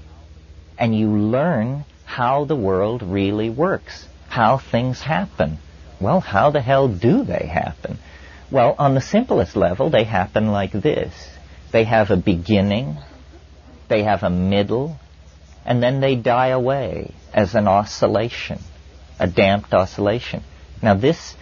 And 0.77 0.95
you 0.95 1.09
learn 1.09 1.85
how 2.05 2.45
the 2.45 2.55
world 2.55 3.03
really 3.03 3.49
works, 3.49 4.07
how 4.29 4.57
things 4.57 5.01
happen. 5.01 5.57
Well, 5.99 6.19
how 6.19 6.51
the 6.51 6.61
hell 6.61 6.87
do 6.87 7.23
they 7.23 7.45
happen? 7.45 7.99
Well, 8.49 8.75
on 8.77 8.95
the 8.95 9.01
simplest 9.01 9.55
level, 9.55 9.89
they 9.89 10.03
happen 10.03 10.51
like 10.51 10.71
this. 10.71 11.13
They 11.71 11.85
have 11.85 12.11
a 12.11 12.17
beginning, 12.17 12.97
they 13.87 14.03
have 14.03 14.23
a 14.23 14.29
middle, 14.29 14.99
and 15.65 15.81
then 15.81 16.01
they 16.01 16.15
die 16.15 16.47
away 16.47 17.13
as 17.33 17.55
an 17.55 17.67
oscillation, 17.67 18.59
a 19.19 19.27
damped 19.27 19.73
oscillation. 19.73 20.43
Now, 20.81 20.95
this 20.95 21.35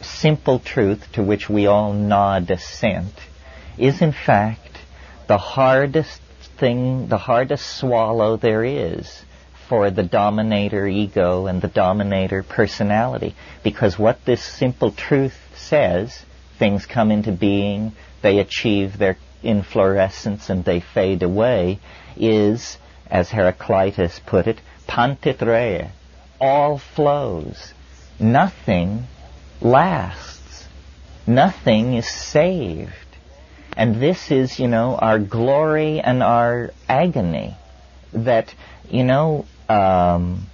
simple 0.00 0.58
truth 0.58 1.12
to 1.12 1.22
which 1.22 1.50
we 1.50 1.66
all 1.66 1.92
nod 1.92 2.50
assent 2.50 3.12
is, 3.76 4.00
in 4.00 4.12
fact, 4.12 4.78
the 5.26 5.38
hardest 5.38 6.20
thing, 6.58 7.08
the 7.08 7.18
hardest 7.18 7.78
swallow 7.78 8.36
there 8.36 8.64
is 8.64 9.22
for 9.68 9.90
the 9.90 10.02
dominator 10.02 10.86
ego 10.86 11.46
and 11.46 11.60
the 11.60 11.68
dominator 11.68 12.42
personality. 12.42 13.34
Because 13.62 13.98
what 13.98 14.24
this 14.24 14.42
simple 14.42 14.90
truth 14.90 15.36
says, 15.54 16.24
things 16.58 16.86
come 16.86 17.10
into 17.10 17.32
being, 17.32 17.92
they 18.22 18.38
achieve 18.38 18.98
their 18.98 19.16
inflorescence 19.42 20.48
and 20.48 20.64
they 20.64 20.80
fade 20.80 21.22
away, 21.22 21.78
is, 22.16 22.78
as 23.10 23.30
Heraclitus 23.30 24.20
put 24.26 24.46
it, 24.46 24.60
"Panta 24.86 25.34
rhei," 25.34 25.90
All 26.40 26.78
flows. 26.78 27.74
Nothing 28.18 29.06
lasts. 29.60 30.66
Nothing 31.26 31.94
is 31.94 32.08
saved. 32.08 33.07
And 33.78 33.94
this 34.02 34.32
is, 34.32 34.58
you 34.58 34.66
know, 34.66 34.96
our 34.96 35.20
glory 35.20 36.00
and 36.00 36.20
our 36.20 36.72
agony. 36.88 37.54
That, 38.12 38.52
you 38.90 39.04
know, 39.04 39.46
um, 39.68 40.48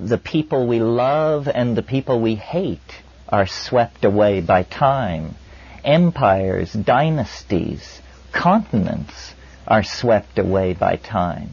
the 0.00 0.18
people 0.18 0.66
we 0.66 0.80
love 0.80 1.46
and 1.46 1.76
the 1.76 1.84
people 1.84 2.20
we 2.20 2.34
hate 2.34 2.80
are 3.28 3.46
swept 3.46 4.04
away 4.04 4.40
by 4.40 4.64
time. 4.64 5.36
Empires, 5.84 6.72
dynasties, 6.72 8.00
continents 8.32 9.34
are 9.68 9.84
swept 9.84 10.40
away 10.40 10.72
by 10.72 10.96
time. 10.96 11.50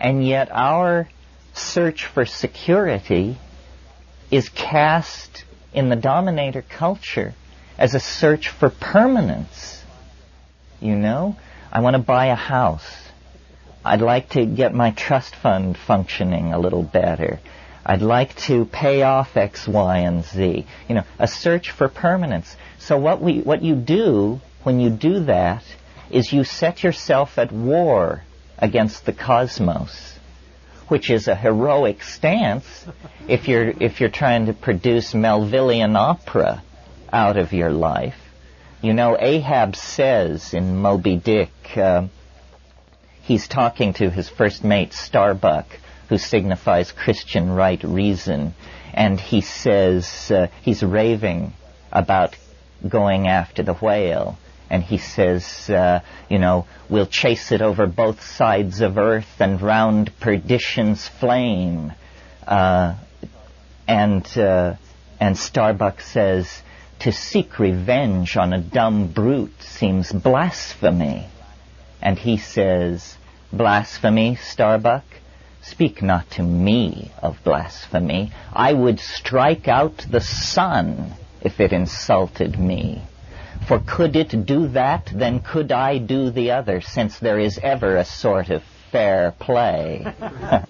And 0.00 0.26
yet 0.26 0.48
our 0.50 1.08
search 1.52 2.06
for 2.06 2.26
security 2.26 3.38
is 4.32 4.48
cast 4.48 5.44
in 5.72 5.88
the 5.88 5.96
dominator 5.96 6.62
culture 6.62 7.32
as 7.78 7.94
a 7.94 8.00
search 8.00 8.48
for 8.48 8.70
permanence. 8.70 9.82
You 10.80 10.96
know, 10.96 11.36
I 11.72 11.80
want 11.80 11.94
to 11.94 12.02
buy 12.02 12.26
a 12.26 12.34
house. 12.34 12.86
I'd 13.84 14.00
like 14.00 14.30
to 14.30 14.46
get 14.46 14.74
my 14.74 14.92
trust 14.92 15.34
fund 15.34 15.76
functioning 15.76 16.52
a 16.52 16.58
little 16.58 16.82
better. 16.82 17.40
I'd 17.84 18.02
like 18.02 18.34
to 18.48 18.64
pay 18.64 19.02
off 19.02 19.36
X, 19.36 19.68
Y, 19.68 19.98
and 19.98 20.24
Z. 20.24 20.66
You 20.88 20.94
know, 20.94 21.04
a 21.18 21.28
search 21.28 21.70
for 21.70 21.88
permanence. 21.88 22.56
So 22.78 22.96
what 22.98 23.20
we, 23.20 23.40
what 23.40 23.62
you 23.62 23.74
do 23.74 24.40
when 24.62 24.80
you 24.80 24.88
do 24.88 25.24
that 25.24 25.62
is 26.10 26.32
you 26.32 26.44
set 26.44 26.82
yourself 26.82 27.38
at 27.38 27.52
war 27.52 28.22
against 28.56 29.04
the 29.04 29.12
cosmos, 29.12 30.18
which 30.88 31.10
is 31.10 31.28
a 31.28 31.34
heroic 31.34 32.02
stance 32.02 32.86
if 33.28 33.48
you're, 33.48 33.68
if 33.68 34.00
you're 34.00 34.08
trying 34.08 34.46
to 34.46 34.54
produce 34.54 35.12
Melvillian 35.12 35.96
opera 35.96 36.62
out 37.14 37.36
of 37.36 37.52
your 37.52 37.70
life. 37.70 38.18
You 38.82 38.92
know, 38.92 39.16
Ahab 39.18 39.76
says 39.76 40.52
in 40.52 40.76
Moby 40.76 41.16
Dick, 41.16 41.52
uh, 41.76 42.08
he's 43.22 43.48
talking 43.48 43.94
to 43.94 44.10
his 44.10 44.28
first 44.28 44.64
mate, 44.64 44.92
Starbuck, 44.92 45.66
who 46.08 46.18
signifies 46.18 46.92
Christian 46.92 47.50
right 47.50 47.82
reason, 47.82 48.54
and 48.92 49.18
he 49.18 49.40
says, 49.40 50.30
uh, 50.30 50.48
he's 50.62 50.82
raving 50.82 51.52
about 51.90 52.36
going 52.86 53.28
after 53.28 53.62
the 53.62 53.74
whale. 53.74 54.36
And 54.68 54.82
he 54.82 54.98
says, 54.98 55.70
uh, 55.70 56.00
you 56.28 56.38
know, 56.38 56.66
we'll 56.88 57.06
chase 57.06 57.52
it 57.52 57.62
over 57.62 57.86
both 57.86 58.22
sides 58.22 58.80
of 58.80 58.98
earth 58.98 59.40
and 59.40 59.60
round 59.62 60.18
perdition's 60.18 61.06
flame. 61.06 61.92
Uh, 62.46 62.96
and, 63.86 64.26
uh, 64.36 64.74
and 65.20 65.38
Starbuck 65.38 66.00
says, 66.00 66.62
To 67.04 67.12
seek 67.12 67.58
revenge 67.58 68.34
on 68.38 68.54
a 68.54 68.62
dumb 68.62 69.08
brute 69.08 69.62
seems 69.62 70.10
blasphemy. 70.10 71.26
And 72.00 72.18
he 72.18 72.38
says, 72.38 73.18
Blasphemy, 73.52 74.36
Starbuck? 74.36 75.04
Speak 75.60 76.00
not 76.00 76.30
to 76.30 76.42
me 76.42 77.12
of 77.20 77.44
blasphemy. 77.44 78.32
I 78.54 78.72
would 78.72 79.00
strike 79.00 79.68
out 79.68 80.06
the 80.10 80.22
sun 80.22 81.12
if 81.42 81.60
it 81.60 81.74
insulted 81.74 82.58
me. 82.58 83.02
For 83.68 83.80
could 83.80 84.16
it 84.16 84.46
do 84.46 84.68
that, 84.68 85.10
then 85.14 85.40
could 85.40 85.72
I 85.72 85.98
do 85.98 86.30
the 86.30 86.52
other, 86.52 86.80
since 86.80 87.18
there 87.18 87.38
is 87.38 87.58
ever 87.62 87.98
a 87.98 88.06
sort 88.06 88.48
of 88.48 88.62
fair 88.90 89.34
play. 89.38 90.06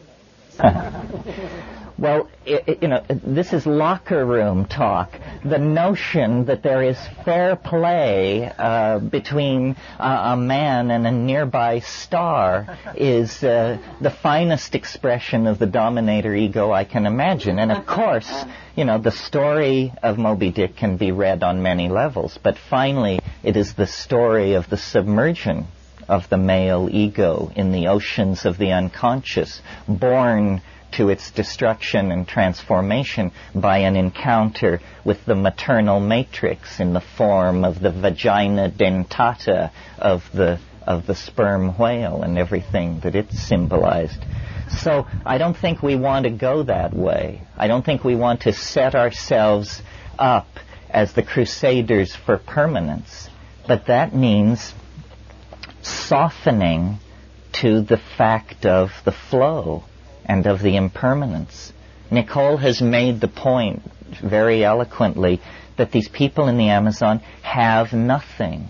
Well, 1.97 2.29
you 2.45 2.89
know, 2.89 3.05
this 3.09 3.53
is 3.53 3.67
locker 3.67 4.27
room 4.27 4.65
talk. 4.65 5.13
The 5.45 5.59
notion 5.59 6.47
that 6.47 6.63
there 6.63 6.83
is 6.83 6.99
fair 7.25 7.55
play 7.55 8.51
uh, 8.51 8.99
between 8.99 9.77
uh, 10.01 10.33
a 10.33 10.37
man 10.37 10.91
and 10.91 11.07
a 11.07 11.13
nearby 11.13 11.79
star 11.79 12.77
is 12.97 13.45
uh, 13.45 13.79
the 14.01 14.11
finest 14.11 14.75
expression 14.75 15.47
of 15.47 15.61
the 15.61 15.67
dominator 15.67 16.35
ego 16.35 16.73
I 16.73 16.83
can 16.83 17.07
imagine. 17.07 17.61
And 17.61 17.71
of 17.71 17.87
course, 17.87 18.45
you 18.75 18.85
know, 18.85 18.99
the 18.99 19.13
story 19.13 19.93
of 20.03 20.19
Moby 20.19 20.51
Dick 20.51 20.75
can 20.75 20.97
be 20.97 21.13
read 21.13 21.45
on 21.45 21.63
many 21.63 21.89
levels, 21.89 22.41
but 22.43 22.59
finally, 22.59 23.21
it 23.45 23.57
is 23.57 23.75
the 23.75 23.87
story 23.87 24.55
of 24.55 24.69
the 24.69 24.77
submersion 24.77 25.69
of 26.09 26.29
the 26.29 26.37
male 26.37 26.89
ego 26.91 27.53
in 27.55 27.73
the 27.73 27.87
oceans 27.87 28.45
of 28.45 28.59
the 28.59 28.73
unconscious, 28.73 29.63
born 29.89 30.61
to 30.97 31.09
its 31.09 31.31
destruction 31.31 32.11
and 32.13 32.27
transformation 32.27 33.33
by 33.55 33.79
an 33.79 33.97
encounter 33.97 34.81
with 35.05 35.25
the 35.25 35.35
maternal 35.35 36.01
matrix 36.01 36.81
in 36.81 36.93
the 36.93 37.01
form 37.01 37.65
of 37.65 37.81
the 37.81 37.91
vagina 37.91 38.71
dentata 38.71 39.71
of 39.99 40.23
the 40.33 40.59
of 40.87 41.07
the 41.07 41.15
sperm 41.15 41.79
whale 41.79 42.23
and 42.23 42.37
everything 42.37 43.01
that 43.01 43.15
it 43.15 43.33
symbolized. 43.33 44.23
So 44.83 45.07
I 45.25 45.39
don't 45.39 45.57
think 45.57 45.83
we 45.83 45.97
want 45.97 46.25
to 46.25 46.31
go 46.31 46.63
that 46.65 46.95
way. 46.95 47.43
I 47.57 47.69
don't 47.69 47.85
think 47.85 48.05
we 48.05 48.17
want 48.17 48.43
to 48.43 48.53
set 48.53 48.95
ourselves 48.95 49.83
up 50.19 50.49
as 50.91 51.13
the 51.15 51.23
crusaders 51.23 52.15
for 52.15 52.37
permanence. 52.39 53.29
But 53.67 53.87
that 53.87 54.15
means 54.15 54.75
softening 55.83 56.99
to 57.53 57.81
the 57.81 58.01
fact 58.19 58.67
of 58.67 58.91
the 59.05 59.13
flow 59.13 59.85
and 60.27 60.47
of 60.47 60.63
the 60.63 60.77
impermanence. 60.77 61.73
Nicole 62.11 62.57
has 62.59 62.81
made 62.81 63.21
the 63.21 63.29
point 63.29 63.83
very 64.23 64.65
eloquently 64.65 65.41
that 65.77 65.91
these 65.91 66.09
people 66.09 66.49
in 66.49 66.57
the 66.57 66.69
Amazon 66.69 67.21
have 67.43 67.93
nothing. 67.93 68.69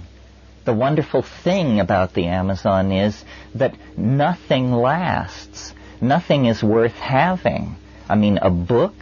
The 0.64 0.72
wonderful 0.72 1.22
thing 1.22 1.80
about 1.80 2.14
the 2.14 2.26
Amazon 2.26 2.90
is 2.90 3.24
that 3.54 3.76
nothing 3.98 4.72
lasts. 4.72 5.74
Nothing 6.00 6.46
is 6.46 6.62
worth 6.62 6.94
having. 6.94 7.76
I 8.08 8.14
mean, 8.14 8.38
a 8.40 8.50
book, 8.50 8.94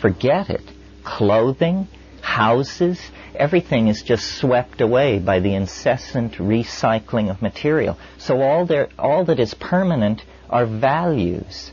forget 0.00 0.48
it. 0.48 0.62
Clothing, 1.04 1.88
houses, 2.22 3.00
everything 3.34 3.88
is 3.88 4.02
just 4.02 4.36
swept 4.36 4.80
away 4.80 5.18
by 5.18 5.40
the 5.40 5.54
incessant 5.54 6.34
recycling 6.34 7.30
of 7.30 7.42
material. 7.42 7.98
So 8.18 8.40
all 8.40 8.64
there, 8.64 8.88
all 8.98 9.24
that 9.26 9.38
is 9.38 9.54
permanent 9.54 10.22
are 10.48 10.66
values 10.66 11.72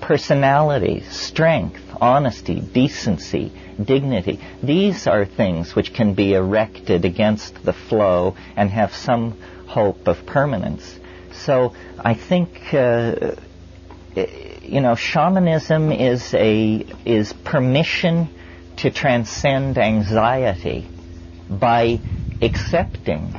personality, 0.00 1.02
strength, 1.10 1.82
honesty, 2.00 2.60
decency, 2.60 3.52
dignity. 3.82 4.40
These 4.62 5.06
are 5.06 5.24
things 5.24 5.74
which 5.74 5.92
can 5.92 6.14
be 6.14 6.34
erected 6.34 7.04
against 7.04 7.62
the 7.64 7.72
flow 7.72 8.36
and 8.56 8.70
have 8.70 8.94
some 8.94 9.38
hope 9.66 10.08
of 10.08 10.26
permanence. 10.26 10.98
So 11.32 11.74
I 11.98 12.14
think, 12.14 12.74
uh, 12.74 13.36
you 14.62 14.80
know, 14.80 14.94
shamanism 14.94 15.92
is 15.92 16.34
a 16.34 16.86
is 17.04 17.32
permission 17.32 18.28
to 18.78 18.90
transcend 18.90 19.78
anxiety 19.78 20.88
by 21.48 22.00
accepting 22.42 23.34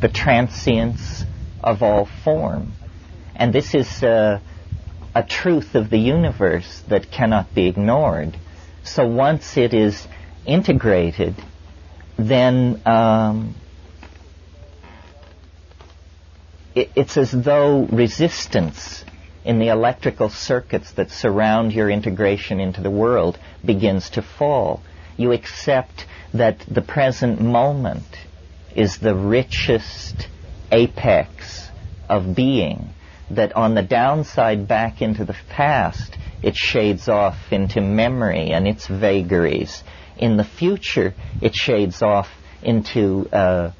the 0.00 0.08
transience 0.08 1.24
of 1.62 1.82
all 1.82 2.08
form, 2.24 2.72
and 3.34 3.52
this 3.52 3.74
is. 3.74 4.02
Uh, 4.02 4.40
a 5.14 5.22
truth 5.22 5.74
of 5.74 5.90
the 5.90 5.98
universe 5.98 6.82
that 6.88 7.10
cannot 7.10 7.54
be 7.54 7.66
ignored. 7.66 8.36
So 8.84 9.06
once 9.06 9.56
it 9.56 9.74
is 9.74 10.06
integrated, 10.46 11.34
then 12.16 12.80
um, 12.86 13.54
it, 16.74 16.90
it's 16.96 17.16
as 17.16 17.30
though 17.30 17.84
resistance 17.84 19.04
in 19.44 19.58
the 19.58 19.68
electrical 19.68 20.28
circuits 20.28 20.92
that 20.92 21.10
surround 21.10 21.72
your 21.72 21.90
integration 21.90 22.60
into 22.60 22.80
the 22.80 22.90
world 22.90 23.38
begins 23.64 24.10
to 24.10 24.22
fall. 24.22 24.82
You 25.16 25.32
accept 25.32 26.06
that 26.32 26.60
the 26.60 26.80
present 26.80 27.40
moment 27.40 28.06
is 28.74 28.98
the 28.98 29.14
richest 29.14 30.28
apex 30.70 31.68
of 32.08 32.34
being 32.34 32.88
that 33.32 33.56
on 33.56 33.74
the 33.74 33.82
downside 33.82 34.68
back 34.68 35.02
into 35.02 35.24
the 35.24 35.36
past, 35.48 36.16
it 36.42 36.56
shades 36.56 37.08
off 37.08 37.36
into 37.52 37.80
memory 37.80 38.50
and 38.50 38.66
its 38.66 38.86
vagaries. 38.86 39.82
In 40.16 40.36
the 40.36 40.44
future, 40.44 41.14
it 41.40 41.54
shades 41.54 42.02
off 42.02 42.28
into 42.62 43.28
uh, 43.32 43.72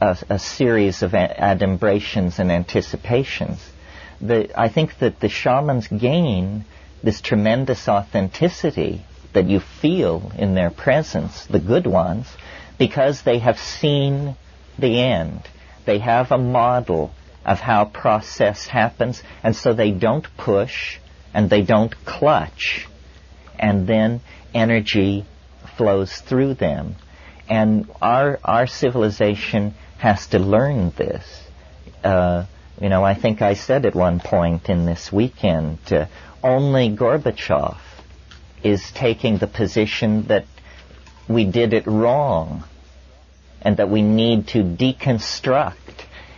a, 0.00 0.18
a, 0.28 0.38
series 0.38 1.02
of 1.02 1.12
adumbrations 1.12 2.38
and 2.38 2.50
anticipations. 2.50 3.60
The, 4.20 4.50
I 4.58 4.68
think 4.68 4.98
that 4.98 5.20
the 5.20 5.28
shamans 5.28 5.86
gain 5.88 6.64
this 7.02 7.20
tremendous 7.20 7.88
authenticity 7.88 9.04
that 9.32 9.48
you 9.48 9.60
feel 9.60 10.32
in 10.36 10.54
their 10.54 10.70
presence, 10.70 11.46
the 11.46 11.60
good 11.60 11.86
ones, 11.86 12.26
because 12.78 13.22
they 13.22 13.38
have 13.38 13.58
seen 13.58 14.36
the 14.78 15.00
end. 15.00 15.42
They 15.86 15.98
have 15.98 16.32
a 16.32 16.38
model 16.38 17.12
of 17.44 17.60
how 17.60 17.84
process 17.84 18.66
happens, 18.66 19.22
and 19.42 19.56
so 19.56 19.72
they 19.72 19.90
don't 19.90 20.26
push 20.36 20.98
and 21.32 21.48
they 21.48 21.62
don't 21.62 21.94
clutch, 22.04 22.86
and 23.58 23.86
then 23.86 24.20
energy 24.52 25.24
flows 25.76 26.12
through 26.20 26.54
them. 26.54 26.96
And 27.48 27.90
our 28.00 28.38
our 28.44 28.66
civilization 28.66 29.74
has 29.98 30.26
to 30.28 30.38
learn 30.38 30.90
this. 30.96 31.24
Uh, 32.02 32.46
you 32.80 32.88
know, 32.88 33.04
I 33.04 33.14
think 33.14 33.42
I 33.42 33.54
said 33.54 33.84
at 33.84 33.94
one 33.94 34.20
point 34.20 34.68
in 34.68 34.86
this 34.86 35.12
weekend, 35.12 35.78
uh, 35.92 36.06
only 36.42 36.88
Gorbachev 36.90 37.76
is 38.62 38.90
taking 38.92 39.38
the 39.38 39.46
position 39.46 40.24
that 40.28 40.46
we 41.28 41.44
did 41.44 41.72
it 41.74 41.86
wrong 41.86 42.64
and 43.62 43.76
that 43.76 43.90
we 43.90 44.02
need 44.02 44.48
to 44.48 44.62
deconstruct 44.62 45.79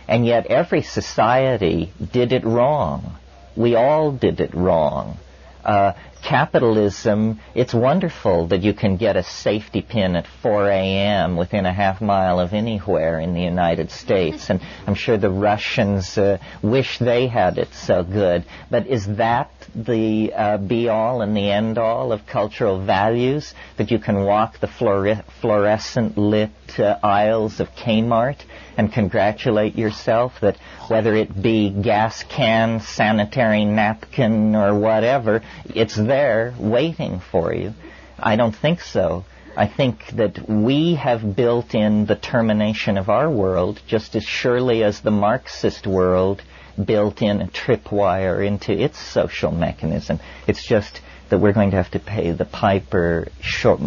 and 0.07 0.25
yet 0.25 0.47
every 0.47 0.81
society 0.81 1.91
did 2.11 2.33
it 2.33 2.43
wrong. 2.43 3.15
We 3.55 3.75
all 3.75 4.11
did 4.11 4.39
it 4.39 4.53
wrong. 4.53 5.17
Uh, 5.63 5.93
capitalism, 6.23 7.39
it's 7.53 7.73
wonderful 7.73 8.47
that 8.47 8.61
you 8.61 8.73
can 8.73 8.97
get 8.97 9.17
a 9.17 9.23
safety 9.23 9.81
pin 9.81 10.15
at 10.15 10.25
4 10.41 10.69
a.m. 10.69 11.35
within 11.35 11.65
a 11.65 11.73
half 11.73 12.01
mile 12.01 12.39
of 12.39 12.53
anywhere 12.53 13.19
in 13.19 13.33
the 13.33 13.41
United 13.41 13.91
States. 13.91 14.49
And 14.49 14.61
I'm 14.87 14.95
sure 14.95 15.17
the 15.17 15.29
Russians 15.29 16.17
uh, 16.17 16.37
wish 16.61 16.97
they 16.99 17.27
had 17.27 17.57
it 17.57 17.73
so 17.73 18.03
good. 18.03 18.45
But 18.71 18.87
is 18.87 19.05
that 19.17 19.51
the 19.75 20.33
uh, 20.33 20.57
be 20.57 20.87
all 20.87 21.21
and 21.21 21.35
the 21.35 21.51
end 21.51 21.77
all 21.77 22.13
of 22.13 22.25
cultural 22.25 22.83
values? 22.83 23.53
That 23.77 23.91
you 23.91 23.99
can 23.99 24.23
walk 24.23 24.59
the 24.59 24.67
fluorescent 24.67 26.17
lit 26.17 26.51
uh, 26.79 26.97
aisles 27.03 27.59
of 27.59 27.67
Kmart 27.71 28.39
and 28.77 28.91
congratulate 28.91 29.75
yourself 29.75 30.33
that 30.41 30.57
whether 30.87 31.15
it 31.15 31.41
be 31.41 31.69
gas 31.69 32.23
can, 32.23 32.81
sanitary 32.81 33.65
napkin, 33.65 34.55
or 34.55 34.77
whatever, 34.79 35.43
it's 35.65 35.95
there 35.95 36.12
waiting 36.57 37.19
for 37.19 37.53
you. 37.53 37.73
I 38.19 38.35
don't 38.35 38.55
think 38.55 38.81
so. 38.81 39.25
I 39.55 39.67
think 39.67 40.07
that 40.13 40.49
we 40.49 40.95
have 40.95 41.35
built 41.35 41.75
in 41.75 42.05
the 42.05 42.15
termination 42.15 42.97
of 42.97 43.09
our 43.09 43.29
world 43.29 43.81
just 43.87 44.15
as 44.15 44.23
surely 44.23 44.83
as 44.83 45.01
the 45.01 45.11
Marxist 45.11 45.85
world 45.85 46.41
built 46.83 47.21
in 47.21 47.41
a 47.41 47.47
tripwire 47.47 48.45
into 48.45 48.71
its 48.71 48.97
social 48.97 49.51
mechanism. 49.51 50.19
It's 50.47 50.65
just 50.65 51.01
that 51.29 51.39
we're 51.39 51.53
going 51.53 51.71
to 51.71 51.77
have 51.77 51.91
to 51.91 51.99
pay 51.99 52.31
the 52.31 52.45
piper 52.45 53.27
short, 53.41 53.81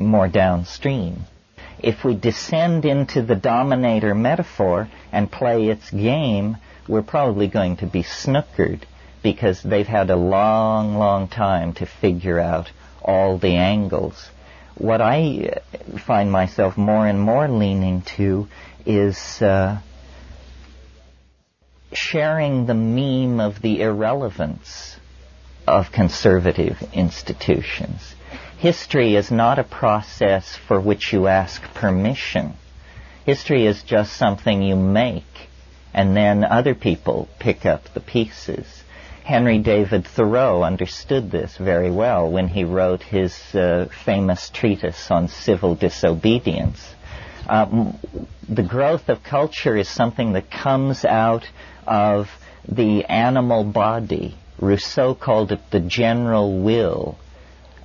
more 0.00 0.28
downstream 0.28 1.24
if 1.80 2.04
we 2.04 2.14
descend 2.14 2.84
into 2.84 3.22
the 3.22 3.36
dominator 3.36 4.14
metaphor 4.14 4.88
and 5.12 5.30
play 5.30 5.68
its 5.68 5.90
game, 5.90 6.56
we're 6.88 7.02
probably 7.02 7.46
going 7.46 7.76
to 7.76 7.86
be 7.86 8.02
snookered 8.02 8.80
because 9.22 9.62
they've 9.62 9.86
had 9.86 10.10
a 10.10 10.16
long, 10.16 10.96
long 10.96 11.28
time 11.28 11.72
to 11.74 11.86
figure 11.86 12.38
out 12.38 12.70
all 13.02 13.38
the 13.38 13.56
angles. 13.56 14.28
what 14.76 15.00
I 15.00 15.58
find 16.06 16.30
myself 16.30 16.76
more 16.76 17.06
and 17.06 17.20
more 17.20 17.48
leaning 17.48 18.02
to 18.16 18.46
is 18.86 19.42
uh, 19.42 19.80
sharing 21.92 22.66
the 22.66 22.74
meme 22.74 23.40
of 23.40 23.60
the 23.60 23.80
irrelevance 23.80 24.96
of 25.66 25.90
conservative 25.92 26.82
institutions. 26.92 28.14
History 28.58 29.14
is 29.16 29.30
not 29.30 29.58
a 29.58 29.64
process 29.64 30.56
for 30.56 30.80
which 30.80 31.12
you 31.12 31.26
ask 31.26 31.62
permission. 31.74 32.54
History 33.24 33.66
is 33.66 33.82
just 33.82 34.16
something 34.16 34.62
you 34.62 34.76
make, 34.76 35.48
and 35.92 36.16
then 36.16 36.44
other 36.44 36.74
people 36.74 37.28
pick 37.38 37.66
up 37.66 37.92
the 37.94 38.00
pieces. 38.00 38.77
Henry 39.28 39.58
David 39.58 40.06
Thoreau 40.06 40.62
understood 40.62 41.30
this 41.30 41.54
very 41.58 41.90
well 41.90 42.30
when 42.30 42.48
he 42.48 42.64
wrote 42.64 43.02
his 43.02 43.34
uh, 43.54 43.86
famous 44.06 44.48
treatise 44.48 45.10
on 45.10 45.28
civil 45.28 45.74
disobedience. 45.74 46.82
Um, 47.46 47.98
the 48.48 48.62
growth 48.62 49.10
of 49.10 49.22
culture 49.22 49.76
is 49.76 49.86
something 49.86 50.32
that 50.32 50.50
comes 50.50 51.04
out 51.04 51.46
of 51.86 52.30
the 52.66 53.04
animal 53.04 53.64
body. 53.64 54.34
Rousseau 54.58 55.14
called 55.14 55.52
it 55.52 55.60
the 55.70 55.80
general 55.80 56.62
will. 56.62 57.18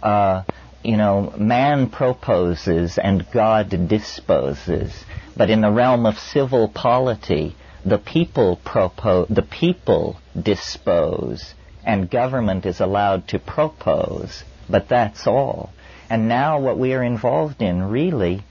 Uh, 0.02 0.44
you 0.82 0.96
know, 0.96 1.34
man 1.38 1.90
proposes 1.90 2.98
and 2.98 3.30
God 3.34 3.90
disposes. 3.90 4.94
But 5.36 5.50
in 5.50 5.60
the 5.60 5.72
realm 5.72 6.06
of 6.06 6.18
civil 6.20 6.70
polity, 6.70 7.58
the 7.86 7.98
people 7.98 8.60
propose, 8.64 9.28
the 9.30 9.42
people 9.42 10.18
dispose, 10.40 11.54
and 11.86 12.10
government 12.10 12.66
is 12.66 12.80
allowed 12.80 13.28
to 13.30 13.40
propose, 13.40 14.44
but 14.70 14.88
that's 14.88 15.28
all. 15.28 15.74
And 16.10 16.28
now 16.28 16.60
what 16.60 16.78
we 16.78 16.94
are 16.94 17.04
involved 17.04 17.62
in 17.62 17.84
really 17.84 18.44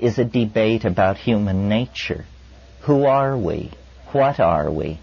is 0.00 0.18
a 0.18 0.24
debate 0.24 0.84
about 0.84 1.16
human 1.16 1.68
nature. 1.68 2.24
Who 2.82 3.04
are 3.04 3.36
we? 3.36 3.72
What 4.12 4.40
are 4.40 4.70
we? 4.70 5.00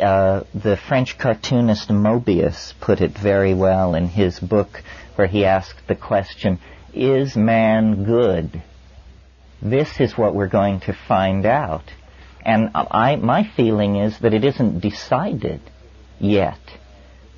Uh, 0.00 0.44
the 0.54 0.76
French 0.76 1.18
cartoonist 1.18 1.90
Moebius 1.90 2.72
put 2.80 3.00
it 3.00 3.18
very 3.18 3.52
well 3.52 3.94
in 3.94 4.06
his 4.08 4.38
book 4.38 4.82
where 5.16 5.26
he 5.26 5.44
asked 5.44 5.86
the 5.88 5.96
question, 5.96 6.60
is 6.94 7.36
man 7.36 8.04
good? 8.04 8.62
This 9.60 10.00
is 10.00 10.16
what 10.16 10.34
we're 10.34 10.48
going 10.48 10.80
to 10.80 10.92
find 10.92 11.44
out. 11.44 11.82
And 12.44 12.70
I, 12.74 13.16
my 13.16 13.44
feeling 13.56 13.96
is 13.96 14.18
that 14.20 14.32
it 14.34 14.44
isn't 14.44 14.80
decided 14.80 15.60
yet. 16.18 16.60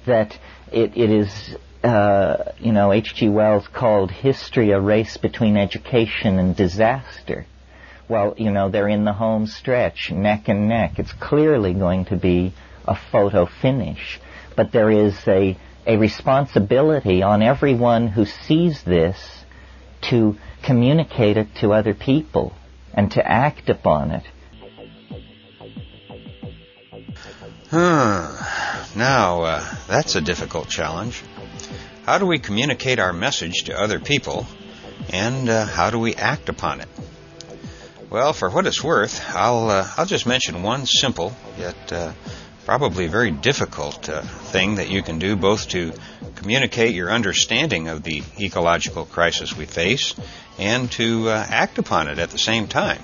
That 0.07 0.39
it, 0.73 0.97
it 0.97 1.11
is, 1.11 1.57
uh, 1.83 2.53
you 2.59 2.73
know, 2.73 2.93
H.G. 2.93 3.29
Wells 3.29 3.67
called 3.69 4.11
history 4.11 4.71
a 4.71 4.81
race 4.81 5.17
between 5.17 5.57
education 5.57 6.39
and 6.39 6.55
disaster. 6.55 7.47
Well, 8.09 8.35
you 8.37 8.51
know, 8.51 8.69
they're 8.69 8.89
in 8.89 9.05
the 9.05 9.13
home 9.13 9.47
stretch, 9.47 10.11
neck 10.11 10.49
and 10.49 10.69
neck. 10.69 10.99
It's 10.99 11.13
clearly 11.13 11.75
going 11.75 12.07
to 12.07 12.17
be 12.17 12.53
a 12.87 12.97
photo 12.97 13.47
finish. 13.47 14.21
But 14.57 14.73
there 14.73 14.91
is 14.91 15.17
a, 15.27 15.57
a 15.87 15.97
responsibility 15.97 17.23
on 17.23 17.43
everyone 17.43 18.09
who 18.09 18.27
sees 18.27 18.83
this 18.83 19.45
to 20.11 20.37
communicate 20.63 21.37
it 21.37 21.55
to 21.61 21.73
other 21.73 21.95
people 21.95 22.53
and 22.93 23.11
to 23.13 23.27
act 23.27 23.69
upon 23.69 24.11
it. 24.11 24.25
Hmm. 27.71 28.99
Now, 28.99 29.43
uh, 29.43 29.75
that's 29.87 30.17
a 30.17 30.21
difficult 30.21 30.69
challenge. 30.69 31.23
How 32.05 32.19
do 32.19 32.27
we 32.27 32.41
communicate 32.41 32.99
our 32.99 33.13
message 33.13 33.63
to 33.67 33.81
other 33.81 34.01
people, 34.01 34.49
and 35.11 35.49
uh, 35.49 35.67
how 35.67 35.91
do 35.91 35.99
we 36.01 36.17
act 36.17 36.49
upon 36.49 36.81
it? 36.81 36.89
Well, 38.11 38.33
for 38.33 38.51
what 38.51 38.67
it's 38.67 38.83
worth, 38.83 39.25
I'll 39.37 39.71
uh, 39.71 39.89
I'll 39.97 40.07
just 40.07 40.27
mention 40.27 40.65
one 40.65 40.85
simple 40.85 41.33
yet 41.57 41.93
uh, 41.93 42.13
probably 42.65 43.07
very 43.07 43.31
difficult 43.31 44.09
uh, 44.09 44.23
thing 44.23 44.75
that 44.75 44.91
you 44.91 45.05
can 45.05 45.21
do, 45.21 45.37
both 45.37 45.69
to 45.69 45.93
communicate 46.35 46.93
your 46.93 47.13
understanding 47.13 47.87
of 47.87 48.03
the 48.03 48.25
ecological 48.41 49.05
crisis 49.05 49.57
we 49.57 49.67
face, 49.67 50.17
and 50.59 50.91
to 50.91 51.29
uh, 51.29 51.47
act 51.49 51.79
upon 51.79 52.09
it 52.09 52.19
at 52.19 52.31
the 52.31 52.39
same 52.39 52.67
time. 52.67 53.01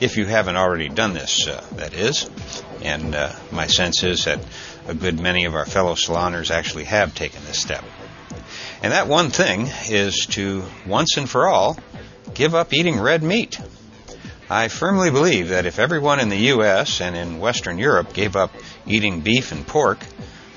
If 0.00 0.18
you 0.18 0.26
haven't 0.26 0.56
already 0.56 0.90
done 0.90 1.14
this, 1.14 1.46
that 1.46 1.94
is 1.94 2.28
and 2.82 3.14
uh, 3.14 3.32
my 3.50 3.66
sense 3.66 4.02
is 4.02 4.24
that 4.24 4.40
a 4.86 4.94
good 4.94 5.20
many 5.20 5.44
of 5.44 5.54
our 5.54 5.66
fellow 5.66 5.94
saloners 5.94 6.50
actually 6.50 6.84
have 6.84 7.14
taken 7.14 7.44
this 7.44 7.58
step. 7.58 7.84
And 8.82 8.92
that 8.92 9.08
one 9.08 9.30
thing 9.30 9.68
is 9.88 10.26
to 10.30 10.64
once 10.86 11.16
and 11.16 11.28
for 11.28 11.48
all 11.48 11.78
give 12.34 12.54
up 12.54 12.72
eating 12.72 13.00
red 13.00 13.22
meat. 13.22 13.58
I 14.48 14.68
firmly 14.68 15.10
believe 15.10 15.48
that 15.48 15.66
if 15.66 15.78
everyone 15.78 16.20
in 16.20 16.28
the 16.28 16.36
U.S. 16.54 17.00
and 17.00 17.16
in 17.16 17.40
Western 17.40 17.78
Europe 17.78 18.12
gave 18.12 18.36
up 18.36 18.52
eating 18.86 19.22
beef 19.22 19.50
and 19.50 19.66
pork, 19.66 19.98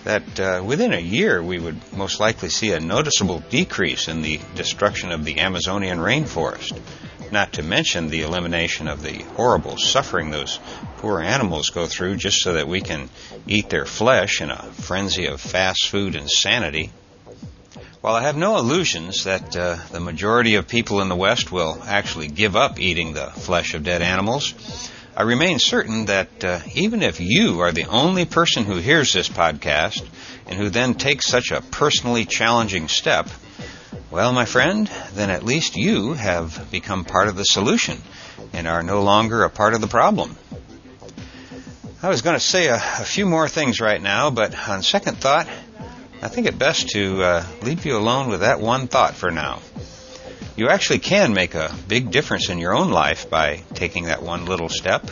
that 0.03 0.39
uh, 0.39 0.63
within 0.63 0.93
a 0.93 0.99
year 0.99 1.41
we 1.41 1.59
would 1.59 1.77
most 1.93 2.19
likely 2.19 2.49
see 2.49 2.71
a 2.71 2.79
noticeable 2.79 3.39
decrease 3.49 4.07
in 4.07 4.21
the 4.21 4.39
destruction 4.55 5.11
of 5.11 5.25
the 5.25 5.39
Amazonian 5.39 5.97
rainforest 5.97 6.79
not 7.31 7.53
to 7.53 7.63
mention 7.63 8.07
the 8.07 8.21
elimination 8.21 8.87
of 8.87 9.01
the 9.01 9.23
horrible 9.35 9.77
suffering 9.77 10.29
those 10.29 10.59
poor 10.97 11.21
animals 11.21 11.69
go 11.69 11.85
through 11.85 12.15
just 12.15 12.41
so 12.41 12.53
that 12.53 12.67
we 12.67 12.81
can 12.81 13.09
eat 13.47 13.69
their 13.69 13.85
flesh 13.85 14.41
in 14.41 14.49
a 14.51 14.63
frenzy 14.73 15.25
of 15.25 15.41
fast 15.41 15.87
food 15.87 16.15
insanity. 16.15 16.91
While 18.01 18.15
I 18.15 18.21
have 18.21 18.37
no 18.37 18.57
illusions 18.57 19.25
that 19.25 19.55
uh, 19.57 19.77
the 19.91 19.99
majority 19.99 20.55
of 20.55 20.67
people 20.67 21.01
in 21.01 21.09
the 21.09 21.15
West 21.15 21.51
will 21.51 21.77
actually 21.85 22.27
give 22.27 22.55
up 22.55 22.79
eating 22.79 23.13
the 23.13 23.27
flesh 23.27 23.73
of 23.73 23.83
dead 23.83 24.01
animals, 24.01 24.53
I 25.17 25.23
remain 25.23 25.59
certain 25.59 26.05
that 26.05 26.45
uh, 26.45 26.59
even 26.75 27.01
if 27.01 27.19
you 27.19 27.59
are 27.59 27.73
the 27.73 27.87
only 27.87 28.23
person 28.23 28.63
who 28.63 28.77
hears 28.77 29.11
this 29.11 29.27
podcast 29.27 30.05
and 30.47 30.57
who 30.57 30.69
then 30.69 30.93
takes 30.93 31.27
such 31.27 31.51
a 31.51 31.61
personally 31.61 32.23
challenging 32.23 32.87
step, 32.87 33.27
well, 34.11 34.33
my 34.33 34.45
friend, 34.45 34.89
then 35.13 35.29
at 35.29 35.45
least 35.45 35.75
you 35.75 36.13
have 36.13 36.71
become 36.71 37.05
part 37.05 37.27
of 37.27 37.35
the 37.35 37.43
solution 37.43 38.01
and 38.53 38.67
are 38.67 38.81
no 38.81 39.03
longer 39.03 39.43
a 39.43 39.51
part 39.51 39.75
of 39.75 39.81
the 39.81 39.87
problem. 39.87 40.35
I 42.01 42.09
was 42.09 42.23
going 42.23 42.35
to 42.35 42.39
say 42.39 42.67
a, 42.67 42.75
a 42.75 43.05
few 43.05 43.27
more 43.27 43.47
things 43.47 43.79
right 43.79 44.01
now, 44.01 44.31
but 44.31 44.55
on 44.67 44.81
second 44.81 45.17
thought, 45.17 45.47
I 46.23 46.27
think 46.27 46.47
it 46.47 46.57
best 46.57 46.89
to 46.89 47.21
uh, 47.21 47.45
leave 47.61 47.85
you 47.85 47.97
alone 47.97 48.29
with 48.29 48.39
that 48.39 48.59
one 48.59 48.87
thought 48.87 49.13
for 49.13 49.29
now. 49.29 49.61
You 50.55 50.69
actually 50.69 50.99
can 50.99 51.33
make 51.33 51.53
a 51.53 51.75
big 51.87 52.09
difference 52.09 52.49
in 52.49 52.57
your 52.57 52.75
own 52.75 52.89
life 52.89 53.29
by 53.29 53.63
taking 53.75 54.05
that 54.05 54.23
one 54.23 54.45
little 54.45 54.69
step. 54.69 55.09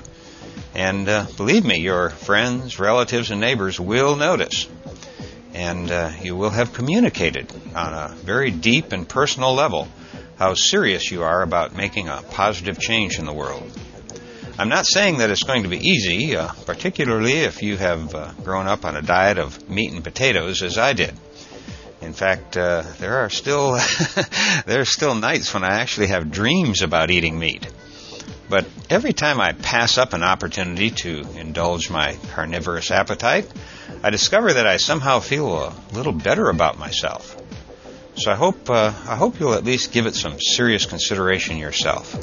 And 0.73 1.07
uh, 1.07 1.27
believe 1.37 1.63
me, 1.63 1.79
your 1.79 2.09
friends, 2.09 2.79
relatives, 2.79 3.29
and 3.29 3.39
neighbors 3.39 3.79
will 3.79 4.15
notice 4.15 4.67
and 5.57 5.89
uh, 5.89 6.11
you 6.21 6.35
will 6.35 6.51
have 6.51 6.71
communicated 6.71 7.51
on 7.75 7.91
a 7.91 8.15
very 8.17 8.51
deep 8.51 8.91
and 8.91 9.09
personal 9.09 9.55
level 9.55 9.87
how 10.37 10.53
serious 10.53 11.09
you 11.09 11.23
are 11.23 11.41
about 11.41 11.75
making 11.75 12.07
a 12.07 12.21
positive 12.29 12.79
change 12.79 13.17
in 13.17 13.25
the 13.25 13.33
world. 13.33 13.63
I'm 14.59 14.69
not 14.69 14.85
saying 14.85 15.17
that 15.17 15.31
it's 15.31 15.41
going 15.41 15.63
to 15.63 15.69
be 15.69 15.79
easy, 15.79 16.35
uh, 16.35 16.51
particularly 16.67 17.39
if 17.39 17.63
you 17.63 17.75
have 17.75 18.13
uh, 18.13 18.33
grown 18.43 18.67
up 18.67 18.85
on 18.85 18.95
a 18.95 19.01
diet 19.01 19.39
of 19.39 19.67
meat 19.67 19.91
and 19.91 20.03
potatoes 20.03 20.61
as 20.61 20.77
I 20.77 20.93
did. 20.93 21.15
In 22.01 22.13
fact, 22.13 22.55
uh, 22.55 22.83
there 22.99 23.17
are 23.17 23.29
still 23.31 23.71
there 24.67 24.81
are 24.81 24.85
still 24.85 25.15
nights 25.15 25.51
when 25.55 25.63
I 25.63 25.79
actually 25.79 26.07
have 26.07 26.29
dreams 26.29 26.83
about 26.83 27.09
eating 27.09 27.39
meat. 27.39 27.67
But 28.47 28.67
every 28.91 29.13
time 29.13 29.41
I 29.41 29.53
pass 29.53 29.97
up 29.97 30.13
an 30.13 30.21
opportunity 30.21 30.91
to 30.91 31.25
indulge 31.35 31.89
my 31.89 32.15
carnivorous 32.33 32.91
appetite, 32.91 33.51
I 34.03 34.09
discover 34.09 34.53
that 34.53 34.67
I 34.67 34.77
somehow 34.77 35.19
feel 35.19 35.55
a 35.55 35.75
little 35.93 36.13
better 36.13 36.49
about 36.49 36.77
myself. 36.77 37.35
So 38.15 38.31
I 38.31 38.35
hope 38.35 38.69
uh, 38.69 38.93
I 39.07 39.15
hope 39.15 39.39
you'll 39.39 39.53
at 39.53 39.63
least 39.63 39.91
give 39.91 40.07
it 40.07 40.15
some 40.15 40.39
serious 40.39 40.85
consideration 40.85 41.57
yourself. 41.57 42.15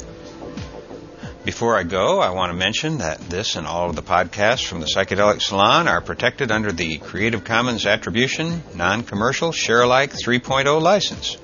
Before 1.45 1.77
I 1.77 1.83
go, 1.83 2.19
I 2.19 2.31
want 2.31 2.49
to 2.49 2.57
mention 2.57 2.97
that 2.97 3.19
this 3.29 3.55
and 3.55 3.67
all 3.67 3.89
of 3.89 3.95
the 3.95 4.01
podcasts 4.01 4.65
from 4.65 4.79
the 4.79 4.87
Psychedelic 4.87 5.43
Salon 5.43 5.87
are 5.87 6.01
protected 6.01 6.49
under 6.49 6.71
the 6.71 6.97
Creative 6.97 7.43
Commons 7.43 7.85
Attribution 7.85 8.63
Non-Commercial 8.73 9.51
Share-alike 9.51 10.11
3.0 10.11 10.81
license. 10.81 11.37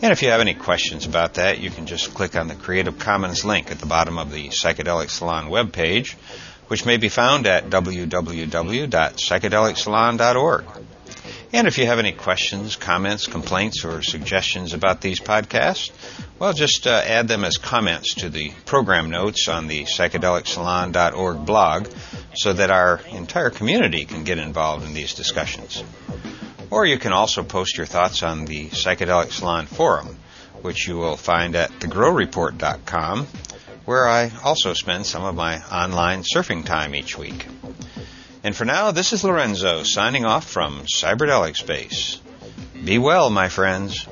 And 0.00 0.10
if 0.10 0.22
you 0.22 0.30
have 0.30 0.40
any 0.40 0.54
questions 0.54 1.04
about 1.04 1.34
that, 1.34 1.58
you 1.58 1.68
can 1.68 1.84
just 1.84 2.14
click 2.14 2.34
on 2.34 2.48
the 2.48 2.54
Creative 2.54 2.98
Commons 2.98 3.44
link 3.44 3.70
at 3.70 3.78
the 3.78 3.86
bottom 3.86 4.16
of 4.16 4.32
the 4.32 4.48
Psychedelic 4.48 5.10
Salon 5.10 5.50
webpage 5.50 6.14
which 6.68 6.84
may 6.84 6.96
be 6.96 7.08
found 7.08 7.46
at 7.46 7.70
www.psychedelicsalon.org. 7.70 10.64
And 11.52 11.66
if 11.66 11.78
you 11.78 11.86
have 11.86 11.98
any 11.98 12.12
questions, 12.12 12.76
comments, 12.76 13.26
complaints, 13.26 13.84
or 13.84 14.02
suggestions 14.02 14.74
about 14.74 15.00
these 15.00 15.20
podcasts, 15.20 15.90
well, 16.38 16.52
just 16.52 16.86
uh, 16.86 17.02
add 17.04 17.28
them 17.28 17.44
as 17.44 17.56
comments 17.56 18.14
to 18.16 18.28
the 18.28 18.50
program 18.66 19.10
notes 19.10 19.48
on 19.48 19.68
the 19.68 19.84
psychedelicsalon.org 19.84 21.46
blog 21.46 21.88
so 22.34 22.52
that 22.52 22.70
our 22.70 23.00
entire 23.10 23.50
community 23.50 24.04
can 24.04 24.24
get 24.24 24.38
involved 24.38 24.84
in 24.84 24.92
these 24.92 25.14
discussions. 25.14 25.82
Or 26.70 26.84
you 26.84 26.98
can 26.98 27.12
also 27.12 27.42
post 27.42 27.76
your 27.76 27.86
thoughts 27.86 28.22
on 28.22 28.44
the 28.44 28.68
Psychedelic 28.68 29.30
Salon 29.30 29.66
forum, 29.66 30.18
which 30.62 30.88
you 30.88 30.96
will 30.96 31.16
find 31.16 31.54
at 31.54 31.70
thegrowreport.com, 31.78 33.26
where 33.86 34.06
I 34.06 34.30
also 34.44 34.74
spend 34.74 35.06
some 35.06 35.24
of 35.24 35.34
my 35.34 35.62
online 35.72 36.22
surfing 36.22 36.66
time 36.66 36.94
each 36.94 37.16
week. 37.16 37.46
And 38.44 38.54
for 38.54 38.64
now, 38.64 38.90
this 38.90 39.12
is 39.12 39.24
Lorenzo 39.24 39.82
signing 39.84 40.24
off 40.24 40.48
from 40.48 40.82
Cyberdelic 40.82 41.56
Space. 41.56 42.20
Be 42.84 42.98
well, 42.98 43.30
my 43.30 43.48
friends. 43.48 44.06